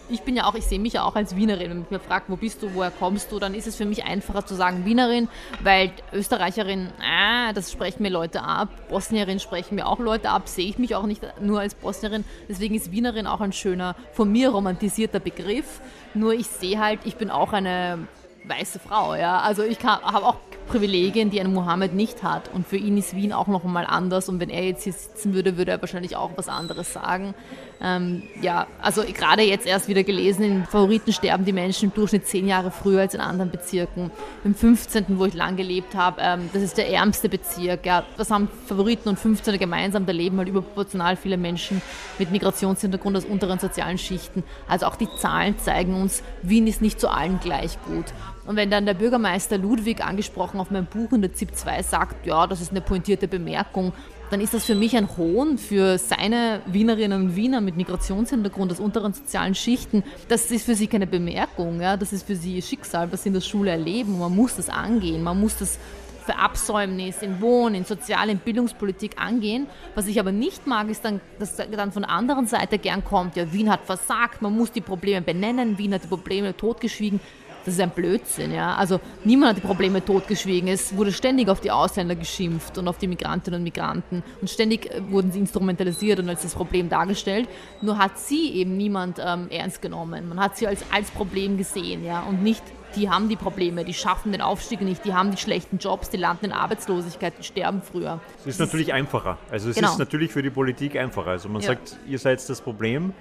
Ich 0.10 0.22
bin 0.22 0.36
ja 0.36 0.44
auch, 0.44 0.54
ich 0.54 0.66
sehe 0.66 0.80
mich 0.80 0.94
ja 0.94 1.04
auch 1.04 1.16
als 1.16 1.36
Wienerin. 1.38 1.70
Wenn 1.72 1.86
man 1.90 2.02
fragt, 2.02 2.30
wo 2.30 2.36
bist 2.36 2.62
du, 2.62 2.76
woher 2.76 2.92
kommst 2.92 3.32
du, 3.32 3.40
dann 3.40 3.56
ist 3.56 3.68
es 3.68 3.78
für 3.78 3.86
mich 3.86 4.04
einfacher 4.04 4.46
zu 4.46 4.54
sagen 4.54 4.84
Wienerin, 4.84 5.30
weil 5.64 5.92
Österreicherin, 6.12 6.90
ah, 7.02 7.54
das 7.54 7.72
sprechen 7.72 8.04
mir 8.04 8.10
Leute 8.10 8.44
ab. 8.44 8.68
Bosnierin 8.90 9.40
sprechen 9.40 9.76
mir 9.76 9.88
auch 9.88 10.00
Leute 10.00 10.30
ab, 10.30 10.50
sehe 10.50 10.68
ich 10.68 10.78
mich 10.78 10.94
auch 10.96 11.06
nicht 11.06 11.22
nur 11.42 11.62
als 11.62 11.74
Bosnierin. 11.74 12.26
Deswegen 12.50 12.76
ist 12.76 12.92
Wienerin 12.92 13.28
auch 13.28 13.40
ein 13.40 13.54
schöner, 13.54 13.96
von 14.12 14.30
mir 14.30 14.50
romantisierter 14.50 15.22
Begriff. 15.22 15.80
Nur 16.14 16.34
ich 16.34 16.48
sehe 16.48 16.80
halt, 16.80 17.00
ich 17.06 17.16
bin 17.16 17.32
auch 17.32 17.54
eine 17.54 18.08
weiße 18.46 18.80
Frau, 18.80 19.16
ja. 19.16 19.40
Also 19.40 19.64
ich 19.64 19.84
habe 19.84 20.26
auch 20.26 20.38
Privilegien, 20.68 21.30
die 21.30 21.40
ein 21.40 21.54
Mohammed 21.54 21.94
nicht 21.94 22.24
hat. 22.24 22.50
Und 22.54 22.68
für 22.68 22.78
ihn 22.78 22.98
ist 22.98 23.16
Wien 23.16 23.34
auch 23.34 23.48
noch 23.48 23.64
einmal 23.64 23.86
anders. 23.86 24.30
Und 24.30 24.40
wenn 24.40 24.50
er 24.50 24.64
jetzt 24.64 24.84
hier 24.84 24.94
sitzen 24.94 25.34
würde, 25.34 25.58
würde 25.58 25.72
er 25.72 25.82
wahrscheinlich 25.82 26.16
auch 26.16 26.32
was 26.36 26.48
anderes 26.48 26.94
sagen. 26.94 27.34
Ähm, 27.82 28.24
ja, 28.42 28.68
also 28.82 29.04
gerade 29.04 29.42
jetzt 29.44 29.68
erst 29.68 29.90
wieder 29.90 30.04
gelesen, 30.04 30.44
in 30.44 30.66
Favoriten 30.66 31.12
sterben 31.12 31.44
die 31.44 31.52
Menschen 31.52 31.90
im 31.90 31.94
Durchschnitt 31.94 32.26
zehn 32.26 32.48
Jahre 32.48 32.72
früher 32.72 33.02
als 33.02 33.14
in 33.14 33.20
anderen 33.20 33.52
Bezirken. 33.52 34.10
Im 34.46 34.56
15., 34.56 35.06
wo 35.20 35.26
ich 35.26 35.34
lang 35.34 35.58
gelebt 35.58 35.96
habe, 35.96 36.22
ähm, 36.22 36.50
das 36.54 36.64
ist 36.64 36.78
der 36.78 36.90
ärmste 36.90 37.28
Bezirk. 37.28 37.86
Ja, 37.86 38.04
das 38.18 38.32
haben 38.32 38.48
Favoriten 38.68 39.10
und 39.10 39.20
15er 39.20 39.58
gemeinsam, 39.58 40.06
da 40.06 40.14
leben 40.14 40.38
halt 40.38 40.48
überproportional 40.48 41.18
viele 41.18 41.36
Menschen 41.36 41.82
mit 42.20 42.32
Migrationshintergrund 42.32 43.18
aus 43.18 43.26
unteren 43.26 43.60
sozialen 43.60 43.98
Schichten. 43.98 44.44
Also 44.68 44.86
auch 44.86 44.96
die 44.96 45.10
Zahlen 45.18 45.60
zeigen 45.60 45.94
uns, 46.02 46.24
Wien 46.42 46.68
ist 46.68 46.82
nicht 46.82 47.02
zu 47.02 47.10
allen 47.10 47.40
gleich 47.42 47.78
gut. 47.86 48.06
Und 48.46 48.58
wenn 48.58 48.70
dann 48.70 48.86
der 48.86 48.94
Bürgermeister 48.94 49.58
Ludwig 49.58 50.06
angesprochen 50.06 50.60
auf 50.60 50.70
mein 50.70 50.86
Buch 50.86 51.14
in 51.14 51.22
der 51.22 51.34
ZIP 51.34 51.56
2 51.56 51.82
sagt, 51.84 52.26
ja, 52.26 52.46
das 52.46 52.60
ist 52.60 52.72
eine 52.72 52.82
pointierte 52.82 53.28
Bemerkung, 53.28 53.94
dann 54.32 54.42
ist 54.42 54.54
das 54.54 54.66
für 54.66 54.76
mich 54.76 54.98
ein 54.98 55.16
Hohn 55.16 55.58
für 55.58 55.98
seine 55.98 56.62
Wienerinnen 56.66 57.22
und 57.22 57.36
Wiener 57.36 57.62
mit 57.62 57.78
Migrationshintergrund 57.78 58.72
aus 58.72 58.80
unteren 58.80 59.14
sozialen 59.14 59.56
Schichten. 59.56 60.04
Das 60.28 60.50
ist 60.52 60.66
für 60.66 60.76
sie 60.76 60.88
keine 60.88 61.08
Bemerkung, 61.08 61.80
ja? 61.80 61.96
das 61.96 62.12
ist 62.12 62.26
für 62.26 62.36
sie 62.36 62.62
Schicksal, 62.62 63.12
was 63.12 63.24
sie 63.24 63.30
in 63.30 63.34
der 63.34 63.42
Schule 63.42 63.72
erleben. 63.72 64.20
Man 64.20 64.36
muss 64.36 64.56
das 64.56 64.70
angehen, 64.70 65.24
man 65.24 65.40
muss 65.40 65.58
das 65.58 65.78
Verabsäumnis 66.26 67.22
in 67.22 67.42
Wohnen, 67.42 67.76
in 67.76 67.86
Sozial-, 67.86 68.30
in 68.30 68.40
Bildungspolitik 68.40 69.22
angehen. 69.22 69.68
Was 69.94 70.08
ich 70.08 70.20
aber 70.20 70.32
nicht 70.32 70.66
mag, 70.68 70.90
ist 70.90 71.06
dann, 71.06 71.22
dass 71.38 71.56
dann 71.58 71.92
von 71.92 72.04
der 72.04 72.12
anderen 72.12 72.48
Seite 72.48 72.80
gern 72.80 73.04
kommt, 73.04 73.36
ja, 73.36 73.52
Wien 73.54 73.70
hat 73.70 73.86
versagt, 73.86 74.42
man 74.42 74.56
muss 74.56 74.72
die 74.72 74.82
Probleme 74.82 75.22
benennen, 75.22 75.78
Wien 75.78 75.94
hat 75.94 76.04
die 76.04 76.08
Probleme 76.08 76.56
totgeschwiegen 76.56 77.20
Das 77.66 77.76
ist 77.76 77.80
ein 77.80 77.92
Blödsinn, 77.92 78.54
ja. 78.54 78.76
Also 78.76 79.00
niemand 79.24 79.52
hat 79.52 79.64
die 79.64 79.68
Probleme 79.68 80.04
totgeschwiegen. 80.04 80.68
Es 80.68 80.96
wurde 80.98 81.12
ständig 81.12 81.50
auf 81.50 81.62
die 81.62 81.72
Ausländer 81.72 82.16
geschimpft 82.16 82.78
und 82.78 82.88
auf 82.88 82.98
die 82.98 83.08
Migrantinnen 83.08 83.60
und 83.60 83.64
Migranten 83.64 84.24
und 84.42 84.50
ständig 84.50 84.92
äh, 84.92 85.02
wurden 85.10 85.32
sie 85.32 85.40
instrumentalisiert 85.40 86.20
und 86.20 86.30
als 86.30 86.42
das 86.42 86.54
Problem 86.54 86.90
dargestellt. 86.90 87.48
Nur 87.82 87.98
hat 87.98 88.20
sie 88.20 88.52
eben 88.54 88.76
niemand 88.76 89.20
ähm, 89.24 89.48
ernst 89.50 89.82
genommen. 89.82 90.28
Man 90.28 90.40
hat 90.40 90.58
sie 90.58 90.68
als, 90.68 90.84
als 90.92 91.10
Problem 91.12 91.58
gesehen, 91.58 92.04
ja, 92.04 92.22
und 92.22 92.44
nicht 92.44 92.64
die 92.96 93.10
haben 93.10 93.28
die 93.28 93.36
Probleme, 93.36 93.84
die 93.86 93.94
schaffen 93.94 94.32
den 94.32 94.42
Aufstieg 94.42 94.82
nicht, 94.82 95.04
die 95.06 95.14
haben 95.14 95.32
die 95.32 95.38
schlechten 95.38 95.80
Jobs, 95.80 96.10
die 96.10 96.18
landen 96.18 96.46
in 96.46 96.52
Arbeitslosigkeit, 96.52 97.34
die 97.40 97.44
sterben 97.44 97.82
früher. 97.82 98.20
Es 98.42 98.46
ist 98.48 98.60
natürlich 98.60 98.94
einfacher. 98.94 99.40
Also 99.50 99.70
es 99.70 99.76
genau. 99.76 99.92
ist 99.92 99.98
natürlich 99.98 100.32
für 100.32 100.44
die 100.44 100.52
Politik 100.52 100.96
einfacher. 100.96 101.32
Also 101.32 101.50
man 101.50 101.62
ja. 101.62 101.70
sagt, 101.70 101.98
ihr 102.08 102.20
seid 102.20 102.48
das 102.48 102.62
Problem. 102.62 103.14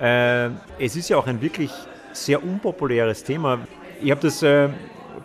Äh, 0.00 0.50
es 0.78 0.96
ist 0.96 1.08
ja 1.08 1.16
auch 1.16 1.26
ein 1.26 1.40
wirklich 1.40 1.70
sehr 2.16 2.42
unpopuläres 2.42 3.24
Thema. 3.24 3.60
Ich 4.02 4.10
habe 4.10 4.20
das 4.20 4.42
äh, 4.42 4.68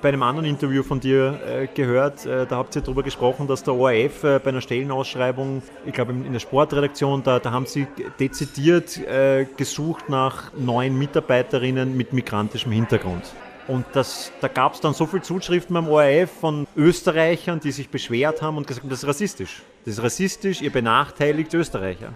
bei 0.01 0.09
einem 0.09 0.23
anderen 0.23 0.45
Interview 0.47 0.83
von 0.83 0.99
dir 0.99 1.39
äh, 1.45 1.67
gehört, 1.67 2.25
äh, 2.25 2.45
da 2.45 2.57
habt 2.57 2.75
ihr 2.75 2.81
darüber 2.81 3.03
gesprochen, 3.03 3.47
dass 3.47 3.63
der 3.63 3.75
ORF 3.75 4.23
äh, 4.23 4.39
bei 4.39 4.49
einer 4.49 4.61
Stellenausschreibung, 4.61 5.61
ich 5.85 5.93
glaube 5.93 6.13
in 6.13 6.31
der 6.31 6.39
Sportredaktion, 6.39 7.23
da, 7.23 7.39
da 7.39 7.51
haben 7.51 7.65
sie 7.65 7.87
dezidiert 8.19 8.97
äh, 8.97 9.45
gesucht 9.57 10.09
nach 10.09 10.53
neuen 10.53 10.97
Mitarbeiterinnen 10.97 11.95
mit 11.95 12.13
migrantischem 12.13 12.71
Hintergrund. 12.71 13.23
Und 13.67 13.85
das, 13.93 14.31
da 14.41 14.47
gab 14.47 14.73
es 14.73 14.81
dann 14.81 14.95
so 14.95 15.05
viele 15.05 15.21
Zuschriften 15.21 15.75
beim 15.75 15.87
ORF 15.87 16.31
von 16.31 16.65
Österreichern, 16.75 17.59
die 17.59 17.71
sich 17.71 17.89
beschwert 17.89 18.41
haben 18.41 18.57
und 18.57 18.65
gesagt 18.65 18.83
haben, 18.83 18.89
das 18.89 19.03
ist 19.03 19.07
rassistisch. 19.07 19.61
Das 19.85 19.95
ist 19.95 20.03
rassistisch, 20.03 20.61
ihr 20.61 20.71
benachteiligt 20.71 21.53
Österreicher. 21.53 22.13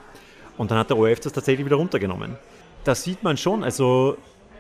Und 0.58 0.72
dann 0.72 0.80
hat 0.80 0.90
der 0.90 0.98
ORF 0.98 1.20
das 1.20 1.34
tatsächlich 1.34 1.66
wieder 1.66 1.76
runtergenommen. 1.76 2.38
Da 2.84 2.96
sieht 2.96 3.22
man 3.24 3.38
schon, 3.38 3.64
also 3.64 4.18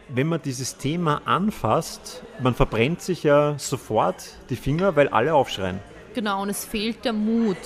wenn 0.10 0.28
man 0.28 0.42
dieses 0.42 0.78
Thema 0.78 1.22
anfasst, 1.26 2.24
man 2.42 2.56
verbrennt 2.56 3.02
sich 3.02 3.24
ja 3.24 3.56
sofort 3.58 4.16
die 4.50 4.56
Finger, 4.56 4.96
weil 4.96 5.08
alle 5.10 5.34
aufschreien. 5.34 5.80
Genau, 6.14 6.42
und 6.42 6.50
es 6.50 6.66
fehlt 6.66 7.06
der 7.06 7.14
Mut 7.14 7.58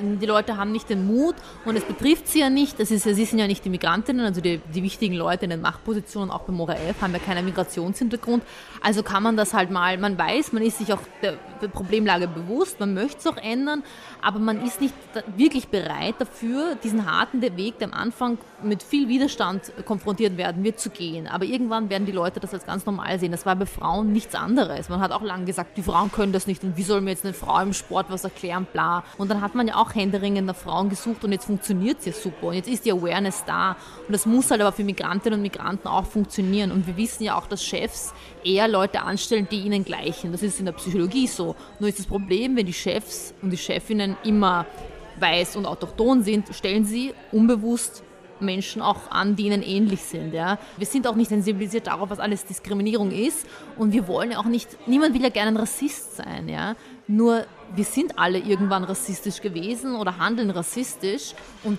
die 0.00 0.26
Leute 0.26 0.56
haben 0.56 0.72
nicht 0.72 0.88
den 0.88 1.06
Mut 1.06 1.34
und 1.64 1.76
es 1.76 1.84
betrifft 1.84 2.28
sie 2.28 2.40
ja 2.40 2.50
nicht. 2.50 2.78
Das 2.80 2.90
ist, 2.90 3.04
sie 3.04 3.24
sind 3.24 3.38
ja 3.38 3.46
nicht 3.46 3.64
die 3.64 3.70
Migrantinnen, 3.70 4.24
also 4.24 4.40
die, 4.40 4.60
die 4.74 4.82
wichtigen 4.82 5.14
Leute 5.14 5.44
in 5.44 5.50
den 5.50 5.60
Machtpositionen, 5.60 6.30
auch 6.30 6.40
beim 6.40 6.60
ORF, 6.60 7.00
haben 7.00 7.12
ja 7.12 7.18
keinen 7.18 7.44
Migrationshintergrund. 7.44 8.42
Also 8.80 9.02
kann 9.02 9.22
man 9.22 9.36
das 9.36 9.54
halt 9.54 9.70
mal, 9.70 9.98
man 9.98 10.16
weiß, 10.16 10.52
man 10.52 10.62
ist 10.62 10.78
sich 10.78 10.92
auch 10.92 11.00
der, 11.22 11.36
der 11.60 11.68
Problemlage 11.68 12.28
bewusst, 12.28 12.80
man 12.80 12.94
möchte 12.94 13.18
es 13.18 13.26
auch 13.26 13.36
ändern, 13.36 13.82
aber 14.22 14.38
man 14.38 14.64
ist 14.64 14.80
nicht 14.80 14.94
wirklich 15.36 15.68
bereit 15.68 16.14
dafür, 16.18 16.76
diesen 16.82 17.10
harten 17.10 17.42
Weg, 17.42 17.78
der 17.78 17.88
am 17.88 17.94
Anfang 17.94 18.38
mit 18.62 18.82
viel 18.82 19.08
Widerstand 19.08 19.72
konfrontiert 19.84 20.36
werden 20.36 20.64
wird, 20.64 20.78
zu 20.78 20.90
gehen. 20.90 21.26
Aber 21.26 21.44
irgendwann 21.44 21.90
werden 21.90 22.06
die 22.06 22.12
Leute 22.12 22.40
das 22.40 22.54
als 22.54 22.66
ganz 22.66 22.86
normal 22.86 23.18
sehen. 23.18 23.32
Das 23.32 23.46
war 23.46 23.56
bei 23.56 23.66
Frauen 23.66 24.12
nichts 24.12 24.34
anderes. 24.34 24.88
Man 24.88 25.00
hat 25.00 25.12
auch 25.12 25.22
lange 25.22 25.44
gesagt, 25.44 25.76
die 25.76 25.82
Frauen 25.82 26.10
können 26.12 26.32
das 26.32 26.46
nicht 26.46 26.62
und 26.64 26.76
wie 26.76 26.82
soll 26.82 27.00
mir 27.00 27.10
jetzt 27.10 27.24
eine 27.24 27.34
Frau 27.34 27.60
im 27.60 27.72
Sport 27.72 28.06
was 28.10 28.24
erklären, 28.24 28.66
bla. 28.72 29.04
Und 29.18 29.30
dann 29.30 29.40
hat 29.40 29.54
man 29.54 29.68
ja 29.68 29.76
auch 29.76 29.94
händeringend 29.94 30.46
nach 30.46 30.56
Frauen 30.56 30.88
gesucht 30.88 31.24
und 31.24 31.32
jetzt 31.32 31.46
funktioniert 31.46 31.98
es 32.00 32.06
ja 32.06 32.12
super. 32.12 32.48
Und 32.48 32.54
jetzt 32.54 32.68
ist 32.68 32.84
die 32.84 32.92
Awareness 32.92 33.44
da. 33.44 33.76
Und 34.06 34.12
das 34.12 34.26
muss 34.26 34.50
halt 34.50 34.60
aber 34.60 34.72
für 34.72 34.84
Migrantinnen 34.84 35.38
und 35.38 35.42
Migranten 35.42 35.88
auch 35.88 36.06
funktionieren. 36.06 36.72
Und 36.72 36.86
wir 36.86 36.96
wissen 36.96 37.24
ja 37.24 37.36
auch, 37.38 37.46
dass 37.46 37.64
Chefs 37.64 38.12
eher 38.44 38.68
Leute 38.68 39.02
anstellen, 39.02 39.48
die 39.50 39.60
ihnen 39.60 39.84
gleichen. 39.84 40.32
Das 40.32 40.42
ist 40.42 40.58
in 40.58 40.66
der 40.66 40.72
Psychologie 40.72 41.26
so. 41.26 41.56
Nur 41.78 41.88
ist 41.88 41.98
das 41.98 42.06
Problem, 42.06 42.56
wenn 42.56 42.66
die 42.66 42.72
Chefs 42.72 43.34
und 43.42 43.50
die 43.50 43.58
Chefinnen 43.58 44.16
immer 44.24 44.66
weiß 45.18 45.56
und 45.56 45.66
autochton 45.66 46.22
sind, 46.22 46.54
stellen 46.54 46.84
sie 46.84 47.12
unbewusst 47.32 48.02
Menschen 48.40 48.82
auch 48.82 49.10
an, 49.10 49.36
die 49.36 49.46
ihnen 49.46 49.62
ähnlich 49.62 50.02
sind. 50.02 50.32
Ja. 50.34 50.58
Wir 50.76 50.86
sind 50.86 51.06
auch 51.06 51.14
nicht 51.14 51.28
sensibilisiert 51.28 51.86
darauf, 51.86 52.10
was 52.10 52.18
alles 52.18 52.44
Diskriminierung 52.44 53.10
ist 53.10 53.46
und 53.76 53.92
wir 53.92 54.06
wollen 54.08 54.32
ja 54.32 54.38
auch 54.38 54.44
nicht, 54.44 54.88
niemand 54.88 55.14
will 55.14 55.22
ja 55.22 55.28
gerne 55.28 55.52
ein 55.52 55.56
Rassist 55.56 56.16
sein. 56.16 56.48
Ja. 56.48 56.74
Nur 57.06 57.44
wir 57.74 57.84
sind 57.84 58.18
alle 58.18 58.38
irgendwann 58.38 58.84
rassistisch 58.84 59.40
gewesen 59.40 59.96
oder 59.96 60.18
handeln 60.18 60.50
rassistisch. 60.50 61.34
Und 61.64 61.78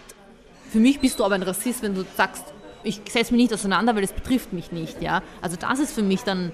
für 0.70 0.80
mich 0.80 1.00
bist 1.00 1.20
du 1.20 1.26
aber 1.26 1.36
ein 1.36 1.44
Rassist, 1.44 1.84
wenn 1.84 1.96
du 1.96 2.06
sagst, 2.16 2.46
ich 2.84 3.02
setze 3.10 3.34
mich 3.34 3.44
nicht 3.44 3.54
auseinander, 3.54 3.96
weil 3.96 4.04
es 4.04 4.14
betrifft 4.14 4.54
mich 4.54 4.72
nicht. 4.72 5.02
Ja? 5.02 5.22
Also 5.42 5.56
das 5.58 5.80
ist 5.80 5.94
für 5.94 6.02
mich 6.02 6.22
dann 6.24 6.52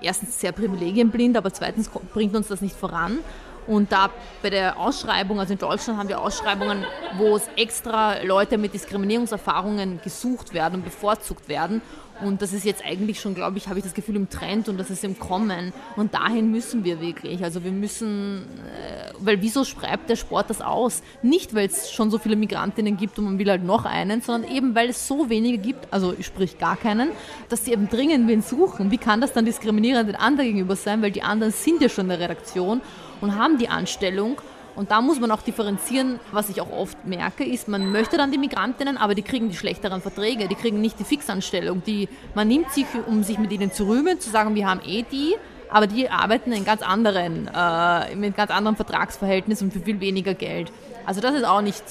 erstens 0.00 0.40
sehr 0.40 0.52
privilegienblind, 0.52 1.36
aber 1.36 1.52
zweitens 1.52 1.88
bringt 1.88 2.34
uns 2.34 2.48
das 2.48 2.60
nicht 2.60 2.76
voran. 2.76 3.18
Und 3.66 3.92
da 3.92 4.10
bei 4.42 4.50
der 4.50 4.78
Ausschreibung, 4.78 5.38
also 5.38 5.52
in 5.52 5.58
Deutschland 5.58 5.98
haben 5.98 6.08
wir 6.08 6.20
Ausschreibungen, 6.20 6.84
wo 7.16 7.36
es 7.36 7.48
extra 7.56 8.22
Leute 8.22 8.58
mit 8.58 8.74
Diskriminierungserfahrungen 8.74 10.00
gesucht 10.02 10.54
werden 10.54 10.76
und 10.76 10.84
bevorzugt 10.84 11.48
werden. 11.48 11.82
Und 12.20 12.40
das 12.40 12.52
ist 12.52 12.64
jetzt 12.64 12.84
eigentlich 12.84 13.20
schon, 13.20 13.34
glaube 13.34 13.58
ich, 13.58 13.68
habe 13.68 13.78
ich 13.78 13.84
das 13.84 13.94
Gefühl 13.94 14.16
im 14.16 14.30
Trend 14.30 14.68
und 14.68 14.78
das 14.78 14.90
ist 14.90 15.02
im 15.02 15.18
Kommen. 15.18 15.72
Und 15.96 16.14
dahin 16.14 16.50
müssen 16.50 16.84
wir 16.84 17.00
wirklich. 17.00 17.42
Also 17.42 17.64
wir 17.64 17.72
müssen, 17.72 18.42
äh, 18.42 19.12
weil 19.18 19.42
wieso 19.42 19.64
schreibt 19.64 20.08
der 20.08 20.16
Sport 20.16 20.50
das 20.50 20.60
aus? 20.60 21.02
Nicht, 21.22 21.54
weil 21.54 21.66
es 21.66 21.90
schon 21.90 22.10
so 22.10 22.18
viele 22.18 22.36
Migrantinnen 22.36 22.96
gibt 22.96 23.18
und 23.18 23.24
man 23.24 23.38
will 23.38 23.50
halt 23.50 23.64
noch 23.64 23.84
einen, 23.84 24.20
sondern 24.20 24.50
eben, 24.50 24.74
weil 24.74 24.90
es 24.90 25.08
so 25.08 25.30
wenige 25.30 25.58
gibt, 25.58 25.92
also 25.92 26.14
sprich 26.20 26.58
gar 26.58 26.76
keinen, 26.76 27.10
dass 27.48 27.64
sie 27.64 27.72
eben 27.72 27.88
dringend 27.88 28.28
wen 28.28 28.42
suchen. 28.42 28.90
Wie 28.90 28.98
kann 28.98 29.20
das 29.20 29.32
dann 29.32 29.44
diskriminierend 29.44 30.08
den 30.08 30.16
anderen 30.16 30.48
gegenüber 30.48 30.76
sein? 30.76 31.02
Weil 31.02 31.10
die 31.10 31.22
anderen 31.22 31.52
sind 31.52 31.80
ja 31.80 31.88
schon 31.88 32.04
in 32.04 32.10
der 32.10 32.20
Redaktion 32.20 32.82
und 33.22 33.38
haben 33.38 33.56
die 33.56 33.68
Anstellung 33.68 34.36
und 34.74 34.90
da 34.90 35.02
muss 35.02 35.20
man 35.20 35.30
auch 35.30 35.42
differenzieren, 35.42 36.18
was 36.30 36.48
ich 36.48 36.60
auch 36.60 36.70
oft 36.70 37.06
merke, 37.06 37.44
ist, 37.44 37.68
man 37.68 37.92
möchte 37.92 38.16
dann 38.16 38.30
die 38.30 38.38
Migrantinnen, 38.38 38.96
aber 38.96 39.14
die 39.14 39.22
kriegen 39.22 39.50
die 39.50 39.56
schlechteren 39.56 40.00
Verträge, 40.00 40.48
die 40.48 40.54
kriegen 40.54 40.80
nicht 40.80 40.98
die 40.98 41.04
Fixanstellung. 41.04 41.82
Die, 41.84 42.08
man 42.34 42.48
nimmt 42.48 42.70
sich, 42.72 42.86
um 43.06 43.22
sich 43.22 43.38
mit 43.38 43.52
ihnen 43.52 43.72
zu 43.72 43.86
rühmen, 43.86 44.18
zu 44.20 44.30
sagen, 44.30 44.54
wir 44.54 44.66
haben 44.66 44.80
eh 44.86 45.02
die, 45.02 45.34
aber 45.68 45.86
die 45.86 46.08
arbeiten 46.08 46.52
in 46.52 46.64
ganz 46.64 46.82
anderen, 46.82 47.48
äh, 47.54 48.14
mit 48.16 48.36
ganz 48.36 48.50
anderen 48.50 48.76
Vertragsverhältnissen 48.76 49.68
und 49.68 49.72
für 49.72 49.80
viel 49.80 50.00
weniger 50.00 50.34
Geld. 50.34 50.72
Also 51.04 51.20
das 51.20 51.34
ist 51.34 51.44
auch 51.44 51.62
nicht 51.62 51.82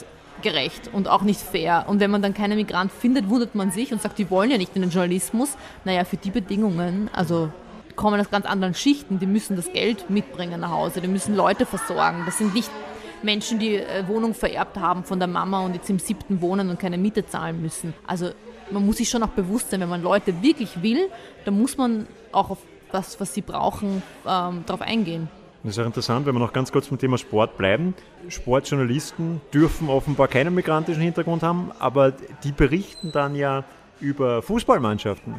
gerecht 0.42 0.90
und 0.92 1.08
auch 1.08 1.22
nicht 1.22 1.40
fair. 1.40 1.86
Und 1.88 2.00
wenn 2.00 2.10
man 2.10 2.24
dann 2.24 2.34
keinen 2.34 2.58
Migrant 2.58 2.92
findet, 2.92 3.30
wundert 3.30 3.54
man 3.54 3.72
sich 3.72 3.92
und 3.92 4.02
sagt, 4.02 4.18
die 4.18 4.30
wollen 4.32 4.50
ja 4.50 4.58
nicht 4.58 4.76
in 4.76 4.82
den 4.82 4.90
Journalismus. 4.90 5.56
Naja, 5.86 6.04
für 6.04 6.18
die 6.18 6.32
Bedingungen, 6.32 7.12
also 7.14 7.52
kommen 7.96 8.20
aus 8.20 8.30
ganz 8.30 8.46
anderen 8.46 8.74
Schichten, 8.74 9.20
die 9.20 9.26
müssen 9.26 9.56
das 9.56 9.72
Geld 9.72 10.10
mitbringen 10.10 10.62
nach 10.62 10.72
Hause, 10.72 11.02
die 11.02 11.08
müssen 11.08 11.36
Leute 11.36 11.66
versorgen. 11.66 12.24
Das 12.26 12.38
sind 12.38 12.54
nicht 12.54 12.70
Menschen, 13.24 13.60
die 13.60 13.76
äh, 13.76 14.08
Wohnung 14.08 14.34
vererbt 14.34 14.78
haben 14.78 15.04
von 15.04 15.20
der 15.20 15.28
Mama 15.28 15.62
und 15.62 15.76
jetzt 15.76 15.90
im 15.90 16.00
siebten 16.00 16.42
wohnen 16.42 16.70
und 16.70 16.80
keine 16.80 16.98
Miete 16.98 17.26
zahlen 17.26 17.62
müssen. 17.62 17.94
Also 18.08 18.32
man 18.72 18.86
muss 18.86 18.98
sich 18.98 19.10
schon 19.10 19.24
auch 19.24 19.30
bewusst 19.30 19.72
sein, 19.72 19.82
wenn 19.82 19.90
man 19.90 20.02
Leute 20.02 20.42
wirklich 20.42 20.82
will, 20.82 21.10
dann 21.46 21.60
muss 21.60 21.78
man 21.78 22.08
auch 22.32 22.50
auf 22.50 22.60
das, 22.92 23.20
was 23.20 23.34
sie 23.34 23.42
brauchen, 23.42 24.02
ähm, 24.28 24.64
darauf 24.66 24.82
eingehen. 24.82 25.30
Das 25.64 25.78
ist 25.78 25.80
auch 25.80 25.86
interessant, 25.86 26.26
wenn 26.26 26.34
wir 26.34 26.40
noch 26.40 26.54
ganz 26.54 26.72
kurz 26.72 26.88
beim 26.88 26.98
Thema 26.98 27.20
Sport 27.20 27.58
bleiben. 27.58 27.94
Sportjournalisten 28.30 29.42
dürfen 29.54 29.90
offenbar 29.90 30.28
keinen 30.28 30.56
migrantischen 30.56 31.04
Hintergrund 31.04 31.44
haben, 31.44 31.72
aber 31.78 32.12
die 32.44 32.52
berichten 32.52 33.12
dann 33.12 33.36
ja 33.36 33.64
über 34.00 34.42
Fußballmannschaften 34.42 35.36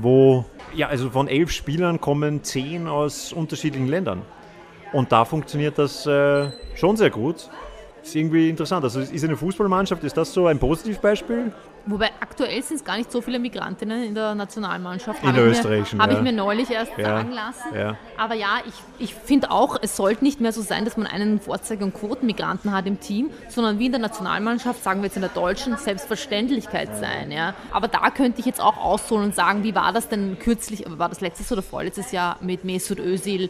wo 0.00 0.44
ja, 0.74 0.88
also 0.88 1.10
von 1.10 1.28
elf 1.28 1.50
Spielern 1.50 2.00
kommen 2.00 2.44
zehn 2.44 2.86
aus 2.86 3.32
unterschiedlichen 3.32 3.88
Ländern. 3.88 4.22
Und 4.92 5.12
da 5.12 5.24
funktioniert 5.24 5.78
das 5.78 6.06
äh, 6.06 6.50
schon 6.74 6.96
sehr 6.96 7.10
gut. 7.10 7.50
Ist 8.02 8.16
irgendwie 8.16 8.48
interessant. 8.48 8.84
Also 8.84 9.00
ist 9.00 9.24
eine 9.24 9.36
Fußballmannschaft, 9.36 10.02
ist 10.04 10.16
das 10.16 10.32
so 10.32 10.46
ein 10.46 10.58
Positivbeispiel? 10.58 11.52
Wobei 11.90 12.10
aktuell 12.20 12.62
sind 12.62 12.76
es 12.76 12.84
gar 12.84 12.98
nicht 12.98 13.10
so 13.10 13.22
viele 13.22 13.38
Migrantinnen 13.38 14.04
in 14.04 14.14
der 14.14 14.34
Nationalmannschaft. 14.34 15.24
In 15.24 15.34
der 15.34 15.46
österreichischen. 15.46 16.02
Habe 16.02 16.12
ja. 16.12 16.18
ich 16.18 16.24
mir 16.24 16.32
neulich 16.32 16.70
erst 16.70 16.92
ja. 16.98 17.04
sagen 17.04 17.32
lassen. 17.32 17.74
Ja. 17.74 17.96
Aber 18.18 18.34
ja, 18.34 18.58
ich, 18.66 18.74
ich 19.06 19.14
finde 19.14 19.50
auch, 19.50 19.78
es 19.80 19.96
sollte 19.96 20.22
nicht 20.22 20.38
mehr 20.38 20.52
so 20.52 20.60
sein, 20.60 20.84
dass 20.84 20.98
man 20.98 21.06
einen 21.06 21.40
Vorzeige- 21.40 21.84
und 21.84 21.94
Quotenmigranten 21.94 22.72
hat 22.72 22.86
im 22.86 23.00
Team, 23.00 23.30
sondern 23.48 23.78
wie 23.78 23.86
in 23.86 23.92
der 23.92 24.02
Nationalmannschaft, 24.02 24.84
sagen 24.84 25.00
wir 25.00 25.06
jetzt 25.06 25.16
in 25.16 25.22
der 25.22 25.30
deutschen, 25.30 25.78
Selbstverständlichkeit 25.78 26.94
sein. 26.94 27.30
Ja. 27.30 27.54
Aber 27.72 27.88
da 27.88 28.10
könnte 28.10 28.40
ich 28.40 28.46
jetzt 28.46 28.60
auch 28.60 28.76
ausholen 28.76 29.24
und 29.24 29.34
sagen, 29.34 29.64
wie 29.64 29.74
war 29.74 29.94
das 29.94 30.10
denn 30.10 30.38
kürzlich, 30.38 30.84
war 30.86 31.08
das 31.08 31.22
letztes 31.22 31.50
oder 31.50 31.62
vorletztes 31.62 32.12
Jahr 32.12 32.36
mit 32.42 32.64
Mesut 32.64 32.98
Özil, 32.98 33.48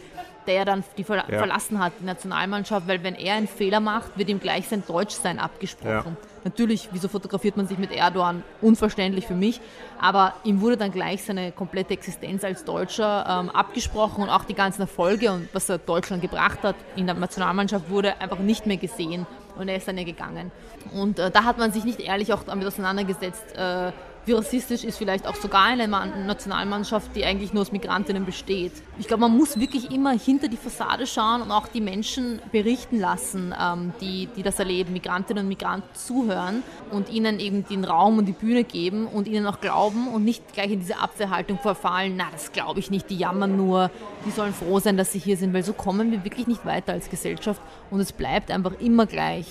der 0.49 0.65
dann 0.65 0.83
die 0.97 1.03
ver 1.03 1.17
ja. 1.29 1.37
verlassen 1.37 1.79
hat, 1.79 1.93
die 2.01 2.05
Nationalmannschaft, 2.05 2.87
weil 2.87 3.03
wenn 3.03 3.15
er 3.15 3.35
einen 3.35 3.47
Fehler 3.47 3.79
macht, 3.79 4.17
wird 4.17 4.29
ihm 4.29 4.39
gleich 4.39 4.67
sein 4.67 4.83
Deutschsein 4.85 5.39
abgesprochen. 5.39 6.17
Ja. 6.19 6.29
Natürlich, 6.43 6.89
wieso 6.91 7.07
fotografiert 7.07 7.55
man 7.55 7.67
sich 7.67 7.77
mit 7.77 7.91
Erdogan? 7.91 8.43
Unverständlich 8.61 9.27
für 9.27 9.35
mich. 9.35 9.61
Aber 10.01 10.33
ihm 10.43 10.61
wurde 10.61 10.77
dann 10.77 10.91
gleich 10.91 11.23
seine 11.23 11.51
komplette 11.51 11.93
Existenz 11.93 12.43
als 12.43 12.65
Deutscher 12.65 13.25
ähm, 13.29 13.49
abgesprochen 13.49 14.23
und 14.23 14.29
auch 14.29 14.45
die 14.45 14.55
ganzen 14.55 14.81
Erfolge 14.81 15.31
und 15.31 15.49
was 15.53 15.69
er 15.69 15.77
Deutschland 15.77 16.21
gebracht 16.21 16.63
hat 16.63 16.75
in 16.95 17.05
der 17.05 17.15
Nationalmannschaft 17.15 17.89
wurde 17.89 18.19
einfach 18.19 18.39
nicht 18.39 18.65
mehr 18.65 18.77
gesehen 18.77 19.27
und 19.57 19.67
er 19.67 19.75
ist 19.75 19.87
dann 19.87 19.97
ja 19.97 20.03
gegangen. 20.03 20.51
Und 20.93 21.19
äh, 21.19 21.29
da 21.29 21.43
hat 21.43 21.57
man 21.57 21.71
sich 21.71 21.83
nicht 21.83 21.99
ehrlich 21.99 22.33
auch 22.33 22.43
damit 22.43 22.65
auseinandergesetzt, 22.65 23.55
äh, 23.55 23.91
wie 24.25 24.33
rassistisch 24.33 24.83
ist 24.83 24.97
vielleicht 24.97 25.27
auch 25.27 25.35
sogar 25.35 25.65
eine 25.65 25.87
Nationalmannschaft, 25.87 27.15
die 27.15 27.25
eigentlich 27.25 27.53
nur 27.53 27.61
aus 27.61 27.71
Migrantinnen 27.71 28.25
besteht. 28.25 28.71
Ich 28.99 29.07
glaube, 29.07 29.21
man 29.21 29.35
muss 29.35 29.59
wirklich 29.59 29.91
immer 29.91 30.11
hinter 30.11 30.47
die 30.47 30.57
Fassade 30.57 31.07
schauen 31.07 31.41
und 31.41 31.51
auch 31.51 31.67
die 31.67 31.81
Menschen 31.81 32.39
berichten 32.51 32.99
lassen, 32.99 33.53
ähm, 33.59 33.93
die, 34.01 34.27
die 34.35 34.43
das 34.43 34.59
erleben, 34.59 34.93
Migrantinnen 34.93 35.43
und 35.45 35.49
Migranten 35.49 35.89
zuhören 35.93 36.63
und 36.91 37.09
ihnen 37.09 37.39
eben 37.39 37.65
den 37.65 37.83
Raum 37.83 38.17
und 38.17 38.25
die 38.25 38.33
Bühne 38.33 38.63
geben 38.63 39.07
und 39.07 39.27
ihnen 39.27 39.45
auch 39.47 39.61
glauben 39.61 40.07
und 40.07 40.23
nicht 40.23 40.53
gleich 40.53 40.71
in 40.71 40.79
diese 40.79 40.99
Abwehrhaltung 40.99 41.57
verfallen, 41.57 42.15
na, 42.17 42.25
das 42.31 42.51
glaube 42.51 42.79
ich 42.79 42.91
nicht, 42.91 43.09
die 43.09 43.17
jammern 43.17 43.57
nur, 43.57 43.89
die 44.25 44.31
sollen 44.31 44.53
froh 44.53 44.79
sein, 44.79 44.97
dass 44.97 45.11
sie 45.11 45.19
hier 45.19 45.37
sind, 45.37 45.53
weil 45.53 45.63
so 45.63 45.73
kommen 45.73 46.11
wir 46.11 46.23
wirklich 46.23 46.47
nicht 46.47 46.65
weiter 46.65 46.93
als 46.93 47.09
Gesellschaft 47.09 47.61
und 47.89 47.99
es 47.99 48.11
bleibt 48.11 48.51
einfach 48.51 48.79
immer 48.79 49.05
gleich. 49.05 49.47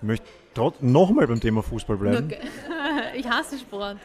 Ich 0.00 0.06
möchte 0.06 0.26
nochmal 0.80 1.26
beim 1.26 1.40
Thema 1.40 1.62
Fußball 1.62 1.96
bleiben. 1.96 2.26
Okay. 2.26 2.38
Ich 3.18 3.28
hasse 3.28 3.58
Sport. 3.58 3.96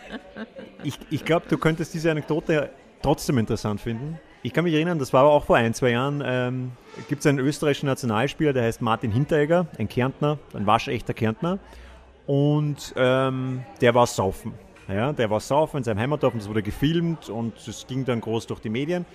Ich, 0.83 0.97
ich 1.11 1.23
glaube, 1.23 1.45
du 1.47 1.59
könntest 1.59 1.93
diese 1.93 2.09
Anekdote 2.09 2.71
trotzdem 3.03 3.37
interessant 3.37 3.79
finden. 3.79 4.19
Ich 4.41 4.53
kann 4.53 4.63
mich 4.63 4.73
erinnern, 4.73 4.97
das 4.97 5.13
war 5.13 5.21
aber 5.21 5.33
auch 5.33 5.45
vor 5.45 5.55
ein, 5.55 5.75
zwei 5.75 5.91
Jahren, 5.91 6.23
ähm, 6.25 6.71
gibt 7.09 7.19
es 7.19 7.27
einen 7.27 7.37
österreichischen 7.37 7.85
Nationalspieler, 7.85 8.53
der 8.53 8.63
heißt 8.63 8.81
Martin 8.81 9.11
Hinteregger, 9.11 9.67
ein 9.77 9.87
Kärntner, 9.87 10.39
ein 10.55 10.65
waschechter 10.65 11.13
Kärntner. 11.13 11.59
Und 12.25 12.91
ähm, 12.97 13.63
der 13.81 13.93
war 13.93 14.07
saufen. 14.07 14.55
Ja, 14.87 15.13
der 15.13 15.29
war 15.29 15.39
saufen 15.39 15.77
in 15.77 15.83
seinem 15.83 15.99
Heimatdorf 15.99 16.33
und 16.33 16.41
das 16.41 16.49
wurde 16.49 16.63
gefilmt 16.63 17.29
und 17.29 17.55
es 17.67 17.85
ging 17.85 18.05
dann 18.05 18.19
groß 18.19 18.47
durch 18.47 18.61
die 18.61 18.69
Medien. 18.69 19.05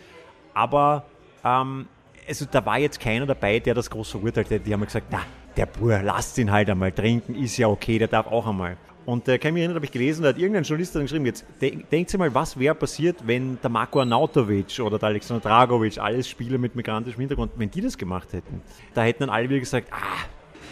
Aber 0.54 1.06
ähm, 1.44 1.88
also 2.28 2.46
da 2.48 2.64
war 2.64 2.78
jetzt 2.78 3.00
keiner 3.00 3.26
dabei, 3.26 3.58
der 3.58 3.74
das 3.74 3.90
groß 3.90 4.12
verurteilt 4.12 4.48
hätte. 4.48 4.64
Die 4.64 4.72
haben 4.72 4.84
gesagt, 4.84 5.08
na, 5.10 5.22
der 5.56 5.66
Bur, 5.66 6.00
lasst 6.02 6.38
ihn 6.38 6.52
halt 6.52 6.70
einmal 6.70 6.92
trinken, 6.92 7.34
ist 7.34 7.56
ja 7.56 7.66
okay, 7.66 7.98
der 7.98 8.06
darf 8.06 8.28
auch 8.28 8.46
einmal. 8.46 8.76
Und 9.08 9.26
äh, 9.26 9.38
kann 9.38 9.54
mich 9.54 9.62
erinnern, 9.62 9.76
habe 9.76 9.86
ich 9.86 9.90
gelesen, 9.90 10.22
da 10.22 10.28
hat 10.28 10.36
irgendein 10.36 10.64
Journalist 10.64 10.94
dann 10.94 11.00
geschrieben, 11.04 11.24
jetzt 11.24 11.46
de 11.62 11.82
denkt 11.90 12.10
Sie 12.10 12.18
mal, 12.18 12.34
was 12.34 12.58
wäre 12.58 12.74
passiert, 12.74 13.16
wenn 13.24 13.58
der 13.62 13.70
Marko 13.70 14.00
Arnautovic 14.00 14.80
oder 14.80 14.98
der 14.98 15.08
Alexander 15.08 15.40
Dragovic, 15.40 15.96
alles 15.96 16.28
Spieler 16.28 16.58
mit 16.58 16.76
migrantischem 16.76 17.20
Hintergrund, 17.20 17.52
wenn 17.56 17.70
die 17.70 17.80
das 17.80 17.96
gemacht 17.96 18.34
hätten. 18.34 18.60
Da 18.92 19.04
hätten 19.04 19.20
dann 19.20 19.30
alle 19.30 19.48
wieder 19.48 19.60
gesagt, 19.60 19.88
ah, 19.92 20.26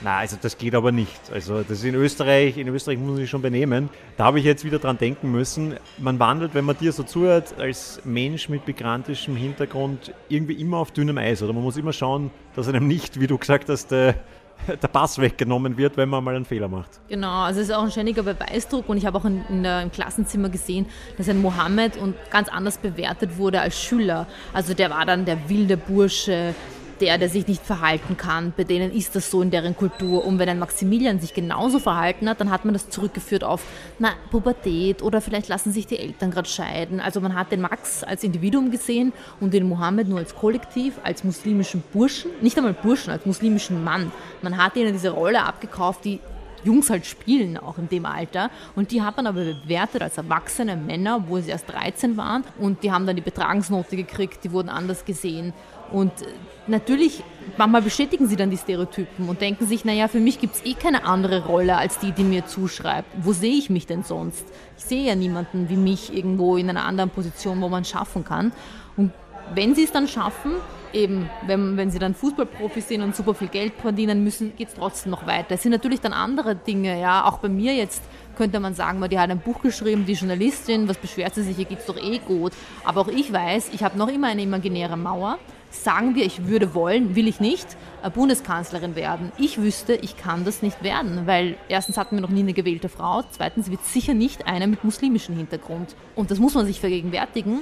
na, 0.04 0.18
also 0.18 0.36
das 0.38 0.58
geht 0.58 0.74
aber 0.74 0.92
nicht. 0.92 1.32
Also 1.32 1.62
das 1.62 1.78
ist 1.78 1.84
in 1.84 1.94
Österreich, 1.94 2.58
in 2.58 2.68
Österreich 2.68 2.98
muss 2.98 3.08
man 3.08 3.16
sich 3.16 3.30
schon 3.30 3.40
benehmen. 3.40 3.88
Da 4.18 4.24
habe 4.24 4.38
ich 4.38 4.44
jetzt 4.44 4.66
wieder 4.66 4.80
dran 4.80 4.98
denken 4.98 5.32
müssen. 5.32 5.76
Man 5.96 6.18
wandelt, 6.18 6.52
wenn 6.52 6.66
man 6.66 6.76
dir 6.76 6.92
so 6.92 7.04
zuhört, 7.04 7.58
als 7.58 8.02
Mensch 8.04 8.50
mit 8.50 8.66
migrantischem 8.66 9.34
Hintergrund 9.34 10.12
irgendwie 10.28 10.60
immer 10.60 10.76
auf 10.76 10.90
dünnem 10.90 11.16
Eis. 11.16 11.42
Oder 11.42 11.54
man 11.54 11.62
muss 11.62 11.78
immer 11.78 11.94
schauen, 11.94 12.30
dass 12.54 12.68
einem 12.68 12.86
nicht, 12.86 13.18
wie 13.18 13.28
du 13.28 13.38
gesagt 13.38 13.70
hast, 13.70 13.92
äh, 13.92 14.12
der 14.82 14.88
Pass 14.88 15.18
weggenommen 15.18 15.76
wird, 15.76 15.96
wenn 15.96 16.08
man 16.08 16.22
mal 16.22 16.34
einen 16.34 16.44
Fehler 16.44 16.68
macht. 16.68 17.00
Genau, 17.08 17.42
also 17.42 17.60
es 17.60 17.68
ist 17.68 17.74
auch 17.74 17.82
ein 17.82 17.90
ständiger 17.90 18.22
Beweisdruck 18.22 18.88
und 18.88 18.96
ich 18.96 19.06
habe 19.06 19.18
auch 19.18 19.24
in, 19.24 19.44
in 19.48 19.62
der, 19.62 19.82
im 19.82 19.92
Klassenzimmer 19.92 20.48
gesehen, 20.48 20.86
dass 21.16 21.28
ein 21.28 21.40
Mohammed 21.40 21.96
und 21.96 22.14
ganz 22.30 22.48
anders 22.48 22.78
bewertet 22.78 23.38
wurde 23.38 23.60
als 23.60 23.80
Schüler. 23.80 24.26
Also 24.52 24.74
der 24.74 24.90
war 24.90 25.04
dann 25.06 25.24
der 25.24 25.48
wilde 25.48 25.76
Bursche, 25.76 26.54
der, 27.00 27.18
der 27.18 27.28
sich 27.28 27.46
nicht 27.46 27.64
verhalten 27.64 28.16
kann. 28.16 28.52
Bei 28.56 28.64
denen 28.64 28.92
ist 28.92 29.14
das 29.14 29.30
so 29.30 29.42
in 29.42 29.50
deren 29.50 29.76
Kultur. 29.76 30.24
Und 30.24 30.38
wenn 30.38 30.48
ein 30.48 30.58
Maximilian 30.58 31.20
sich 31.20 31.34
genauso 31.34 31.78
verhalten 31.78 32.28
hat, 32.28 32.40
dann 32.40 32.50
hat 32.50 32.64
man 32.64 32.74
das 32.74 32.88
zurückgeführt 32.90 33.44
auf 33.44 33.62
na, 33.98 34.10
Pubertät 34.30 35.02
oder 35.02 35.20
vielleicht 35.20 35.48
lassen 35.48 35.72
sich 35.72 35.86
die 35.86 35.98
Eltern 35.98 36.30
gerade 36.30 36.48
scheiden. 36.48 37.00
Also 37.00 37.20
man 37.20 37.34
hat 37.34 37.52
den 37.52 37.60
Max 37.60 38.04
als 38.04 38.24
Individuum 38.24 38.70
gesehen 38.70 39.12
und 39.40 39.54
den 39.54 39.68
Mohammed 39.68 40.08
nur 40.08 40.18
als 40.18 40.34
Kollektiv, 40.34 40.94
als 41.02 41.24
muslimischen 41.24 41.82
Burschen, 41.92 42.30
nicht 42.40 42.56
einmal 42.56 42.74
Burschen, 42.74 43.10
als 43.10 43.26
muslimischen 43.26 43.84
Mann. 43.84 44.12
Man 44.42 44.56
hat 44.56 44.76
ihnen 44.76 44.92
diese 44.92 45.10
Rolle 45.10 45.42
abgekauft, 45.42 46.04
die 46.04 46.20
Jungs 46.66 46.90
halt 46.90 47.06
spielen, 47.06 47.56
auch 47.56 47.78
in 47.78 47.88
dem 47.88 48.04
Alter. 48.04 48.50
Und 48.74 48.90
die 48.90 49.02
hat 49.02 49.16
man 49.16 49.26
aber 49.26 49.44
bewertet 49.44 50.02
als 50.02 50.18
erwachsene 50.18 50.76
Männer, 50.76 51.24
wo 51.28 51.38
sie 51.38 51.50
erst 51.50 51.70
13 51.70 52.16
waren. 52.16 52.44
Und 52.58 52.82
die 52.82 52.92
haben 52.92 53.06
dann 53.06 53.16
die 53.16 53.22
Betragensnote 53.22 53.96
gekriegt, 53.96 54.44
die 54.44 54.52
wurden 54.52 54.68
anders 54.68 55.04
gesehen. 55.04 55.52
Und 55.92 56.12
natürlich, 56.66 57.22
manchmal 57.56 57.82
bestätigen 57.82 58.26
sie 58.26 58.36
dann 58.36 58.50
die 58.50 58.56
Stereotypen 58.56 59.28
und 59.28 59.40
denken 59.40 59.66
sich, 59.66 59.84
naja, 59.84 60.08
für 60.08 60.20
mich 60.20 60.40
gibt 60.40 60.56
es 60.56 60.64
eh 60.64 60.74
keine 60.74 61.04
andere 61.04 61.46
Rolle 61.46 61.76
als 61.76 61.98
die, 61.98 62.12
die 62.12 62.24
mir 62.24 62.46
zuschreibt. 62.46 63.08
Wo 63.22 63.32
sehe 63.32 63.56
ich 63.56 63.70
mich 63.70 63.86
denn 63.86 64.02
sonst? 64.02 64.44
Ich 64.76 64.84
sehe 64.84 65.06
ja 65.06 65.14
niemanden 65.14 65.68
wie 65.68 65.76
mich 65.76 66.14
irgendwo 66.14 66.56
in 66.56 66.68
einer 66.68 66.84
anderen 66.84 67.10
Position, 67.10 67.60
wo 67.60 67.68
man 67.68 67.84
schaffen 67.84 68.24
kann. 68.24 68.52
Und 68.96 69.12
wenn 69.54 69.74
sie 69.74 69.84
es 69.84 69.92
dann 69.92 70.08
schaffen, 70.08 70.52
eben, 70.92 71.28
wenn, 71.46 71.76
wenn 71.76 71.90
sie 71.90 71.98
dann 71.98 72.14
Fußballprofis 72.14 72.88
sind 72.88 73.02
und 73.02 73.14
super 73.14 73.34
viel 73.34 73.48
Geld 73.48 73.74
verdienen 73.74 74.24
müssen, 74.24 74.56
geht 74.56 74.68
es 74.68 74.74
trotzdem 74.74 75.10
noch 75.10 75.26
weiter. 75.26 75.54
Es 75.54 75.62
sind 75.62 75.72
natürlich 75.72 76.00
dann 76.00 76.12
andere 76.12 76.56
Dinge, 76.56 77.00
ja, 77.00 77.24
auch 77.24 77.38
bei 77.38 77.48
mir 77.48 77.74
jetzt 77.74 78.02
könnte 78.36 78.60
man 78.60 78.74
sagen, 78.74 79.02
die 79.08 79.18
hat 79.18 79.30
ein 79.30 79.40
Buch 79.40 79.62
geschrieben, 79.62 80.04
die 80.06 80.12
Journalistin, 80.12 80.88
was 80.88 80.98
beschwert 80.98 81.34
sie 81.34 81.42
sich, 81.42 81.58
ihr 81.58 81.64
geht 81.64 81.78
es 81.78 81.86
doch 81.86 81.96
eh 81.96 82.18
gut. 82.18 82.52
Aber 82.84 83.02
auch 83.02 83.08
ich 83.08 83.32
weiß, 83.32 83.70
ich 83.72 83.82
habe 83.82 83.96
noch 83.96 84.08
immer 84.08 84.28
eine 84.28 84.42
imaginäre 84.42 84.96
Mauer 84.96 85.38
sagen 85.82 86.14
wir, 86.14 86.24
ich 86.24 86.46
würde 86.46 86.74
wollen, 86.74 87.14
will 87.14 87.28
ich 87.28 87.40
nicht, 87.40 87.66
äh, 88.02 88.10
Bundeskanzlerin 88.10 88.94
werden. 88.94 89.32
Ich 89.38 89.60
wüsste, 89.60 89.94
ich 89.94 90.16
kann 90.16 90.44
das 90.44 90.62
nicht 90.62 90.82
werden, 90.82 91.26
weil 91.26 91.56
erstens 91.68 91.96
hatten 91.96 92.16
wir 92.16 92.22
noch 92.22 92.30
nie 92.30 92.40
eine 92.40 92.52
gewählte 92.52 92.88
Frau, 92.88 93.22
zweitens 93.30 93.70
wird 93.70 93.84
sicher 93.84 94.14
nicht 94.14 94.46
eine 94.46 94.66
mit 94.66 94.84
muslimischem 94.84 95.36
Hintergrund. 95.36 95.94
Und 96.14 96.30
das 96.30 96.38
muss 96.38 96.54
man 96.54 96.66
sich 96.66 96.80
vergegenwärtigen. 96.80 97.60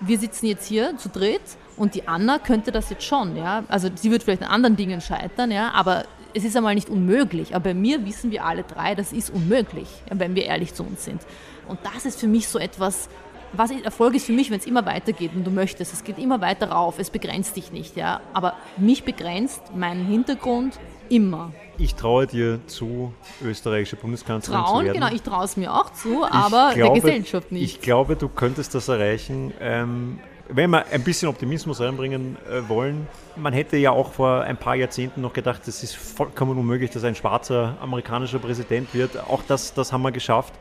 Wir 0.00 0.18
sitzen 0.18 0.46
jetzt 0.46 0.66
hier 0.66 0.96
zu 0.96 1.08
dritt 1.08 1.42
und 1.76 1.94
die 1.94 2.08
Anna 2.08 2.38
könnte 2.38 2.72
das 2.72 2.90
jetzt 2.90 3.04
schon, 3.04 3.36
ja. 3.36 3.64
Also 3.68 3.88
sie 3.94 4.10
wird 4.10 4.24
vielleicht 4.24 4.42
an 4.42 4.48
anderen 4.48 4.76
Dingen 4.76 5.00
scheitern, 5.00 5.50
ja, 5.50 5.70
aber 5.72 6.04
es 6.34 6.44
ist 6.44 6.56
einmal 6.56 6.74
nicht 6.74 6.88
unmöglich. 6.88 7.54
Aber 7.54 7.64
bei 7.64 7.74
mir 7.74 8.04
wissen 8.04 8.30
wir 8.30 8.44
alle 8.44 8.64
drei, 8.64 8.94
das 8.94 9.12
ist 9.12 9.30
unmöglich, 9.30 9.88
wenn 10.10 10.34
wir 10.34 10.44
ehrlich 10.44 10.74
zu 10.74 10.82
uns 10.82 11.04
sind. 11.04 11.20
Und 11.68 11.78
das 11.84 12.04
ist 12.04 12.20
für 12.20 12.26
mich 12.26 12.48
so 12.48 12.58
etwas, 12.58 13.08
was 13.52 13.70
Erfolg 13.70 14.14
ist 14.14 14.26
für 14.26 14.32
mich, 14.32 14.50
wenn 14.50 14.58
es 14.58 14.66
immer 14.66 14.86
weitergeht 14.86 15.32
und 15.34 15.44
du 15.44 15.50
möchtest. 15.50 15.92
Es 15.92 16.04
geht 16.04 16.18
immer 16.18 16.40
weiter 16.40 16.70
rauf, 16.70 16.98
es 16.98 17.10
begrenzt 17.10 17.56
dich 17.56 17.72
nicht. 17.72 17.96
Ja? 17.96 18.20
Aber 18.32 18.54
mich 18.76 19.04
begrenzt 19.04 19.62
mein 19.74 20.04
Hintergrund 20.04 20.78
immer. 21.08 21.52
Ich 21.78 21.94
traue 21.94 22.26
dir 22.26 22.60
zu, 22.66 23.12
österreichische 23.42 23.96
Bundeskanzlerin 23.96 24.64
Trauen, 24.64 24.80
zu 24.80 24.84
werden. 24.86 25.00
genau, 25.00 25.12
ich 25.12 25.22
traue 25.22 25.44
es 25.44 25.56
mir 25.56 25.72
auch 25.72 25.90
zu, 25.92 26.24
aber 26.24 26.72
glaube, 26.74 27.00
der 27.00 27.14
Gesellschaft 27.14 27.50
nicht. 27.52 27.62
Ich 27.62 27.80
glaube, 27.80 28.16
du 28.16 28.28
könntest 28.28 28.74
das 28.74 28.88
erreichen. 28.88 29.52
Ähm, 29.60 30.18
wenn 30.48 30.70
wir 30.70 30.86
ein 30.86 31.02
bisschen 31.02 31.28
Optimismus 31.28 31.80
reinbringen 31.80 32.36
äh, 32.50 32.68
wollen, 32.68 33.06
man 33.36 33.52
hätte 33.52 33.76
ja 33.78 33.90
auch 33.90 34.12
vor 34.12 34.42
ein 34.42 34.56
paar 34.56 34.74
Jahrzehnten 34.74 35.22
noch 35.22 35.32
gedacht, 35.32 35.66
es 35.66 35.82
ist 35.82 35.96
vollkommen 35.96 36.58
unmöglich, 36.58 36.90
dass 36.90 37.04
ein 37.04 37.14
schwarzer 37.14 37.76
amerikanischer 37.80 38.38
Präsident 38.38 38.92
wird. 38.92 39.18
Auch 39.18 39.42
das, 39.46 39.72
das 39.74 39.92
haben 39.92 40.02
wir 40.02 40.12
geschafft. 40.12 40.52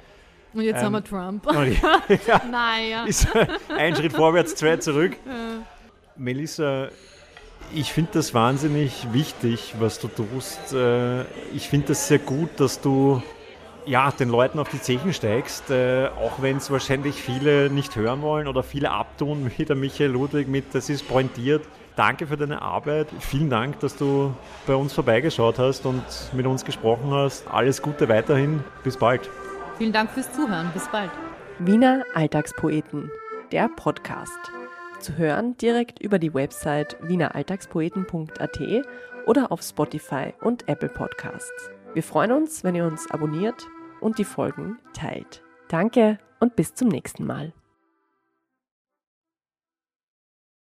Und 0.54 0.62
jetzt 0.62 0.80
ähm, 0.80 0.86
haben 0.86 0.94
wir 0.94 1.04
Trump. 1.04 1.46
ja, 2.28 2.42
naja. 2.50 3.06
Ist 3.06 3.28
ein 3.76 3.96
Schritt 3.96 4.14
vorwärts, 4.14 4.56
zwei 4.56 4.78
zurück. 4.78 5.14
Ja. 5.26 5.64
Melissa, 6.18 6.90
ich 7.74 7.94
finde 7.94 8.12
das 8.14 8.34
wahnsinnig 8.34 9.08
wichtig, 9.14 9.76
was 9.80 10.00
du 10.00 10.08
tust. 10.08 10.74
Äh, 10.74 11.22
ich 11.54 11.70
finde 11.70 11.88
das 11.88 12.08
sehr 12.08 12.20
gut, 12.20 12.50
dass 12.58 12.82
du 12.82 13.22
ja, 13.86 14.12
den 14.12 14.30
Leuten 14.30 14.60
auf 14.60 14.70
die 14.70 14.82
Zechen 14.82 15.14
steigst, 15.14 15.70
äh, 15.72 16.08
auch 16.08 16.42
wenn 16.42 16.58
es 16.58 16.70
wahrscheinlich 16.70 17.16
viele 17.16 17.70
nicht 17.70 17.96
hören 17.96 18.22
wollen 18.22 18.48
oder 18.48 18.64
viele 18.64 18.92
abtun, 18.92 19.52
wie 19.58 19.66
der 19.66 19.76
Michael 19.76 20.12
Ludwig 20.12 20.48
mit, 20.48 20.76
das 20.76 20.90
ist 20.90 21.08
pointiert. 21.08 21.64
Danke 21.96 22.26
für 22.28 22.38
deine 22.38 22.62
Arbeit. 22.62 23.08
Vielen 23.20 23.50
Dank, 23.50 23.80
dass 23.82 23.98
du 23.98 24.34
bei 24.66 24.76
uns 24.76 24.94
vorbeigeschaut 24.94 25.60
hast 25.60 25.86
und 25.86 26.04
mit 26.34 26.46
uns 26.46 26.64
gesprochen 26.64 27.12
hast. 27.12 27.46
Alles 27.48 27.82
Gute 27.82 28.08
weiterhin. 28.08 28.64
Bis 28.84 28.96
bald. 28.96 29.30
Vielen 29.78 29.94
Dank 29.94 30.12
fürs 30.12 30.32
Zuhören. 30.32 30.70
Bis 30.74 30.88
bald. 30.90 31.12
Wiener 31.60 32.04
Alltagspoeten, 32.14 33.12
der 33.52 33.70
Podcast. 33.70 34.40
Zu 35.00 35.18
hören 35.18 35.58
direkt 35.58 36.00
über 36.00 36.20
die 36.20 36.34
Website 36.34 36.98
wieneralltagspoeten.at 37.02 38.60
oder 39.26 39.52
auf 39.52 39.62
Spotify 39.62 40.34
und 40.42 40.68
Apple 40.68 40.90
Podcasts. 40.90 41.70
Wir 41.94 42.04
freuen 42.04 42.32
uns, 42.32 42.64
wenn 42.64 42.76
ihr 42.76 42.86
uns 42.86 43.10
abonniert 43.10 43.68
und 44.00 44.18
die 44.18 44.26
Folgen 44.26 44.80
teilt. 44.94 45.44
Danke 45.68 46.20
und 46.40 46.56
bis 46.56 46.74
zum 46.74 46.88
nächsten 46.88 47.26
Mal. 47.26 47.54